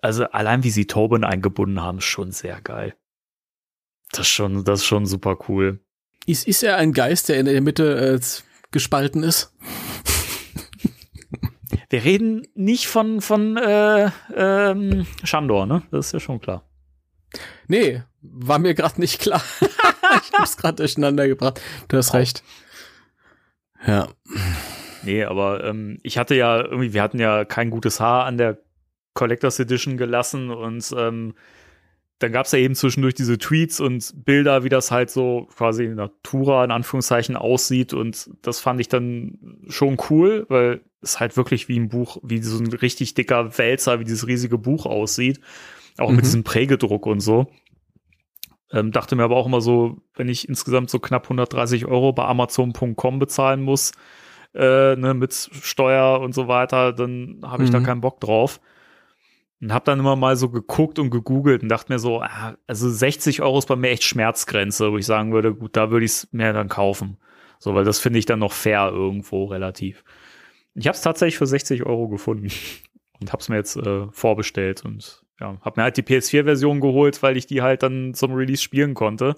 [0.00, 2.94] also allein wie sie Tobin eingebunden haben, ist schon sehr geil.
[4.12, 5.80] Das ist schon, das ist schon super cool.
[6.26, 8.20] Ist, ist er ein Geist, der in der Mitte äh,
[8.70, 9.52] gespalten ist?
[11.88, 15.82] Wir reden nicht von, von äh, ähm, Shandor, ne?
[15.90, 16.64] Das ist ja schon klar.
[17.68, 19.42] Nee, war mir gerade nicht klar.
[19.60, 21.60] ich hab's gerade durcheinander gebracht.
[21.88, 22.42] Du hast recht.
[23.86, 24.08] Ja.
[25.02, 28.58] Nee, aber ähm, ich hatte ja irgendwie, wir hatten ja kein gutes Haar an der
[29.14, 31.34] Collectors Edition gelassen und ähm,
[32.22, 35.84] dann gab es ja eben zwischendurch diese Tweets und Bilder, wie das halt so quasi
[35.84, 39.38] in Natura in Anführungszeichen aussieht und das fand ich dann
[39.68, 43.98] schon cool, weil es halt wirklich wie ein Buch, wie so ein richtig dicker Wälzer,
[44.00, 45.40] wie dieses riesige Buch aussieht,
[45.98, 46.16] auch Mhm.
[46.16, 47.46] mit diesem Prägedruck und so.
[48.72, 52.24] Ähm, dachte mir aber auch immer so, wenn ich insgesamt so knapp 130 Euro bei
[52.24, 53.92] Amazon.com bezahlen muss,
[54.54, 57.84] äh, ne, mit Steuer und so weiter, dann habe ich da Mhm.
[57.84, 58.60] keinen Bock drauf.
[59.62, 62.90] Und habe dann immer mal so geguckt und gegoogelt und dachte mir so, ah, also
[62.90, 66.10] 60 Euro ist bei mir echt Schmerzgrenze, wo ich sagen würde, gut, da würde ich
[66.10, 67.16] es mir dann kaufen.
[67.60, 70.02] So, weil das finde ich dann noch fair irgendwo relativ.
[70.74, 72.48] Ich habe es tatsächlich für 60 Euro gefunden
[73.20, 77.22] und habe es mir jetzt äh, vorbestellt und ja, habe mir halt die PS4-Version geholt,
[77.22, 79.36] weil ich die halt dann zum Release spielen konnte.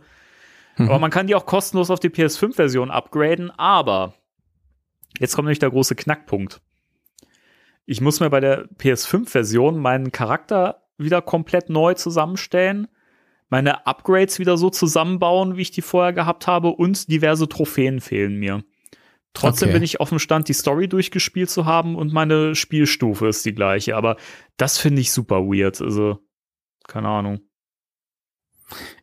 [0.76, 4.14] Aber man kann die auch kostenlos auf die PS5-Version upgraden, aber
[5.18, 6.60] jetzt kommt nämlich der große Knackpunkt.
[7.86, 12.88] Ich muss mir bei der PS5-Version meinen Charakter wieder komplett neu zusammenstellen,
[13.48, 18.36] meine Upgrades wieder so zusammenbauen, wie ich die vorher gehabt habe, und diverse Trophäen fehlen
[18.36, 18.64] mir.
[19.34, 19.74] Trotzdem Okay.
[19.74, 23.54] bin ich auf dem Stand, die Story durchgespielt zu haben und meine Spielstufe ist die
[23.54, 23.96] gleiche.
[23.96, 24.16] Aber
[24.56, 25.80] das finde ich super weird.
[25.80, 26.20] Also,
[26.86, 27.40] keine Ahnung.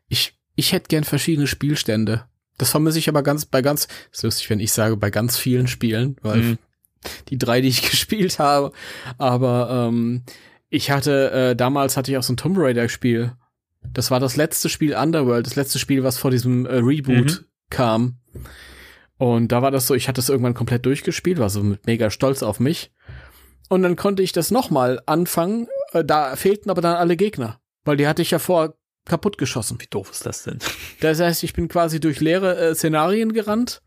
[0.08, 2.26] Ich, ich hätte gern verschiedene Spielstände.
[2.58, 5.68] Das vermisse ich aber ganz bei ganz, ist lustig, wenn ich sage, bei ganz vielen
[5.68, 6.58] Spielen, weil Mhm.
[7.30, 8.72] Die drei, die ich gespielt habe.
[9.18, 10.24] Aber ähm,
[10.70, 13.34] ich hatte, äh, damals hatte ich auch so ein Tomb Raider-Spiel.
[13.94, 17.46] Das war das letzte Spiel Underworld, das letzte Spiel, was vor diesem äh, Reboot Mhm.
[17.70, 18.18] kam.
[19.18, 22.10] Und da war das so, ich hatte es irgendwann komplett durchgespielt, war so mit mega
[22.10, 22.92] stolz auf mich.
[23.70, 25.68] Und dann konnte ich das nochmal anfangen.
[25.94, 28.76] Äh, da fehlten aber dann alle Gegner, weil die hatte ich ja vor
[29.06, 29.78] kaputt geschossen.
[29.80, 30.60] Wie doof ist das denn?
[31.00, 33.82] Das heißt, ich bin quasi durch leere äh, Szenarien gerannt.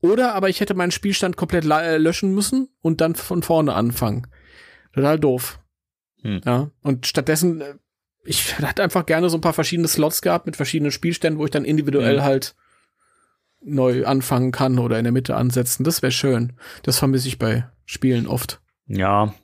[0.00, 4.26] Oder aber ich hätte meinen Spielstand komplett äh, löschen müssen und dann von vorne anfangen.
[4.94, 5.60] Total doof.
[6.22, 6.40] Hm.
[6.44, 6.70] Ja.
[6.82, 7.74] Und stattdessen, äh,
[8.24, 11.50] ich hätte einfach gerne so ein paar verschiedene Slots gehabt mit verschiedenen Spielständen, wo ich
[11.50, 12.22] dann individuell Mhm.
[12.22, 12.54] halt
[13.62, 15.84] neu anfangen kann oder in der Mitte ansetzen.
[15.84, 16.54] Das wäre schön.
[16.82, 18.60] Das vermisse ich bei Spielen oft.
[18.86, 19.34] Ja.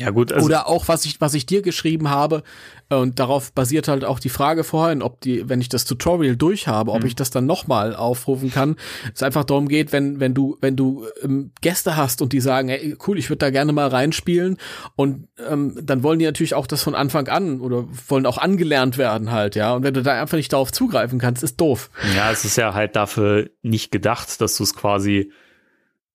[0.00, 0.46] Ja, gut, also.
[0.46, 2.42] Oder auch, was ich, was ich dir geschrieben habe,
[2.90, 6.36] äh, und darauf basiert halt auch die Frage vorhin, ob die, wenn ich das Tutorial
[6.36, 7.06] durch habe, ob Mhm.
[7.06, 8.76] ich das dann nochmal aufrufen kann.
[9.14, 12.68] Es einfach darum geht, wenn, wenn du, wenn du ähm, Gäste hast und die sagen,
[12.68, 14.56] ey, cool, ich würde da gerne mal reinspielen
[14.96, 18.98] und ähm, dann wollen die natürlich auch das von Anfang an oder wollen auch angelernt
[18.98, 19.74] werden halt, ja.
[19.74, 21.90] Und wenn du da einfach nicht darauf zugreifen kannst, ist doof.
[22.16, 25.30] Ja, es ist ja halt dafür nicht gedacht, dass du es quasi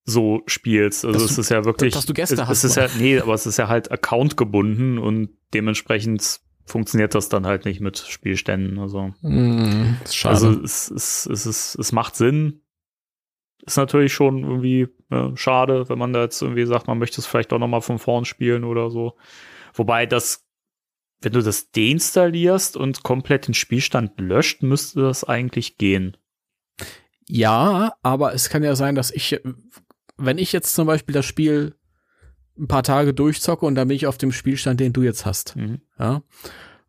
[0.05, 1.05] so spielst.
[1.05, 1.93] Also Dass es du- ist ja wirklich.
[1.93, 4.35] dass du Gäste es, hast, Es ist ja, nee, aber es ist ja halt Account
[4.37, 8.79] gebunden und dementsprechend funktioniert das dann halt nicht mit Spielständen.
[8.79, 10.33] Also, Mm, schade.
[10.35, 12.61] also es, es, es, es, es macht Sinn.
[13.65, 17.27] Ist natürlich schon irgendwie äh, schade, wenn man da jetzt irgendwie sagt, man möchte es
[17.27, 19.17] vielleicht auch noch mal von vorn spielen oder so.
[19.73, 20.45] Wobei das
[21.21, 26.17] wenn du das deinstallierst und komplett den Spielstand löscht, müsste das eigentlich gehen.
[27.29, 29.39] Ja, aber es kann ja sein, dass ich,
[30.17, 31.75] wenn ich jetzt zum Beispiel das Spiel
[32.57, 35.55] ein paar Tage durchzocke und dann bin ich auf dem Spielstand, den du jetzt hast.
[35.55, 35.81] Mhm.
[35.97, 36.21] Ja.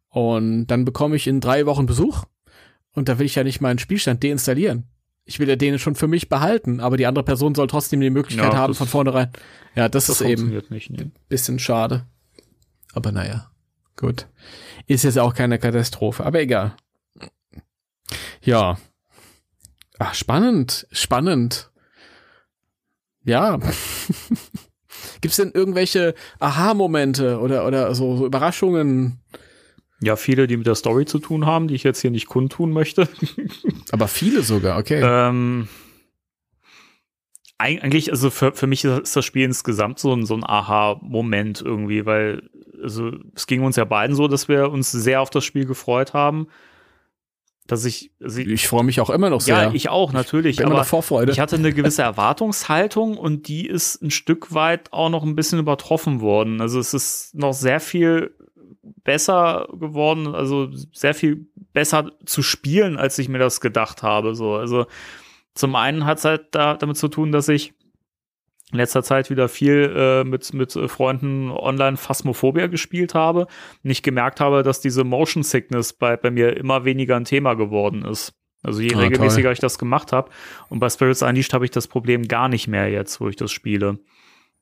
[0.08, 2.24] Und dann bekomme ich in drei Wochen Besuch
[2.92, 4.88] und da will ich ja nicht meinen Spielstand deinstallieren.
[5.24, 8.10] Ich will ja den schon für mich behalten, aber die andere Person soll trotzdem die
[8.10, 9.30] Möglichkeit Ja, haben von vornherein.
[9.74, 10.90] Ja, das, Das ist eben nicht.
[10.90, 11.10] Ne?
[11.28, 12.06] bisschen schade.
[12.92, 13.50] Aber naja,
[13.96, 14.28] gut.
[14.86, 16.76] Ist jetzt auch keine Katastrophe, aber egal.
[18.42, 18.78] Ja.
[19.98, 21.70] Ach, spannend, spannend.
[23.24, 23.58] Ja.
[25.20, 29.20] Gibt's denn irgendwelche Aha-Momente oder, oder so, so Überraschungen?
[30.00, 32.72] Ja, viele, die mit der Story zu tun haben, die ich jetzt hier nicht kundtun
[32.72, 33.08] möchte.
[33.92, 35.00] Aber viele sogar, okay.
[35.02, 35.68] Ähm,
[37.58, 41.62] eig- eigentlich, also für, für mich ist das Spiel insgesamt so ein, so ein Aha-Moment
[41.62, 42.50] irgendwie, weil
[42.82, 46.12] also es ging uns ja beiden so, dass wir uns sehr auf das Spiel gefreut
[46.12, 46.48] haben.
[47.66, 49.56] Dass ich, also ich ich freue mich auch immer noch sehr.
[49.56, 51.32] ja, ich auch, natürlich, immer aber Vorfreude.
[51.32, 55.58] ich hatte eine gewisse Erwartungshaltung und die ist ein Stück weit auch noch ein bisschen
[55.58, 56.60] übertroffen worden.
[56.60, 58.34] Also es ist noch sehr viel
[59.02, 64.34] besser geworden, also sehr viel besser zu spielen, als ich mir das gedacht habe.
[64.34, 64.86] So, also
[65.54, 67.74] zum einen hat es halt da, damit zu tun, dass ich
[68.74, 73.46] in letzter Zeit wieder viel äh, mit, mit äh, Freunden online Phasmophobia gespielt habe
[73.84, 77.54] und ich gemerkt habe, dass diese Motion Sickness bei, bei mir immer weniger ein Thema
[77.54, 78.34] geworden ist.
[78.64, 79.52] Also je Ah, regelmäßiger toll.
[79.52, 80.30] ich das gemacht habe.
[80.70, 83.52] Und bei Spirits Unleashed habe ich das Problem gar nicht mehr jetzt, wo ich das
[83.52, 83.98] spiele.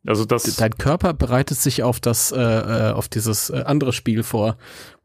[0.05, 0.43] Also das.
[0.56, 4.56] Dein Körper bereitet sich auf das, äh, äh, auf dieses äh, andere Spiel vor,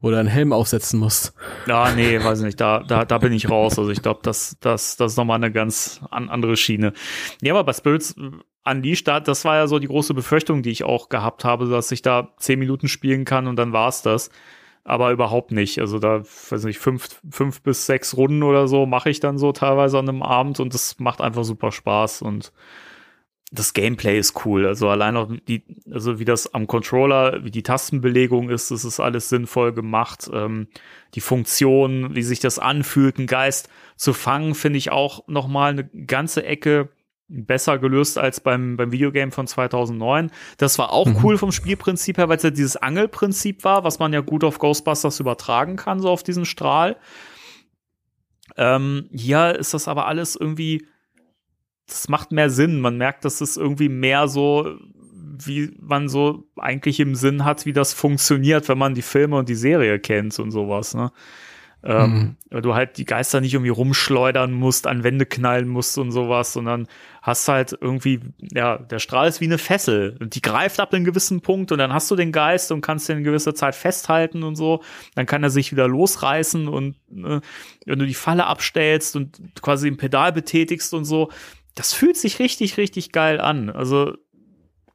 [0.01, 1.33] wo du einen Helm aufsetzen musst.
[1.67, 3.77] Ja, nee, weiß nicht, da, da, da bin ich raus.
[3.77, 6.93] Also ich glaube, das, das, das ist nochmal eine ganz an, andere Schiene.
[7.41, 8.15] Ja, aber bei Spirits
[8.69, 11.91] Unleashed, da, das war ja so die große Befürchtung, die ich auch gehabt habe, dass
[11.91, 14.29] ich da zehn Minuten spielen kann und dann war's das.
[14.83, 15.79] Aber überhaupt nicht.
[15.79, 19.51] Also da, weiß nicht, fünf, fünf bis sechs Runden oder so mache ich dann so
[19.51, 22.53] teilweise an einem Abend und das macht einfach super Spaß und
[23.51, 24.65] das Gameplay ist cool.
[24.65, 28.99] Also allein auch die, also wie das am Controller, wie die Tastenbelegung ist, das ist
[28.99, 30.29] alles sinnvoll gemacht.
[30.33, 30.67] Ähm,
[31.13, 35.71] die Funktion, wie sich das anfühlt, einen Geist zu fangen, finde ich auch noch mal
[35.71, 36.89] eine ganze Ecke
[37.29, 40.31] besser gelöst als beim, beim Videogame von 2009.
[40.57, 44.13] Das war auch cool vom Spielprinzip her, weil es ja dieses Angelprinzip war, was man
[44.13, 46.97] ja gut auf Ghostbusters übertragen kann, so auf diesen Strahl.
[48.55, 50.87] Ähm, hier ist das aber alles irgendwie,
[51.85, 52.79] das macht mehr Sinn.
[52.79, 57.73] Man merkt, dass es irgendwie mehr so, wie man so eigentlich im Sinn hat, wie
[57.73, 60.93] das funktioniert, wenn man die Filme und die Serie kennt und sowas.
[60.93, 61.11] Ne?
[61.89, 66.11] Ähm, weil du halt die Geister nicht irgendwie rumschleudern musst, an Wände knallen musst und
[66.11, 66.87] sowas, sondern
[67.21, 71.05] hast halt irgendwie, ja, der Strahl ist wie eine Fessel und die greift ab einem
[71.05, 74.43] gewissen Punkt und dann hast du den Geist und kannst den in gewisser Zeit festhalten
[74.43, 74.83] und so.
[75.15, 77.39] Dann kann er sich wieder losreißen und äh,
[77.85, 81.29] wenn du die Falle abstellst und quasi ein Pedal betätigst und so,
[81.75, 83.69] das fühlt sich richtig, richtig geil an.
[83.69, 84.13] Also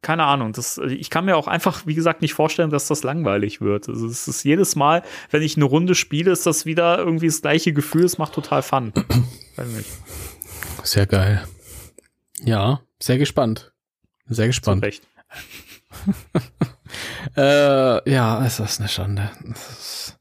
[0.03, 3.61] keine Ahnung, das, ich kann mir auch einfach, wie gesagt, nicht vorstellen, dass das langweilig
[3.61, 3.89] wird.
[3.89, 7.41] Also es ist jedes Mal, wenn ich eine Runde spiele, ist das wieder irgendwie das
[7.41, 8.93] gleiche Gefühl, es macht total Fun.
[10.83, 11.47] Sehr geil.
[12.45, 13.73] Ja, sehr gespannt.
[14.27, 14.85] Sehr zu gespannt.
[14.85, 15.07] Recht.
[17.37, 19.31] Äh, ja, es ist eine Schande.
[19.51, 20.19] Ist,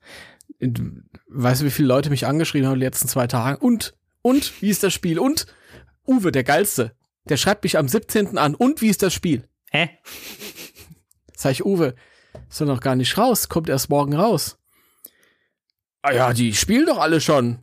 [1.28, 3.58] weißt du, wie viele Leute mich angeschrieben haben in den letzten zwei Tagen?
[3.58, 5.20] Und, und, wie ist das Spiel?
[5.20, 5.48] Und,
[6.08, 6.96] Uwe, der Geilste,
[7.26, 8.38] der schreibt mich am 17.
[8.38, 8.56] an.
[8.56, 9.50] Und, wie ist das Spiel?
[9.72, 9.90] Hä?
[11.36, 11.96] Sag ich, Uwe,
[12.50, 14.58] ist doch noch gar nicht raus, kommt erst morgen raus.
[16.04, 17.60] Ah ja, die spielen doch alle schon.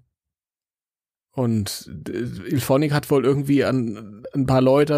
[1.33, 2.13] Und äh,
[2.51, 4.95] Ilphonic hat wohl irgendwie an ein paar Leute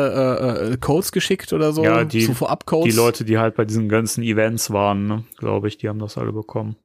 [0.71, 1.85] äh, äh, Codes geschickt oder so.
[1.85, 2.91] Ja, die- so Vorab-Codes.
[2.95, 6.17] Die Leute, die halt bei diesen ganzen Events waren, ne, glaube ich, die haben das
[6.17, 6.77] alle bekommen.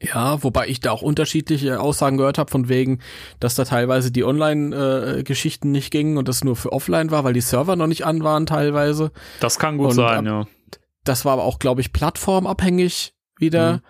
[0.00, 3.00] Ja, wobei ich da auch unterschiedliche Aussagen gehört habe, von wegen,
[3.40, 7.40] dass da teilweise die Online-Geschichten nicht gingen und das nur für offline war, weil die
[7.40, 9.10] Server noch nicht an waren teilweise.
[9.40, 10.78] Das kann gut Und sein, ab- ja.
[11.02, 13.80] Das war aber auch, glaube ich, plattformabhängig wieder.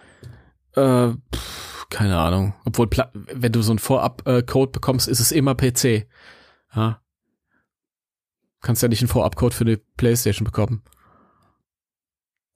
[0.76, 0.82] Mhm.
[0.82, 2.54] Äh, pff, keine Ahnung.
[2.64, 6.06] Obwohl, wenn du so einen Vorab-Code bekommst, ist es immer PC.
[6.74, 7.00] Ja.
[8.60, 10.82] Kannst ja nicht einen Vorab-Code für eine Playstation bekommen.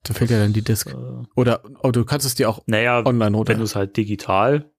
[0.04, 0.88] Da fehlt ja dann die Disk.
[0.90, 0.94] Äh,
[1.36, 3.52] Oder oh, du kannst es dir auch naja, online runter.
[3.52, 4.70] wenn du es halt digital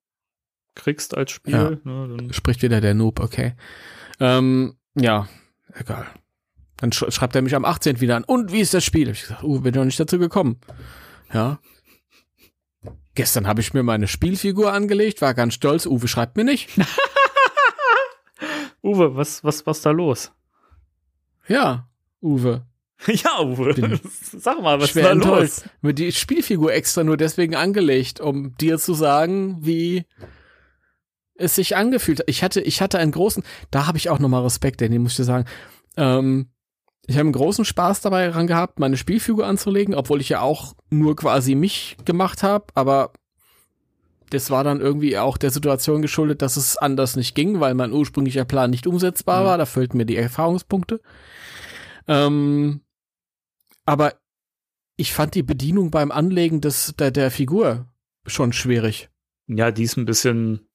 [0.75, 1.69] kriegst als Spiel, Ja.
[1.69, 1.79] ne,
[2.17, 3.53] dann Spricht wieder der Noob, okay.
[4.19, 5.27] Ähm, ja,
[5.73, 6.07] egal.
[6.77, 8.01] Dann sch schreibt er mich am 18.
[8.01, 8.23] wieder an.
[8.25, 9.07] Und wie ist das Spiel?
[9.07, 10.59] Hab ich gesagt, uh, bin noch nicht dazu gekommen.
[11.31, 11.59] Ja.
[13.15, 15.85] Gestern habe ich mir meine Spielfigur angelegt, war ganz stolz.
[15.85, 16.69] Uwe schreibt mir nicht.
[18.81, 20.31] Uwe, was, was, was da los?
[21.47, 21.87] Ja,
[22.21, 22.65] Uwe.
[23.07, 23.99] Ja, Uwe,
[24.37, 25.63] sag mal, was ist da los?
[25.81, 30.05] Mir die Spielfigur extra nur deswegen angelegt, um dir zu sagen, wie
[31.35, 32.29] es sich angefühlt hat.
[32.29, 35.17] Ich hatte, ich hatte einen großen, da habe ich auch nochmal Respekt, denn muss ich
[35.17, 35.45] dir sagen.
[35.97, 36.47] Ähm,
[37.05, 40.73] ich habe einen großen Spaß dabei dran gehabt, meine Spielfigur anzulegen, obwohl ich ja auch
[40.89, 43.11] nur quasi mich gemacht habe, aber
[44.29, 47.91] das war dann irgendwie auch der Situation geschuldet, dass es anders nicht ging, weil mein
[47.91, 49.45] ursprünglicher Plan nicht umsetzbar Mhm.
[49.45, 49.57] war.
[49.57, 51.01] Da fehlten mir die Erfahrungspunkte.
[52.07, 52.81] Ähm,
[53.85, 54.13] aber
[54.95, 57.87] ich fand die Bedienung beim Anlegen des, der, der Figur
[58.25, 59.09] schon schwierig.
[59.47, 60.67] Ja, die ist ein bisschen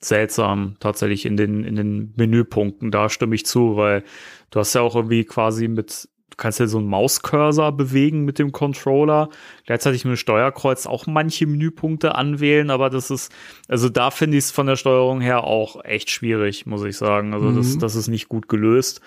[0.00, 2.90] seltsam tatsächlich in den, in den Menüpunkten.
[2.90, 4.04] Da stimme ich zu, weil
[4.50, 8.38] du hast ja auch irgendwie quasi mit, du kannst ja so einen Mauscursor bewegen mit
[8.38, 9.28] dem Controller.
[9.64, 13.32] Gleichzeitig mit dem Steuerkreuz auch manche Menüpunkte anwählen, aber das ist,
[13.68, 17.32] also da finde ich es von der Steuerung her auch echt schwierig, muss ich sagen.
[17.32, 17.78] Also das, Mhm.
[17.80, 19.00] das ist nicht gut gelöst.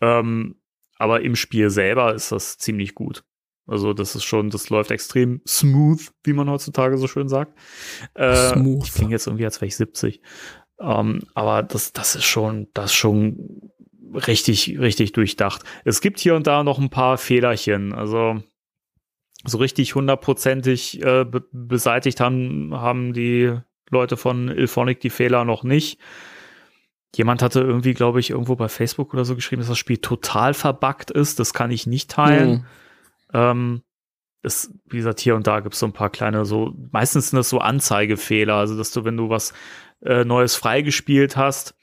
[0.00, 0.56] Ähm,
[0.98, 3.24] aber im Spiel selber ist das ziemlich gut.
[3.66, 7.58] Also das ist schon, das läuft extrem smooth, wie man heutzutage so schön sagt.
[8.14, 8.84] Äh, Smooth.
[8.84, 10.20] Ich klinge jetzt irgendwie, als wäre ich 70.
[10.80, 13.72] Ähm, aber das, das ist schon, das ist schon
[14.14, 15.62] richtig, richtig durchdacht.
[15.84, 17.92] Es gibt hier und da noch ein paar Fehlerchen.
[17.92, 18.40] Also
[19.44, 23.58] so richtig hundertprozentig äh, be beseitigt haben, haben die
[23.90, 26.00] Leute von Ilphonic die Fehler noch nicht.
[27.16, 30.52] Jemand hatte irgendwie, glaube ich, irgendwo bei Facebook oder so geschrieben, dass das Spiel total
[30.52, 31.40] verbuggt ist.
[31.40, 32.50] Das kann ich nicht teilen.
[32.50, 32.64] Hm.
[33.32, 33.82] Ähm,
[34.42, 37.38] es, wie gesagt, hier und da gibt es so ein paar kleine, so, meistens sind
[37.38, 39.54] das so Anzeigefehler, also dass du, wenn du was
[40.04, 41.74] äh, Neues freigespielt hast,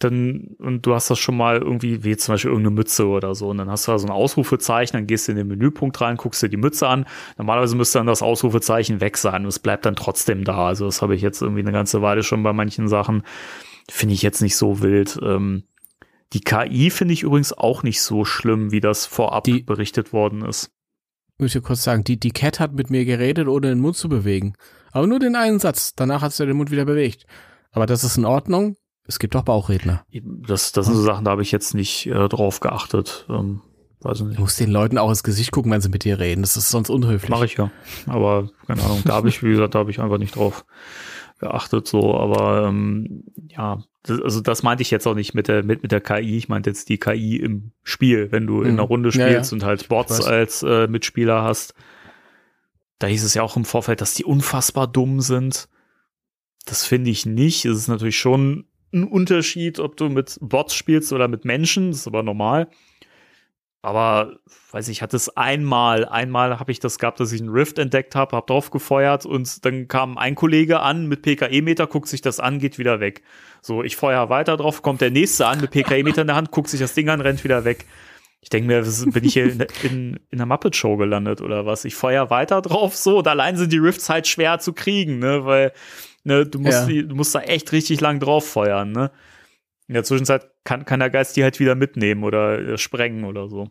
[0.00, 3.48] dann, und du hast das schon mal irgendwie, wie zum Beispiel irgendeine Mütze oder so,
[3.48, 6.16] und dann hast du da so ein Ausrufezeichen, dann gehst du in den Menüpunkt rein,
[6.16, 7.06] guckst dir die Mütze an.
[7.36, 10.68] Normalerweise müsste dann das Ausrufezeichen weg sein, und es bleibt dann trotzdem da.
[10.68, 13.24] Also, das habe ich jetzt irgendwie eine ganze Weile schon bei manchen Sachen.
[13.90, 15.18] Finde ich jetzt nicht so wild.
[15.22, 15.64] Ähm,
[16.32, 20.44] die KI finde ich übrigens auch nicht so schlimm, wie das vorab Die- berichtet worden
[20.44, 20.70] ist.
[21.38, 24.08] Muss ich kurz sagen, die, die Cat hat mit mir geredet, ohne den Mund zu
[24.08, 24.54] bewegen.
[24.90, 25.94] Aber nur den einen Satz.
[25.94, 27.26] Danach hat sie den Mund wieder bewegt.
[27.70, 28.76] Aber das ist in Ordnung.
[29.04, 30.04] Es gibt auch Bauchredner.
[30.12, 33.24] Das, das sind so Sachen, da habe ich jetzt nicht äh, drauf geachtet.
[33.30, 33.62] Ähm,
[34.00, 34.38] weiß Du nicht.
[34.40, 36.42] musst den Leuten auch ins Gesicht gucken, wenn sie mit dir reden.
[36.42, 37.30] Das ist sonst unhöflich.
[37.30, 37.70] Mache ich ja.
[38.06, 40.64] Aber keine Ahnung, da habe ich, wie gesagt, da habe ich einfach nicht drauf
[41.38, 41.86] geachtet.
[41.86, 45.82] So, aber ähm, ja, das, also das meinte ich jetzt auch nicht mit der mit,
[45.82, 46.36] mit der KI.
[46.36, 48.78] Ich meinte jetzt die KI im Spiel, wenn du in Mhm.
[48.80, 49.56] einer Runde Ja, spielst ja.
[49.56, 51.74] und halt Bots als äh, Mitspieler hast.
[52.98, 55.68] Da hieß es ja auch im Vorfeld, dass die unfassbar dumm sind.
[56.66, 57.64] Das finde ich nicht.
[57.64, 61.90] Es ist natürlich schon ein Unterschied, ob du mit Bots spielst oder mit Menschen.
[61.90, 62.68] Das ist aber normal.
[63.80, 64.38] Aber,
[64.72, 68.16] weiß ich, hatte es einmal, einmal habe ich das gehabt, dass ich einen Rift entdeckt
[68.16, 72.40] habe, habe drauf gefeuert und dann kam ein Kollege an mit PKE-Meter, guckt sich das
[72.40, 73.22] an, geht wieder weg.
[73.62, 76.68] So, ich feuer weiter drauf, kommt der nächste an mit PKE-Meter in der Hand, guckt
[76.68, 77.86] sich das Ding an, rennt wieder weg.
[78.40, 78.82] Ich denke mir,
[79.12, 81.84] bin ich hier in, in, in der Muppet-Show gelandet oder was?
[81.84, 85.44] Ich feuer weiter drauf, so, und allein sind die Rifts halt schwer zu kriegen, ne,
[85.44, 85.72] weil,
[86.24, 87.02] ne, du musst, Ja.
[87.02, 89.12] du musst da echt richtig lang drauf feuern, ne.
[89.86, 93.48] In der Zwischenzeit kann, kann der Geist die halt wieder mitnehmen oder äh, sprengen oder
[93.48, 93.70] so.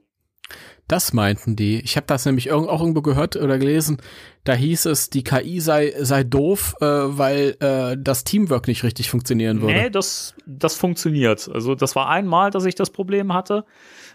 [0.87, 1.79] Das meinten die.
[1.81, 3.97] Ich habe das nämlich auch irgendwo gehört oder gelesen.
[4.45, 9.11] Da hieß es, die KI sei, sei doof, äh, weil äh, das Teamwork nicht richtig
[9.11, 9.73] funktionieren würde.
[9.73, 11.47] Nee, das, das funktioniert.
[11.53, 13.65] Also das war einmal, dass ich das Problem hatte.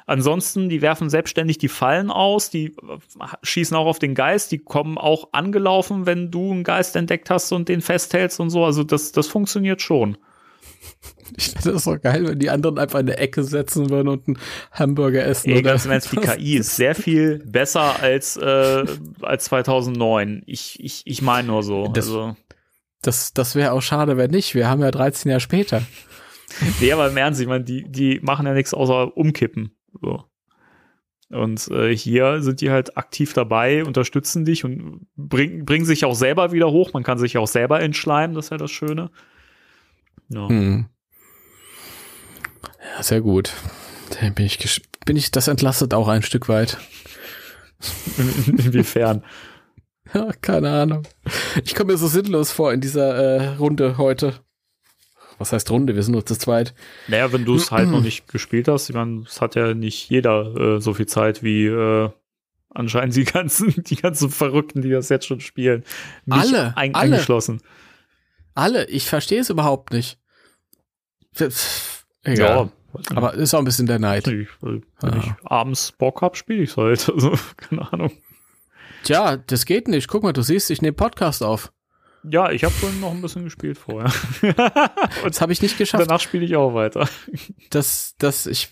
[0.07, 4.59] Ansonsten, die werfen selbstständig die Fallen aus, die äh, schießen auch auf den Geist, die
[4.59, 8.65] kommen auch angelaufen, wenn du einen Geist entdeckt hast und den festhältst und so.
[8.65, 10.17] Also das, das funktioniert schon.
[11.37, 14.29] Ich finde das doch geil, wenn die anderen einfach in der Ecke setzen würden und
[14.29, 14.39] einen
[14.73, 15.51] Hamburger essen.
[15.51, 15.71] Ey, oder?
[15.71, 18.85] ganz Ernst, die KI ist sehr viel besser als, äh,
[19.23, 20.43] als 2009.
[20.47, 21.89] Ich, ich, ich meine nur so.
[21.89, 22.37] Das- also,
[23.01, 24.55] Das, das wäre auch schade, wenn nicht.
[24.55, 25.83] Wir haben ja 13 Jahre später.
[26.81, 29.75] nee, aber im Ernst, ich meine, die, die machen ja nichts außer umkippen.
[30.03, 30.25] So.
[31.31, 36.15] Und äh, hier sind die halt aktiv dabei, unterstützen dich und bringen bringen sich auch
[36.15, 36.93] selber wieder hoch.
[36.93, 39.11] Man kann sich auch selber entschleimen, das ist ja das Schöne.
[40.33, 40.49] Ja.
[40.49, 40.87] Hm.
[42.97, 43.53] Ja, sehr gut.
[44.11, 46.79] Da bin ich, bin ich, das entlastet auch ein Stück weit.
[48.17, 49.25] In, inwiefern?
[50.15, 51.05] Ja, keine Ahnung.
[51.65, 54.35] Ich komme mir so sinnlos vor in dieser äh, Runde heute.
[55.39, 55.95] Was heißt Runde?
[55.95, 56.75] Wir sind nur zu zweit.
[57.09, 60.11] Naja, wenn du es halt noch nicht gespielt hast, ich meine, es hat ja nicht
[60.11, 62.11] jeder äh, so viel Zeit wie äh,
[62.69, 65.83] anscheinend die ganzen, die ganzen Verrückten, die das jetzt schon spielen.
[66.27, 67.15] Mich Alle, ein, alle.
[67.15, 67.63] eingeschlossen.
[68.55, 70.19] Alle, ich verstehe es überhaupt nicht.
[72.25, 72.37] Egal.
[72.67, 72.71] Ja.
[73.17, 74.27] Aber ist auch ein bisschen der Neid.
[74.29, 75.17] Ich, wenn Ah.
[75.17, 77.09] ich abends Bock hab, spiele ich halt.
[77.15, 78.13] Also, keine Ahnung.
[79.05, 80.09] Tja, das geht nicht.
[80.09, 81.73] Guck mal, du siehst, ich nehme Podcast auf.
[82.25, 84.13] Ja, ich habe vorhin noch ein bisschen gespielt vorher.
[85.25, 86.05] Das habe ich nicht geschafft.
[86.09, 87.09] Danach spiele ich auch weiter.
[87.71, 88.69] Das, das, ich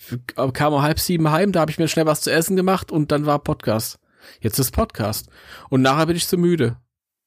[0.52, 3.10] kam um halb sieben heim, da habe ich mir schnell was zu essen gemacht und
[3.10, 3.98] dann war Podcast.
[4.40, 5.30] Jetzt ist Podcast.
[5.68, 6.76] Und nachher bin ich zu müde.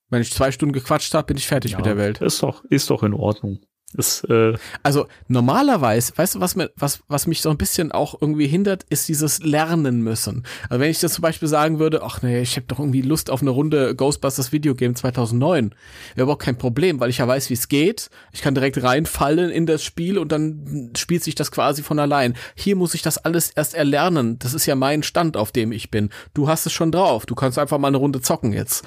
[0.09, 2.21] Wenn ich zwei Stunden gequatscht habe, bin ich fertig mit der Welt.
[2.21, 3.59] Ist doch, ist doch in Ordnung.
[3.95, 8.19] Ist, äh, Also normalerweise, weißt du, was mir, was, was mich so ein bisschen auch
[8.19, 10.43] irgendwie hindert, ist dieses Lernen müssen.
[10.69, 13.29] Also wenn ich das zum Beispiel sagen würde, ach nee, ich habe doch irgendwie Lust
[13.29, 15.75] auf eine Runde Ghostbusters Videogame 2009,
[16.15, 18.09] wäre überhaupt kein Problem, weil ich ja weiß, wie es geht.
[18.31, 22.35] Ich kann direkt reinfallen in das Spiel und dann spielt sich das quasi von allein.
[22.55, 24.39] Hier muss ich das alles erst erlernen.
[24.39, 26.09] Das ist ja mein Stand, auf dem ich bin.
[26.33, 27.25] Du hast es schon drauf.
[27.25, 28.85] Du kannst einfach mal eine Runde zocken jetzt.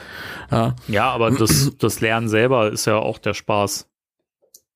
[0.51, 0.75] Ja.
[0.89, 3.89] ja, aber das, das Lernen selber ist ja auch der Spaß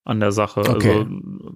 [0.05, 0.60] an der Sache.
[0.60, 0.90] Okay.
[0.90, 1.06] Also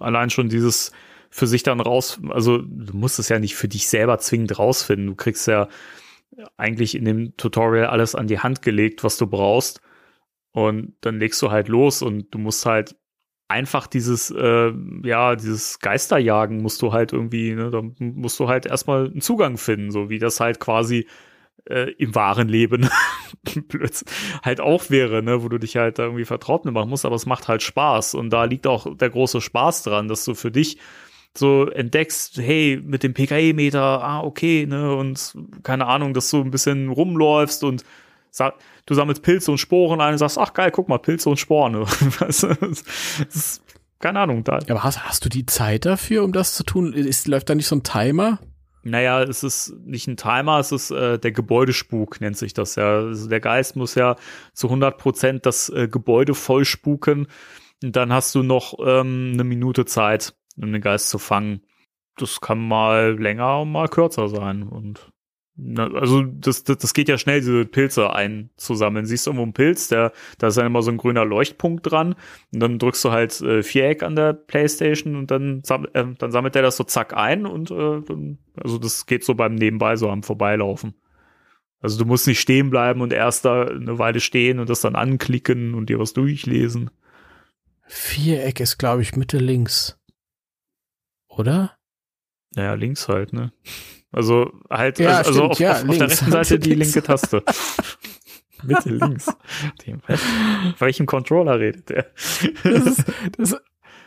[0.00, 0.92] allein schon dieses
[1.30, 5.08] für sich dann raus, also du musst es ja nicht für dich selber zwingend rausfinden.
[5.08, 5.68] Du kriegst ja
[6.56, 9.80] eigentlich in dem Tutorial alles an die Hand gelegt, was du brauchst.
[10.52, 12.94] Und dann legst du halt los und du musst halt
[13.48, 14.72] einfach dieses, äh,
[15.02, 19.58] ja, dieses Geisterjagen musst du halt irgendwie, ne, da musst du halt erstmal einen Zugang
[19.58, 21.06] finden, so wie das halt quasi
[21.68, 22.88] äh, im wahren Leben
[24.42, 27.48] halt auch wäre, ne, wo du dich halt irgendwie vertraut machen musst, aber es macht
[27.48, 30.78] halt Spaß und da liegt auch der große Spaß dran, dass du für dich
[31.36, 36.50] so entdeckst, hey, mit dem PKE-Meter, ah, okay, ne, und keine Ahnung, dass du ein
[36.50, 37.84] bisschen rumläufst und
[38.86, 41.74] du sammelst Pilze und Sporen ein und sagst, ach geil, guck mal, Pilze und Sporen.
[42.18, 43.62] Das ist,
[44.00, 44.58] keine Ahnung, da.
[44.68, 46.92] Aber hast, hast du die Zeit dafür, um das zu tun?
[46.92, 48.38] Ist, läuft da nicht so ein Timer?
[48.84, 52.98] Naja, es ist nicht ein Timer, es ist äh, der Gebäudespuk, nennt sich das ja.
[52.98, 54.16] Also der Geist muss ja
[54.52, 57.26] zu 100 Prozent das äh, Gebäude voll spuken.
[57.82, 61.62] Und dann hast du noch ähm, eine Minute Zeit, um den Geist zu fangen.
[62.16, 64.62] Das kann mal länger und mal kürzer sein.
[64.62, 65.10] Und
[65.56, 69.06] na, also das, das, das geht ja schnell, diese Pilze einzusammeln.
[69.06, 72.16] Siehst du irgendwo einen Pilz, der, da ist dann immer so ein grüner Leuchtpunkt dran.
[72.52, 76.32] Und dann drückst du halt äh, Viereck an der Playstation und dann, sam äh, dann
[76.32, 79.94] sammelt der das so zack ein und äh, dann, also das geht so beim Nebenbei,
[79.94, 80.94] so am Vorbeilaufen.
[81.80, 84.96] Also du musst nicht stehen bleiben und erst da eine Weile stehen und das dann
[84.96, 86.90] anklicken und dir was durchlesen.
[87.86, 89.98] Viereck ist, glaube ich, Mitte links.
[91.28, 91.76] Oder?
[92.56, 93.52] Naja, links halt, ne?
[94.14, 97.42] Also halt, Ja, also, stimmt, auf, ja, auf, auf der rechten Seite die linke Taste.
[98.62, 99.26] Mitte links.
[100.06, 100.20] Was?
[100.80, 102.06] welchem Controller redet der?
[102.62, 103.04] Das ist,
[103.38, 103.56] das,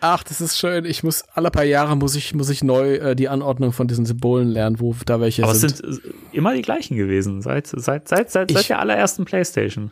[0.02, 0.86] ach, das ist schön.
[0.86, 4.06] Ich muss, alle paar Jahre muss ich, muss ich neu äh, die Anordnung von diesen
[4.06, 5.78] Symbolen lernen, wo da welche Aber es sind.
[5.78, 9.92] sind äh, immer die gleichen gewesen, seit, seit, seit, seit, Ich- seit der allerersten Playstation.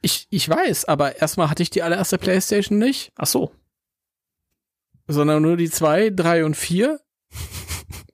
[0.00, 3.52] Ich, ich weiß, aber erstmal hatte ich die allererste Playstation nicht, Ach so.
[5.06, 7.00] sondern nur die zwei, drei und vier.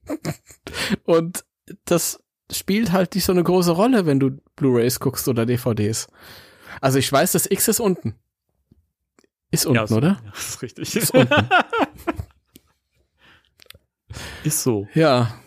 [1.04, 1.44] und
[1.84, 6.08] das spielt halt nicht so eine große Rolle, wenn du Blu-rays guckst oder DVDs.
[6.80, 8.14] Also ich weiß, das X ist unten.
[9.50, 10.20] Ist unten, ja, so, oder?
[10.24, 10.96] Ja, das ist richtig.
[10.96, 11.34] Ist unten.
[14.44, 14.88] ist so.
[14.94, 15.40] Ja.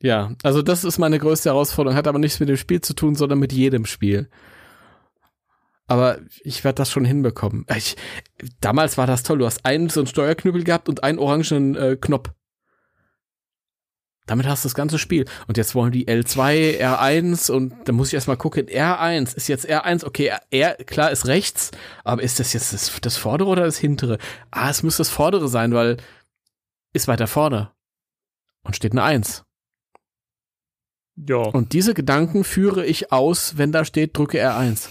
[0.00, 3.14] Ja, also das ist meine größte Herausforderung, hat aber nichts mit dem Spiel zu tun,
[3.14, 4.28] sondern mit jedem Spiel.
[5.86, 7.66] Aber ich werde das schon hinbekommen.
[7.76, 7.96] Ich,
[8.60, 11.96] damals war das toll, du hast einen so einen Steuerknüppel gehabt und einen orangen äh,
[12.00, 12.30] Knopf.
[14.26, 15.24] Damit hast du das ganze Spiel.
[15.48, 19.68] Und jetzt wollen die L2, R1 und da muss ich erstmal gucken, R1, ist jetzt
[19.68, 21.72] R1, okay, R, klar ist rechts,
[22.04, 24.18] aber ist das jetzt das, das vordere oder das hintere?
[24.50, 25.96] Ah, es müsste das vordere sein, weil
[26.92, 27.72] ist weiter vorne.
[28.62, 29.44] Und steht eine 1.
[31.16, 31.38] Ja.
[31.38, 34.88] Und diese Gedanken führe ich aus, wenn da steht, drücke R1.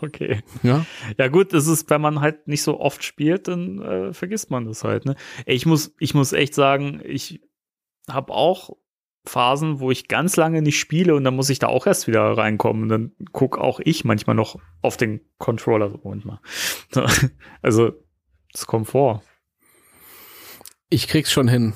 [0.00, 0.40] Okay.
[0.62, 0.84] Ja.
[1.18, 4.66] Ja gut, das ist, wenn man halt nicht so oft spielt, dann äh, vergisst man
[4.66, 5.04] das halt.
[5.04, 5.16] Ne?
[5.46, 7.40] Ich muss, ich muss echt sagen, ich
[8.08, 8.76] habe auch
[9.26, 12.22] Phasen, wo ich ganz lange nicht spiele und dann muss ich da auch erst wieder
[12.22, 12.84] reinkommen.
[12.84, 16.40] Und dann guck auch ich manchmal noch auf den Controller so manchmal.
[16.90, 17.04] So,
[17.62, 17.92] Also
[18.52, 19.22] das kommt vor.
[20.88, 21.74] Ich krieg's schon hin.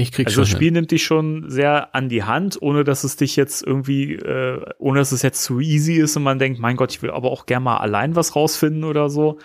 [0.00, 0.74] Ich krieg's Also das Spiel hin.
[0.74, 4.98] nimmt dich schon sehr an die Hand, ohne dass es dich jetzt irgendwie, äh, ohne
[5.00, 7.46] dass es jetzt zu easy ist und man denkt, mein Gott, ich will aber auch
[7.46, 9.38] gerne mal allein was rausfinden oder so.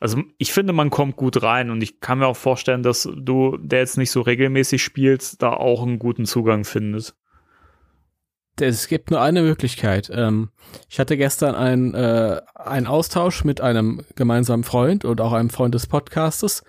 [0.00, 3.56] Also ich finde, man kommt gut rein und ich kann mir auch vorstellen, dass du,
[3.60, 7.16] der jetzt nicht so regelmäßig spielst, da auch einen guten Zugang findest.
[8.60, 10.10] Es gibt nur eine Möglichkeit.
[10.12, 10.50] Ähm,
[10.88, 15.74] ich hatte gestern einen, äh, einen Austausch mit einem gemeinsamen Freund und auch einem Freund
[15.74, 16.64] des Podcastes.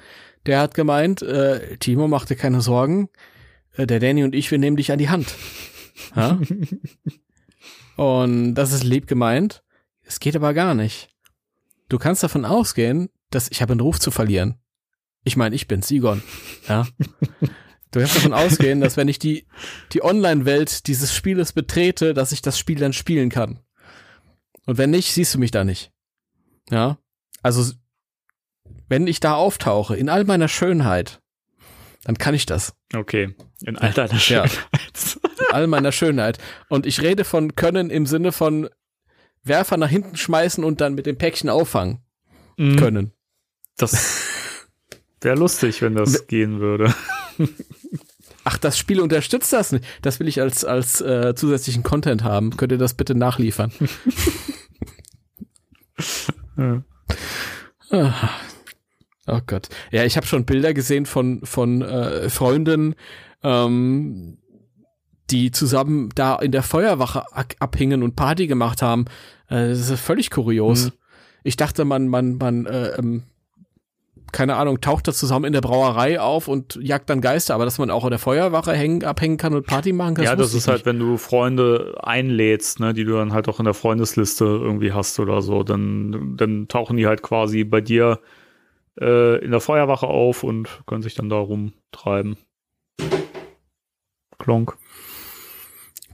[0.46, 3.10] Der hat gemeint, äh, Timo, mach dir keine Sorgen.
[3.74, 5.34] Äh, der Danny und ich, wir nehmen dich an die Hand.
[6.16, 6.40] Ja?
[7.98, 9.64] und das ist lieb gemeint.
[10.02, 11.10] Es geht aber gar nicht.
[11.90, 14.56] Du kannst davon ausgehen, dass ich habe einen Ruf zu verlieren.
[15.26, 16.24] Ich meine, ich bin Sigon.
[16.70, 16.88] Ja.
[17.92, 19.48] Du kannst davon ausgehen, dass wenn ich die,
[19.94, 23.60] die Online-Welt dieses Spieles betrete, dass ich das Spiel dann spielen kann.
[24.66, 25.92] Und wenn nicht, siehst du mich da nicht.
[26.70, 27.00] Ja.
[27.42, 27.74] Also,
[28.88, 31.20] wenn ich da auftauche, in all meiner Schönheit,
[32.04, 32.74] dann kann ich das.
[32.96, 33.36] Okay.
[33.66, 34.20] In all deiner Ja.
[34.20, 34.60] Schönheit.
[35.24, 36.38] In all meiner Schönheit.
[36.70, 38.70] Und ich rede von können im Sinne von
[39.44, 42.00] Werfer nach hinten schmeißen und dann mit dem Päckchen auffangen
[42.58, 42.76] Mhm.
[42.78, 43.12] können.
[43.78, 44.22] Das
[45.22, 46.94] wäre lustig, wenn das gehen würde.
[48.44, 49.86] Ach, das Spiel unterstützt das nicht.
[50.02, 52.58] Das will ich als, als äh, zusätzlichen Content haben.
[52.58, 53.72] Könnt ihr das bitte nachliefern?
[56.58, 56.84] Ja.
[57.92, 58.30] Ah.
[59.32, 59.70] Oh Gott.
[59.92, 62.96] Ja, ich habe schon Bilder gesehen von, von äh, Freunden,
[63.44, 64.38] ähm,
[65.30, 67.24] die zusammen da in der Feuerwache
[67.60, 69.06] abhingen und Party gemacht haben.
[69.48, 70.86] Äh, das ist völlig kurios.
[70.86, 70.92] Mhm.
[71.44, 73.24] Ich dachte, man, man, man, äh, ähm,
[74.32, 77.78] keine Ahnung, taucht da zusammen in der Brauerei auf und jagt dann Geister, aber dass
[77.78, 80.58] man auch in der Feuerwache hängen, abhängen kann und Party machen kann, ja, das wusste
[80.58, 84.46] ist halt, wenn du Freunde einlädst, ne, die du dann halt auch in der Freundesliste
[84.46, 88.20] irgendwie hast oder so, dann, dann tauchen die halt quasi bei dir
[89.00, 92.38] äh, in der Feuerwache auf und können sich dann da rumtreiben.
[94.38, 94.78] Klonk.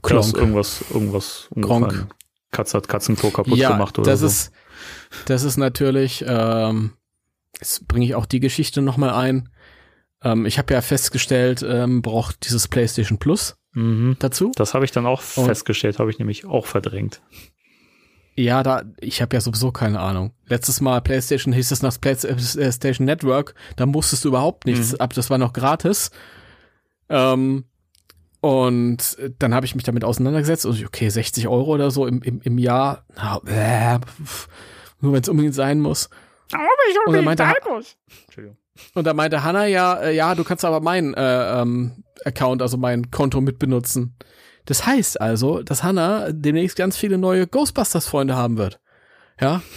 [0.02, 0.36] Klonk.
[0.36, 1.86] irgendwas, irgendwas Gronk.
[1.86, 2.10] umgefallen.
[2.52, 4.26] Katz hat Katzentor kaputt ja, gemacht oder das so.
[4.26, 4.52] ist,
[5.26, 6.92] das ist natürlich, ähm,
[7.58, 9.50] jetzt bringe ich auch die Geschichte nochmal ein.
[10.22, 14.16] Ähm, ich habe ja festgestellt, ähm, braucht dieses PlayStation Plus mhm.
[14.20, 14.52] dazu.
[14.56, 17.20] Das habe ich dann auch Und- festgestellt, habe ich nämlich auch verdrängt.
[18.38, 20.32] Ja, da, ich habe ja sowieso keine Ahnung.
[20.46, 24.98] Letztes Mal PlayStation hieß es nach PlayStation Network, da musstest du überhaupt nichts Mhm.
[25.00, 26.10] ab, das war noch gratis.
[27.08, 27.64] Ähm,
[28.40, 32.22] und dann habe ich mich damit auseinandergesetzt und ich, okay, 60 Euro oder so im,
[32.22, 34.48] im, im Jahr, na, äh, pf,
[35.00, 36.10] nur wenn es unbedingt sein muss.
[37.06, 37.54] Und dann meinte, Ha-
[38.26, 38.56] Entschuldigung.
[38.94, 42.76] und da meinte Hanna ja, äh, ja, du kannst aber meinen äh, ähm, Account, also
[42.76, 44.14] mein Konto mitbenutzen.
[44.66, 48.80] Das heißt also, dass Hanna demnächst ganz viele neue Ghostbusters-Freunde haben wird.
[49.40, 49.62] Ja,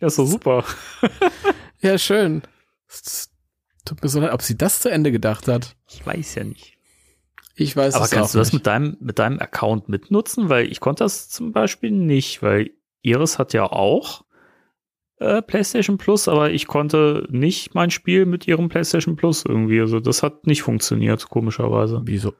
[0.00, 0.64] Ja, ist doch super.
[1.80, 2.42] ja, schön.
[3.84, 5.76] Tut mir so leid, ob sie das zu Ende gedacht hat.
[5.88, 6.78] Ich weiß ja nicht.
[7.54, 8.54] Ich weiß Aber kannst du das nicht.
[8.54, 10.48] mit deinem, mit deinem Account mitnutzen?
[10.48, 12.70] Weil ich konnte das zum Beispiel nicht, weil
[13.02, 14.24] Iris hat ja auch
[15.20, 19.80] äh, PlayStation Plus, aber ich konnte nicht mein Spiel mit ihrem PlayStation Plus irgendwie.
[19.80, 22.00] Also das hat nicht funktioniert, komischerweise.
[22.04, 22.34] Wieso?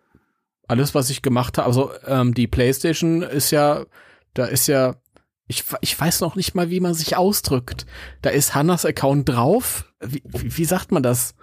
[0.66, 3.84] Alles, was ich gemacht habe, also ähm, die PlayStation ist ja,
[4.34, 4.96] da ist ja,
[5.46, 7.86] ich, ich weiß noch nicht mal, wie man sich ausdrückt.
[8.22, 9.92] Da ist Hannas Account drauf.
[10.00, 11.34] Wie, wie, wie sagt man das?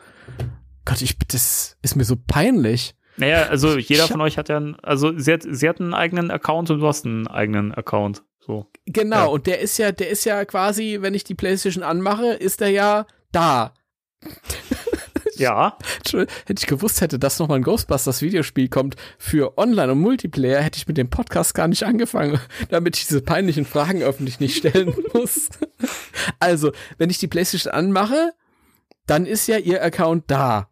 [0.85, 2.95] Gott, ich, das ist mir so peinlich.
[3.17, 6.31] Naja, also jeder von euch hat ja, einen, also sie hat, sie hat einen eigenen
[6.31, 8.23] Account und du hast einen eigenen Account.
[8.47, 8.65] So.
[8.85, 9.23] Genau, Ja.
[9.25, 12.69] und der ist ja, der ist ja quasi, wenn ich die PlayStation anmache, ist der
[12.69, 13.73] ja da.
[15.35, 19.91] Ja, Entschuldigung, Hätte ich gewusst hätte, dass noch mal ein Ghostbusters Videospiel kommt für Online
[19.91, 24.01] und Multiplayer, hätte ich mit dem Podcast gar nicht angefangen, damit ich diese peinlichen Fragen
[24.01, 25.49] öffentlich nicht stellen muss.
[26.39, 28.31] Also, wenn ich die PlayStation anmache,
[29.05, 30.69] dann ist ja ihr Account da.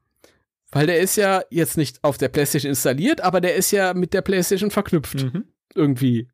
[0.71, 4.13] Weil der ist ja jetzt nicht auf der PlayStation installiert, aber der ist ja mit
[4.13, 5.21] der PlayStation verknüpft.
[5.23, 5.45] mhm.
[5.75, 6.27] Irgendwie.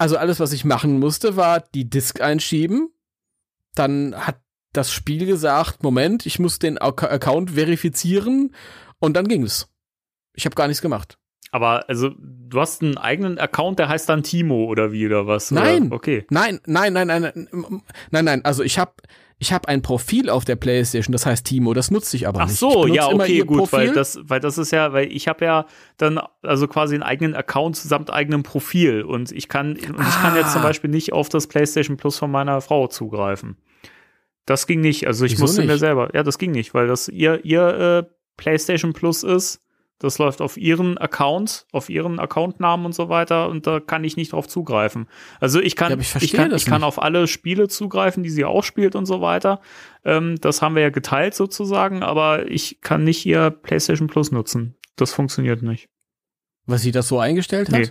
[0.00, 2.88] Also alles, was ich machen musste, war die Disk einschieben.
[3.74, 4.40] Dann hat
[4.72, 8.54] das Spiel gesagt, Moment, ich muss den Ac Account verifizieren
[8.98, 9.68] und dann ging es.
[10.32, 11.18] Ich habe gar nichts gemacht.
[11.52, 15.50] aber also du hast einen eigenen Account, der heißt dann Timo oder wie oder was?
[15.50, 15.88] Nein.
[15.88, 15.96] Oder?
[15.96, 16.26] Okay.
[16.30, 18.44] Nein, nein, nein, nein, nein, nein, nein.
[18.44, 18.92] Also ich habe
[19.42, 22.46] ich habe ein Profil auf der PlayStation, das heißt Timo, das nutze ich aber Ach
[22.46, 22.58] nicht.
[22.58, 23.78] so, ich benutze ja, okay, gut, Profil.
[23.78, 25.64] weil das, weil das ist ja, weil ich habe ja
[25.96, 30.36] dann also quasi einen eigenen Account samt eigenem Profil und ich kann, und ich kann
[30.36, 30.66] jetzt zum Ah.
[30.66, 33.56] Beispiel nicht auf das PlayStation Plus von meiner Frau zugreifen.
[34.44, 35.80] Das ging nicht, also ich Wieso musste mir nicht?
[35.80, 39.62] selber, ja, das ging nicht, weil das ihr, ihr äh, PlayStation Plus ist,
[40.00, 44.16] das läuft auf ihren Account, auf ihren Accountnamen und so weiter und da kann ich
[44.16, 45.06] nicht drauf zugreifen.
[45.38, 48.44] Also ich kann, Ja, ich ich, kann, ich kann auf alle Spiele zugreifen, die sie
[48.44, 49.60] auch spielt und so weiter.
[50.04, 54.74] Ähm, das haben wir ja geteilt sozusagen, aber ich kann nicht ihr PlayStation Plus nutzen.
[54.96, 55.88] Das funktioniert nicht.
[56.66, 57.78] Was sie das so eingestellt hat?
[57.78, 57.90] Nee.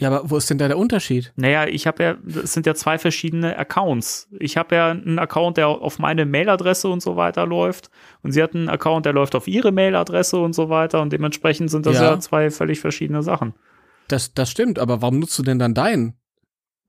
[0.00, 1.32] Ja, aber wo ist denn da der Unterschied?
[1.34, 4.28] Naja, ich habe ja, das sind ja zwei verschiedene Accounts.
[4.38, 7.90] Ich habe ja einen Account, der auf meine Mailadresse und so weiter läuft.
[8.22, 11.02] Und sie hat einen Account, der läuft auf ihre Mailadresse und so weiter.
[11.02, 12.20] Und dementsprechend sind das ja, Ja.
[12.20, 13.54] zwei völlig verschiedene Sachen.
[14.06, 16.14] Das, das stimmt, aber warum nutzt du denn dann deinen?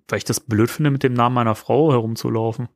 [0.07, 2.69] Weil ich das blöd finde, mit dem Namen meiner Frau herumzulaufen.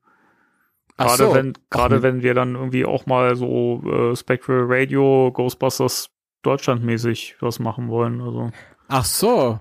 [0.97, 1.33] Ach Gerade so.
[1.35, 6.09] wenn, gerade Ach, wenn wir dann irgendwie auch mal so äh, Spectral Radio, Ghostbusters
[6.41, 8.19] Deutschlandmäßig was machen wollen.
[8.19, 8.51] Also.
[8.87, 9.59] Ach so.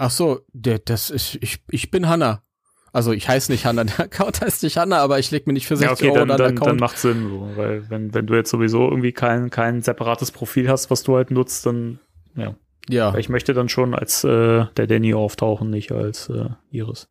[0.00, 2.42] Ach so, der, das ist, ich, ich bin Hanna.
[2.90, 5.66] Also ich heiße nicht Hanna, der Account heißt nicht Hanna, aber ich leg mir nicht
[5.66, 6.80] für 60 Ja, okay, Euro dann, dann, dann, dann Account.
[6.80, 10.90] macht Sinn, so, weil wenn, wenn du jetzt sowieso irgendwie kein, kein separates Profil hast,
[10.90, 11.98] was du halt nutzt, dann
[12.34, 12.54] ja.
[12.88, 13.12] Ja.
[13.12, 17.10] Weil ich möchte dann schon als äh, der Danny auftauchen, nicht als äh, Iris.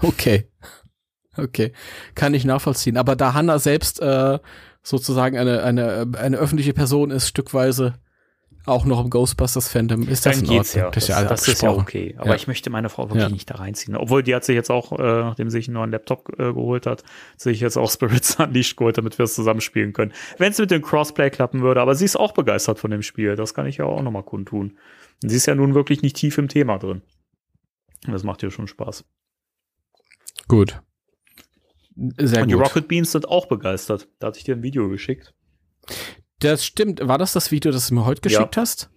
[0.00, 0.48] Okay.
[1.36, 1.72] Okay.
[2.14, 2.96] Kann ich nachvollziehen.
[2.96, 4.38] Aber da Hannah selbst äh,
[4.82, 7.94] sozusagen eine, eine, eine öffentliche Person ist, stückweise
[8.66, 10.84] auch noch im Ghostbusters-Fandom, ist das Dann in geht's Ordnung.
[10.84, 10.90] ja.
[10.90, 12.14] Das, ja das ist ja okay.
[12.18, 12.34] Aber Ja.
[12.36, 13.28] ich möchte meine Frau wirklich Ja.
[13.30, 13.96] nicht da reinziehen.
[13.96, 16.86] Obwohl die hat sich jetzt auch, äh, nachdem sie sich einen neuen Laptop äh, geholt
[16.86, 17.02] hat,
[17.36, 20.12] sich jetzt auch Spirits Unleashed geholt, damit wir es zusammenspielen können.
[20.38, 23.34] Wenn es mit dem Crossplay klappen würde, aber sie ist auch begeistert von dem Spiel.
[23.36, 24.78] Das kann ich ja auch nochmal kundtun.
[25.22, 27.02] Und sie ist ja nun wirklich nicht tief im Thema drin.
[28.06, 29.04] Und Das macht ihr schon Spaß.
[30.48, 30.80] Gut.
[32.18, 32.64] Sehr Und die gut.
[32.64, 34.08] Rocket Beans sind auch begeistert.
[34.18, 35.34] Da hatte ich dir ein Video geschickt.
[36.40, 37.06] Das stimmt.
[37.06, 38.38] War das das Video, das du mir heute Ja.
[38.38, 38.90] geschickt hast?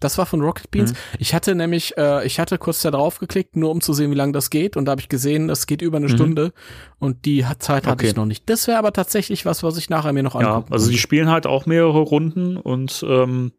[0.00, 0.92] Das war von Rocket Beans.
[0.92, 0.96] Mhm.
[1.18, 4.14] Ich hatte nämlich, äh, ich hatte kurz da drauf geklickt, nur um zu sehen, wie
[4.14, 4.78] lange das geht.
[4.78, 6.12] Und da habe ich gesehen, das geht über eine Mhm.
[6.12, 6.52] Stunde.
[6.98, 8.08] Und die Zeit hatte Okay.
[8.08, 8.48] ich noch nicht.
[8.48, 11.28] Das wäre aber tatsächlich was, was ich nachher mir noch Ja, angucken also die spielen
[11.28, 13.52] halt auch mehrere Runden und ähm,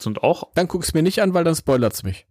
[0.00, 2.26] sind auch Dann guck es mir nicht an, weil dann spoilert's mich.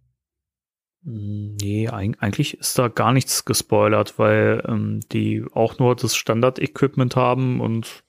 [1.04, 7.16] Nee, eig eigentlich ist da gar nichts gespoilert, weil ähm, die auch nur das Standard-Equipment
[7.16, 8.04] haben und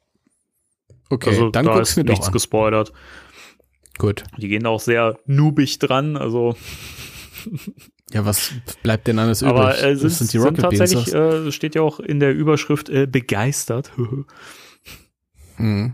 [1.14, 2.34] Okay, also dann da ist nichts an.
[2.34, 2.92] gespoilert.
[3.98, 4.24] Gut.
[4.38, 6.56] Die gehen da auch sehr noobig dran, also
[8.12, 8.52] Ja, was
[8.84, 9.56] bleibt denn alles übrig?
[9.56, 11.48] aber äh, sind, das sind die sind Rocket tatsächlich, Beans.
[11.48, 13.92] äh, steht ja auch in der Überschrift äh, begeistert.
[15.58, 15.94] Mhm.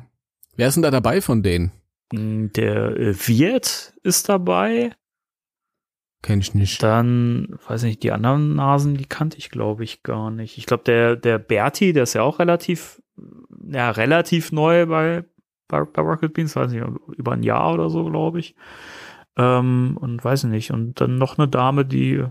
[0.55, 1.71] Wer ist denn da dabei von denen?
[2.13, 4.91] Mm, der äh, Wirt ist dabei,
[6.21, 6.81] Kenn ich nicht.
[6.83, 10.57] dann, weiß nicht, die anderen Nasen, die kannte ich glaube ich gar nicht.
[10.57, 13.01] Ich glaube, der, der Berti, der ist ja auch relativ,
[13.71, 15.23] ja, relativ neu bei,
[15.67, 16.83] bei, bei Rocket Beans, weiß nicht,
[17.17, 18.55] über ein Jahr oder so, glaube ich.
[19.37, 20.71] Ähm, und weiß ich nicht.
[20.71, 22.25] Und dann noch eine Dame, die,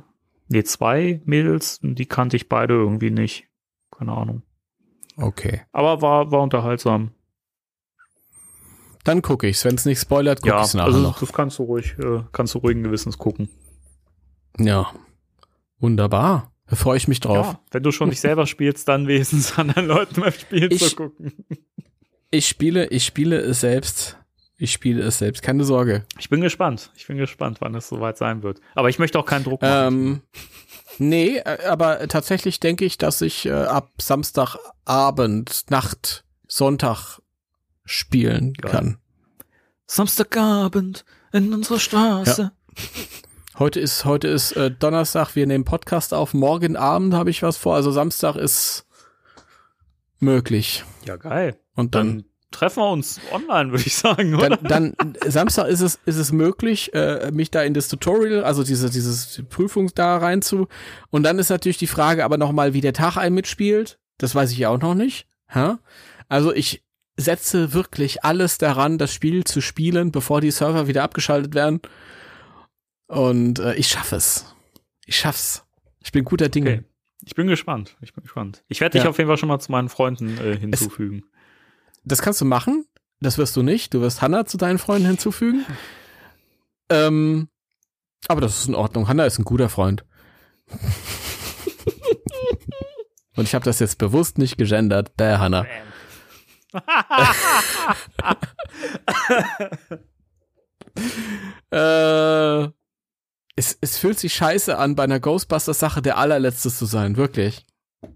[0.48, 3.46] nee, zwei Mädels, die kannte ich beide irgendwie nicht.
[3.90, 4.42] Keine Ahnung.
[5.16, 5.62] Okay.
[5.72, 7.10] Aber war, war unterhaltsam.
[9.04, 9.64] Dann gucke ich's.
[9.64, 11.18] Wenn es nicht spoilert, gucke ja, ich's nachher also noch.
[11.18, 13.48] das kannst du ruhig, äh, kannst du ruhigen Gewissens gucken.
[14.58, 14.92] Ja.
[15.78, 16.52] Wunderbar.
[16.70, 17.46] Da freue ich mich drauf.
[17.46, 20.96] Ja, wenn du schon nicht selber spielst, dann wenigstens anderen Leuten beim Spiel Ich- zu
[20.96, 21.32] gucken.
[22.30, 24.18] Ich spiele, ich spiele es selbst.
[24.58, 25.42] Ich spiele es selbst.
[25.42, 26.04] Keine Sorge.
[26.18, 26.90] Ich bin gespannt.
[26.96, 28.60] Ich bin gespannt, wann es soweit sein wird.
[28.74, 29.94] Aber ich möchte auch keinen Druck machen.
[29.94, 30.22] Ähm,
[30.98, 37.20] nee, äh, aber tatsächlich denke ich, dass ich äh, ab Samstagabend, Nacht, Sonntag
[37.86, 38.70] spielen Geil.
[38.72, 38.98] kann.
[39.86, 42.52] Samstagabend in unserer Straße.
[43.58, 46.32] Heute ist, heute ist äh, Donnerstag, wir nehmen Podcast auf.
[46.32, 47.74] Morgen Abend habe ich was vor.
[47.74, 48.86] Also Samstag ist
[50.20, 50.84] möglich.
[51.04, 51.56] Ja, geil.
[51.74, 54.50] Und dann, Dann treffen wir uns online, würde ich sagen, oder?
[54.50, 58.62] dann, dann Samstag ist es, ist es möglich, äh, mich da in das Tutorial, also
[58.62, 60.68] diese, dieses die Prüfung da rein zu.
[61.10, 63.98] Und dann ist natürlich die Frage aber nochmal, wie der Tag ein mitspielt.
[64.18, 65.26] Das weiß ich ja auch noch nicht.
[65.48, 65.74] Hä?
[66.28, 66.84] Also ich
[67.16, 71.80] setze wirklich alles daran, das Spiel zu spielen, bevor die Server wieder abgeschaltet werden.
[73.08, 74.46] Und äh, ich schaffe es.
[75.06, 75.64] Ich schaff's.
[76.00, 76.70] Ich bin guter Dinge.
[76.70, 76.84] Okay.
[77.24, 77.96] Ich bin gespannt.
[78.00, 78.62] Ich bin gespannt.
[78.68, 79.10] Ich werde dich Ja.
[79.10, 81.24] auf jeden Fall schon mal zu meinen Freunden äh, hinzufügen.
[82.04, 82.86] Das kannst du machen.
[83.20, 83.92] Das wirst du nicht.
[83.92, 85.66] Du wirst Hannah zu deinen Freunden hinzufügen.
[86.90, 87.48] ähm,
[88.28, 89.08] aber das ist in Ordnung.
[89.08, 90.04] Hannah ist ein guter Freund.
[93.36, 95.16] Und ich habe das jetzt bewusst nicht gegendert.
[95.16, 95.66] Bäh, Hannah.
[101.70, 102.68] äh,
[103.58, 107.16] es, es fühlt sich scheiße an, bei einer Ghostbusters-Sache der allerletzte zu sein.
[107.16, 107.64] Wirklich.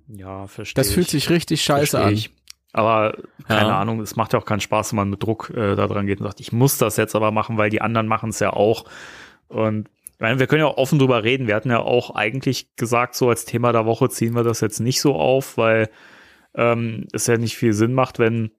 [0.06, 0.82] Ja, verstehe.
[0.82, 2.18] Das fühlt sich richtig scheiße an.
[2.72, 3.16] Aber
[3.46, 3.80] keine Ja.
[3.80, 6.20] Ahnung, es macht ja auch keinen Spaß, wenn man mit Druck äh, da dran geht
[6.20, 8.84] und sagt, ich muss das jetzt aber machen, weil die anderen machen es ja auch.
[9.48, 11.48] Und meine, wir können ja auch offen drüber reden.
[11.48, 14.78] Wir hatten ja auch eigentlich gesagt, so als Thema der Woche ziehen wir das jetzt
[14.80, 15.90] nicht so auf, weil
[16.54, 18.52] ähm, es ja nicht viel Sinn macht, wenn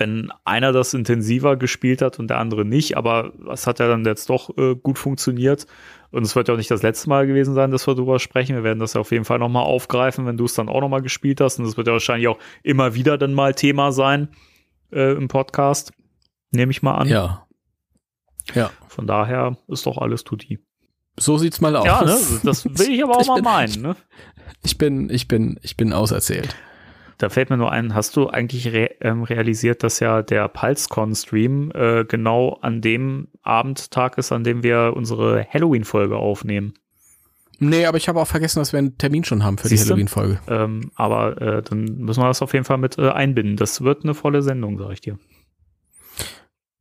[0.00, 4.04] wenn einer das intensiver gespielt hat und der andere nicht, aber das hat ja dann
[4.04, 5.66] jetzt doch äh, gut funktioniert.
[6.10, 8.56] Und es wird ja auch nicht das letzte Mal gewesen sein, dass wir darüber sprechen.
[8.56, 11.02] Wir werden das ja auf jeden Fall nochmal aufgreifen, wenn du es dann auch nochmal
[11.02, 11.60] gespielt hast.
[11.60, 14.28] Und das wird ja wahrscheinlich auch immer wieder dann mal Thema sein
[14.90, 15.92] äh, im Podcast.
[16.50, 17.06] Nehme ich mal an.
[17.08, 17.46] Ja.
[18.54, 18.70] Ja.
[18.88, 20.58] Von daher ist doch alles tutti.
[21.18, 21.84] So sieht's mal aus.
[21.86, 22.18] Ja, ne?
[22.42, 23.82] das will ich aber auch Ich mal bin- meinen.
[23.82, 23.96] Ne?
[24.64, 26.56] Ich bin, ich bin, ich bin auserzählt.
[27.20, 31.70] Da fällt mir nur ein, hast du eigentlich re ähm, realisiert, dass ja der PulseCon-Stream
[31.74, 36.72] äh, genau an dem Abendtag ist, an dem wir unsere Halloween-Folge aufnehmen?
[37.58, 39.90] Nee, aber ich habe auch vergessen, dass wir einen Termin schon haben für die Siehste?
[39.90, 40.40] Halloween-Folge.
[40.48, 43.56] Ähm, aber äh, dann müssen wir das auf jeden Fall mit äh, einbinden.
[43.56, 45.18] Das wird eine volle Sendung, sag ich dir.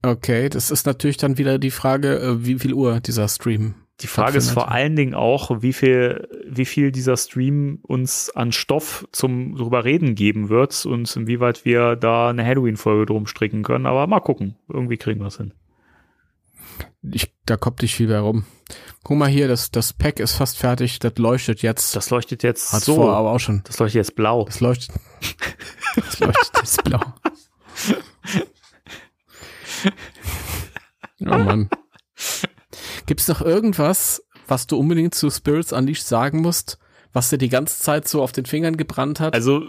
[0.01, 3.75] Okay, das ist natürlich dann wieder die Frage, äh, wie viel Uhr dieser Stream.
[4.01, 8.53] Die Frage ist vor allen Dingen auch, wie viel, wie viel dieser Stream uns an
[8.53, 13.85] Stoff zum drüber reden geben wird und inwieweit wir da eine Halloween-Folge drum stricken können.
[13.85, 14.55] Aber mal gucken.
[14.69, 15.53] Irgendwie kriegen wir es hin.
[17.01, 18.45] Ich, da kommt nicht viel mehr rum.
[19.03, 21.95] Guck mal hier, das, das Pack ist fast fertig, das leuchtet jetzt.
[21.95, 22.95] Das leuchtet jetzt Hat so.
[22.95, 23.61] vor, aber auch schon.
[23.65, 24.45] Das leuchtet jetzt blau.
[24.45, 24.95] Das leuchtet.
[25.95, 26.99] Das leuchtet jetzt blau.
[31.21, 31.69] Oh Mann.
[33.09, 36.77] Gibt's noch irgendwas, was du unbedingt zu Spirits Unleashed sagen musst,
[37.11, 39.33] was dir die ganze Zeit so auf den Fingern gebrannt hat?
[39.33, 39.63] Also,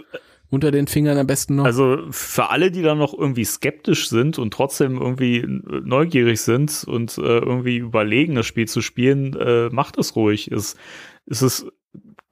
[0.50, 1.64] Unter den Fingern am besten noch?
[1.64, 7.16] also für alle, die da noch irgendwie skeptisch sind und trotzdem irgendwie neugierig sind und
[7.16, 10.52] äh, irgendwie überlegen, das Spiel zu spielen, äh, macht es ruhig.
[10.52, 10.76] Es,
[11.24, 11.66] es ist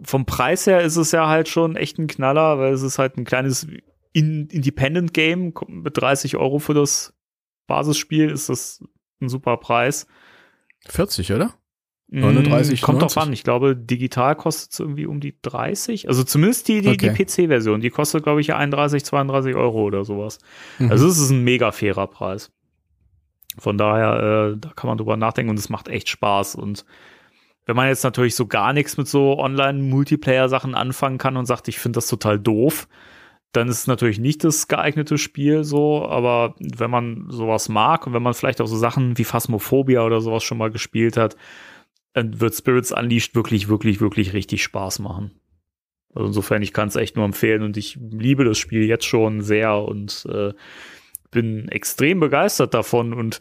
[0.03, 3.17] vom Preis her ist es ja halt schon echt ein Knaller, weil es ist halt
[3.17, 3.67] ein kleines
[4.13, 7.15] In Independent Game mit 30 Euro für das
[7.67, 8.85] Basisspiel ist das
[9.23, 10.07] ein super Preis.
[10.89, 11.55] 40, oder?
[12.11, 13.15] Mm, 39, Kommt 90?
[13.15, 13.33] drauf an.
[13.33, 16.09] Ich glaube, digital kostet es irgendwie um die 30.
[16.09, 17.13] Also zumindest die, die, Okay.
[17.15, 17.81] die PC-Version.
[17.81, 20.39] Die kostet, glaube ich, 31, 32 Euro oder sowas.
[20.79, 20.91] Mhm.
[20.91, 22.51] Also es ist ein mega fairer Preis.
[23.59, 26.55] Von daher, äh, da kann man drüber nachdenken und es macht echt Spaß.
[26.55, 26.85] Und
[27.67, 31.79] wenn man jetzt natürlich so gar nichts mit so Online-Multiplayer-Sachen anfangen kann und sagt, ich
[31.79, 32.89] finde das total doof,
[33.53, 38.13] dann ist es natürlich nicht das geeignete Spiel so, aber wenn man sowas mag und
[38.13, 41.37] wenn man vielleicht auch so Sachen wie Phasmophobia oder sowas schon mal gespielt hat,
[42.13, 45.33] dann wird Spirits Unleashed wirklich, wirklich, wirklich richtig Spaß machen.
[46.15, 49.41] Also insofern, ich kann es echt nur empfehlen und ich liebe das Spiel jetzt schon
[49.41, 50.53] sehr und äh,
[51.31, 53.41] bin extrem begeistert davon und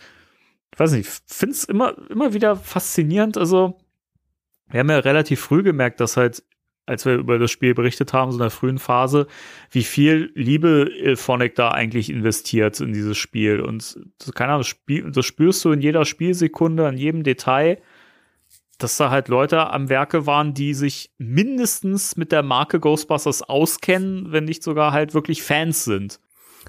[0.73, 3.37] ich weiß nicht, finde es immer, immer wieder faszinierend.
[3.37, 3.79] Also,
[4.69, 6.43] wir haben ja relativ früh gemerkt, dass halt,
[6.87, 9.27] als wir über das Spiel berichtet haben, so in der frühen Phase,
[9.69, 13.59] wie viel Liebe Ilphonic da eigentlich investiert in dieses Spiel.
[13.59, 13.99] Und
[14.33, 14.65] keine Ahnung,
[15.11, 17.79] das, spürst du in jeder Spielsekunde, an jedem Detail,
[18.77, 24.31] dass da halt Leute am Werke waren, die sich mindestens mit der Marke Ghostbusters auskennen,
[24.31, 26.19] wenn nicht sogar halt wirklich Fans sind.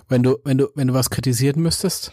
[0.09, 2.13] wenn du, wenn du, wenn du was kritisieren müsstest?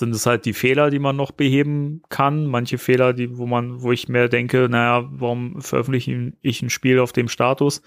[0.00, 2.46] Sind es halt die Fehler, die man noch beheben kann.
[2.46, 6.98] Manche Fehler, die, wo man, wo ich mir denke, naja, warum veröffentliche ich ein Spiel
[6.98, 7.82] auf dem Status?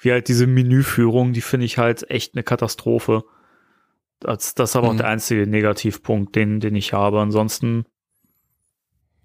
[0.00, 3.22] Wie halt diese Menüführung, die finde ich halt echt eine Katastrophe.
[4.18, 4.98] Das, das ist aber auch Mhm.
[4.98, 7.20] der einzige Negativpunkt, den, den ich habe.
[7.20, 7.86] Ansonsten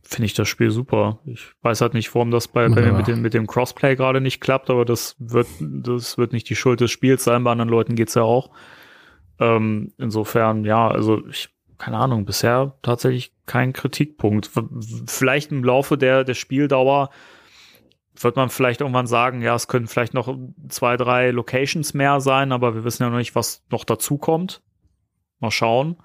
[0.04, 1.20] finde ich das Spiel super.
[1.26, 4.22] Ich weiß halt nicht, warum das bei, bei mir mit dem, mit dem Crossplay gerade
[4.22, 7.44] nicht klappt, aber das wird, das wird nicht die Schuld des Spiels sein.
[7.44, 8.52] Bei anderen Leuten geht's ja auch.
[9.40, 14.50] Ähm, insofern, ja, also ich, keine Ahnung, bisher tatsächlich kein Kritikpunkt.
[15.08, 17.10] Vielleicht im Laufe der, der Spieldauer
[18.20, 20.36] wird man vielleicht irgendwann sagen, ja, es können vielleicht noch
[20.70, 24.62] zwei, drei Locations mehr sein, aber wir wissen ja noch nicht, was noch dazu kommt.
[25.40, 25.98] Mal schauen.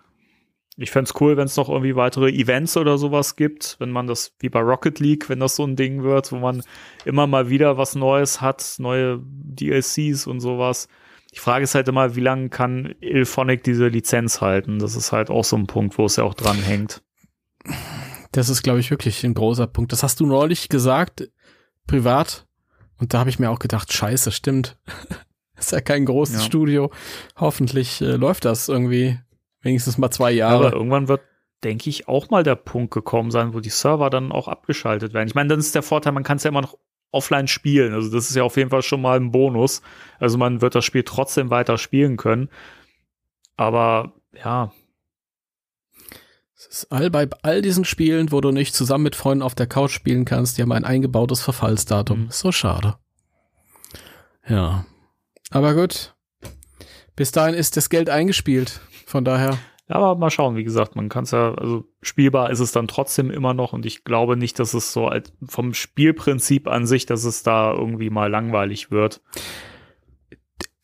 [0.76, 4.34] Ich fänd's cool, wenn es noch irgendwie weitere Events oder sowas gibt, wenn man das,
[4.40, 6.62] wie bei Rocket League, wenn das so ein Ding wird, wo man
[7.04, 10.88] immer mal wieder was Neues hat, neue DLCs und sowas.
[11.34, 14.78] Die Frage ist halt immer, wie lange kann Ilphonic diese Lizenz halten?
[14.78, 17.02] Das ist halt auch so ein Punkt, wo es ja auch dran hängt.
[18.32, 19.92] Das ist, glaube ich, wirklich ein großer Punkt.
[19.92, 21.30] Das hast du neulich gesagt,
[21.86, 22.46] privat.
[22.98, 24.78] Und da habe ich mir auch gedacht, scheiße, stimmt.
[25.56, 26.40] ist ja kein großes Ja.
[26.42, 26.90] Studio.
[27.36, 29.18] Hoffentlich äh, läuft das irgendwie
[29.60, 30.66] wenigstens mal zwei Jahre.
[30.66, 31.22] Aber irgendwann wird,
[31.64, 35.28] denke ich, auch mal der Punkt gekommen sein, wo die Server dann auch abgeschaltet werden.
[35.28, 36.76] Ich meine, dann ist der Vorteil, man kann es ja immer noch
[37.12, 37.94] offline spielen.
[37.94, 39.82] Also das ist ja auf jeden Fall schon mal ein Bonus.
[40.18, 42.48] Also man wird das Spiel trotzdem weiter spielen können.
[43.56, 44.72] Aber ja,
[46.54, 49.66] Es ist all bei all diesen Spielen, wo du nicht zusammen mit Freunden auf der
[49.66, 52.22] Couch spielen kannst, die haben ein eingebautes Verfallsdatum.
[52.22, 52.28] Mhm.
[52.28, 52.96] Ist so schade.
[54.48, 54.86] Ja.
[55.50, 56.14] Aber gut.
[57.16, 58.80] Bis dahin ist das Geld eingespielt.
[59.06, 59.58] Von daher.
[59.88, 62.88] Ja, aber mal schauen, wie gesagt, man kann es ja, also spielbar ist es dann
[62.88, 67.04] trotzdem immer noch und ich glaube nicht, dass es so als vom Spielprinzip an sich,
[67.04, 69.20] dass es da irgendwie mal langweilig wird.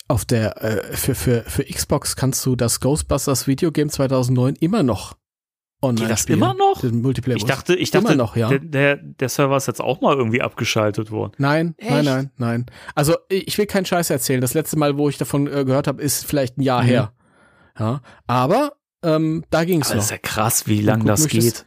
[0.09, 5.17] Auf der, äh, für, für, für Xbox kannst du das Ghostbusters Videogame 2009 immer noch
[5.83, 6.39] online Geht das spielen.
[6.39, 6.81] immer noch?
[6.81, 7.37] Den Multiplayer.
[7.37, 8.49] Ich dachte, ich Immer dachte, noch, ja.
[8.49, 11.35] der, der, der Server ist jetzt auch mal irgendwie abgeschaltet worden.
[11.39, 12.05] Nein, nein, Echt?
[12.05, 12.67] nein, nein.
[12.95, 14.41] Also ich will keinen Scheiß erzählen.
[14.41, 16.87] Das letzte Mal, wo ich davon äh, gehört habe, ist vielleicht ein Jahr Mhm.
[16.87, 17.13] her.
[17.79, 18.73] Ja, aber
[19.03, 20.11] ähm, da ging es das ist noch.
[20.13, 21.67] ja krass, wie lang das möchtest-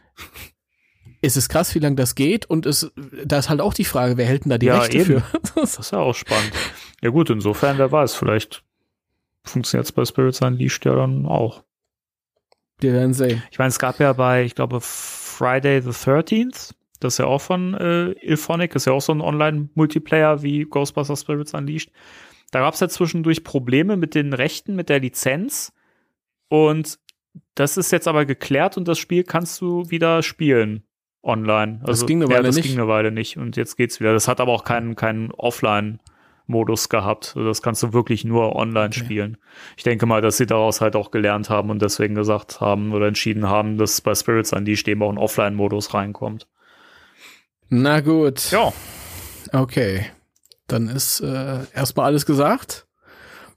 [1.24, 2.90] Es ist krass, wie lange das geht und es,
[3.24, 5.04] da ist halt auch die Frage, wer hält denn da die Ja, Rechte eben.
[5.04, 5.22] für?
[5.54, 6.52] Das ist ja auch spannend.
[7.00, 8.64] Ja gut, insofern, wer weiß, vielleicht
[9.44, 11.62] funktioniert es bei Spirits Unleashed ja dann auch.
[12.80, 13.40] Wir werden sehen.
[13.52, 17.40] Ich meine, es gab ja bei, ich glaube, Friday the 13th, das ist ja auch
[17.40, 21.92] von äh, Ilphonic, ist ja auch so ein Online-Multiplayer wie Ghostbusters Spirits Unleashed.
[22.50, 25.72] Da gab es ja zwischendurch Probleme mit den Rechten, mit der Lizenz.
[26.48, 26.98] Und
[27.54, 30.84] das ist jetzt aber geklärt und das Spiel kannst du wieder spielen
[31.22, 31.80] online.
[31.84, 32.68] Das ging eine ja, Weile das nicht.
[32.68, 34.12] ging eine Weile nicht und jetzt geht's wieder.
[34.12, 35.30] Das hat aber auch keinen keinen
[36.46, 37.34] Modus gehabt.
[37.36, 38.98] Also das kannst du wirklich nur online Okay.
[39.00, 39.36] spielen.
[39.76, 43.06] Ich denke mal, dass sie daraus halt auch gelernt haben und deswegen gesagt haben oder
[43.06, 46.48] entschieden haben, dass bei Spirits Unleashed eben auch ein Offline-Modus reinkommt.
[47.68, 48.50] Na gut.
[48.50, 48.72] Ja,
[49.52, 50.06] Okay.
[50.66, 52.86] Dann ist äh, erstmal alles gesagt.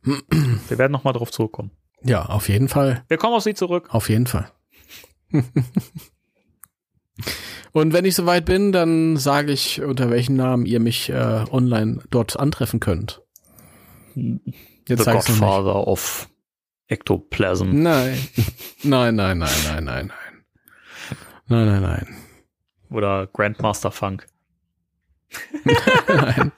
[0.03, 1.71] wir werden nochmal drauf zurückkommen.
[2.05, 3.03] Ja, auf jeden Fall.
[3.07, 3.87] Wir kommen auf sie zurück.
[3.91, 4.51] Auf jeden Fall.
[7.71, 11.99] Und wenn ich soweit bin, dann sage ich, unter welchen Namen ihr mich äh, online
[12.09, 13.21] dort antreffen könnt.
[14.15, 15.27] Jetzt The noch nicht.
[15.27, 16.29] Godfather of
[16.87, 17.81] Ectoplasm.
[17.81, 18.17] Nein.
[18.83, 20.11] Nein, nein, nein, nein, nein, nein.
[21.47, 22.07] Nein, nein, nein.
[22.91, 24.27] Oder Grandmaster Funk.
[26.07, 26.51] Nein,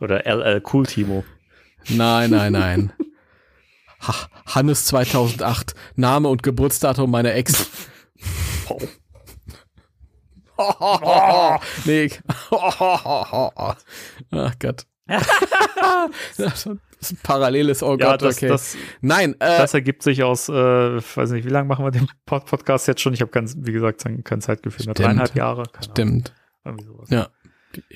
[0.00, 1.22] Oder LL Cool Timo.
[1.90, 2.92] nein, nein, nein.
[4.06, 4.14] Ha
[4.46, 7.66] Hannes 2008, Name und Geburtsdatum meiner Ex.
[11.84, 12.10] nee.
[12.50, 13.74] Ach
[14.60, 14.86] Gott.
[16.36, 16.80] das ist ein
[17.22, 18.48] paralleles, oh Ja, Gott, das, okay.
[18.48, 22.08] das, Nein, äh, das ergibt sich aus, äh, weiß nicht, wie lange machen wir den
[22.24, 23.14] Pod Podcast jetzt schon?
[23.14, 24.94] Ich habe wie gesagt, kein, Zeitgefühl mehr.
[24.94, 25.64] Dreieinhalb Jahre.
[25.82, 26.32] Stimmt.
[26.62, 27.04] Ahnung.
[27.08, 27.28] Ja,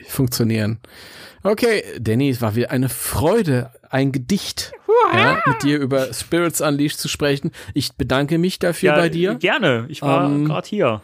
[0.06, 0.78] funktionieren.
[1.42, 4.72] Okay, Danny, es war wieder eine Freude, ein Gedicht
[5.14, 7.52] ja, mit dir über Spirits Unleashed zu sprechen.
[7.74, 9.86] Ich bedanke mich dafür Ja, bei dir Gerne.
[9.88, 11.02] Ich war Ähm, gerade hier.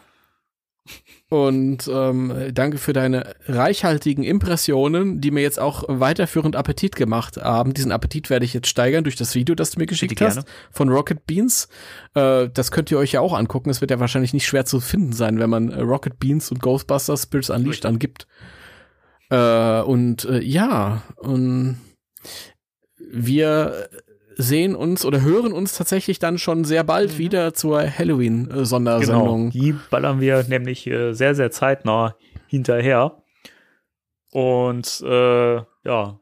[1.31, 7.73] und ähm, danke für deine reichhaltigen Impressionen, die mir jetzt auch weiterführend Appetit gemacht haben.
[7.73, 10.89] Diesen Appetit werde ich jetzt steigern durch das Video, das du mir geschickt hast von
[10.91, 11.69] Rocket Beans.
[12.15, 13.71] Äh, das könnt ihr euch ja auch angucken.
[13.71, 17.23] Es wird ja wahrscheinlich nicht schwer zu finden sein, wenn man Rocket Beans und Ghostbusters
[17.23, 18.27] Spirits Unleashed Richtig.
[19.31, 21.79] Äh, und äh, ja, und
[22.99, 23.89] wir
[24.37, 27.93] sehen uns oder hören uns tatsächlich dann schon sehr bald wieder zur Genau.
[27.99, 29.51] Halloween-Sondersendung.
[29.51, 32.17] Die ballern wir nämlich äh, sehr, sehr zeitnah
[32.49, 33.23] hinterher.
[34.33, 36.21] Und äh, ja,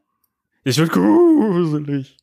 [0.63, 2.17] es wird gruselig.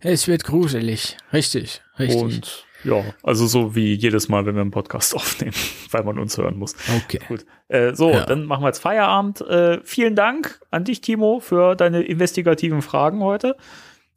[0.00, 1.16] Es wird gruselig.
[1.32, 2.22] Richtig, richtig.
[2.22, 5.54] Und ja, also so wie jedes Mal, wenn wir einen Podcast aufnehmen,
[5.90, 6.74] weil man uns hören muss.
[7.04, 7.20] okay.
[7.28, 7.44] Gut.
[7.68, 8.24] Äh, so, Ja.
[8.26, 9.40] dann machen wir jetzt Feierabend.
[9.42, 13.56] Äh, vielen Dank an dich, Timo, für deine investigativen Fragen heute.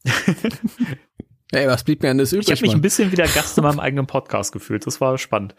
[1.51, 3.57] Ey, was blieb mir an das Ich habe übrig, mich ein bisschen wie der Gast
[3.57, 4.85] in meinem eigenen Podcast gefühlt.
[4.85, 5.55] Das war spannend.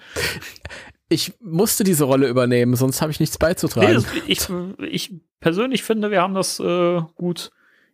[1.08, 3.94] Ich musste diese Rolle übernehmen, sonst habe ich nichts Nee, beizutragen.
[3.94, 4.46] das, ich,
[4.88, 7.50] ich persönlich finde, wir haben das äh, gut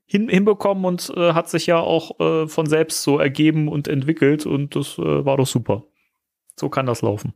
[0.07, 4.47] hin, hinbekommen und äh, hat sich ja auch äh, von selbst so ergeben und entwickelt
[4.47, 5.85] und das äh, war doch super.
[6.55, 7.35] So kann das laufen.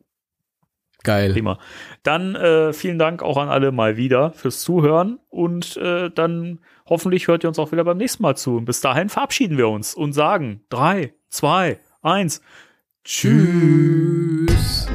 [1.02, 1.32] Geil.
[1.32, 1.58] Prima.
[2.02, 7.28] Dann äh, vielen Dank auch an alle mal wieder fürs Zuhören und äh, dann hoffentlich
[7.28, 8.56] hört ihr uns auch wieder beim nächsten Mal zu.
[8.56, 12.42] Und bis dahin verabschieden wir uns und sagen drei, zwei, eins.
[13.04, 14.88] Tschüss.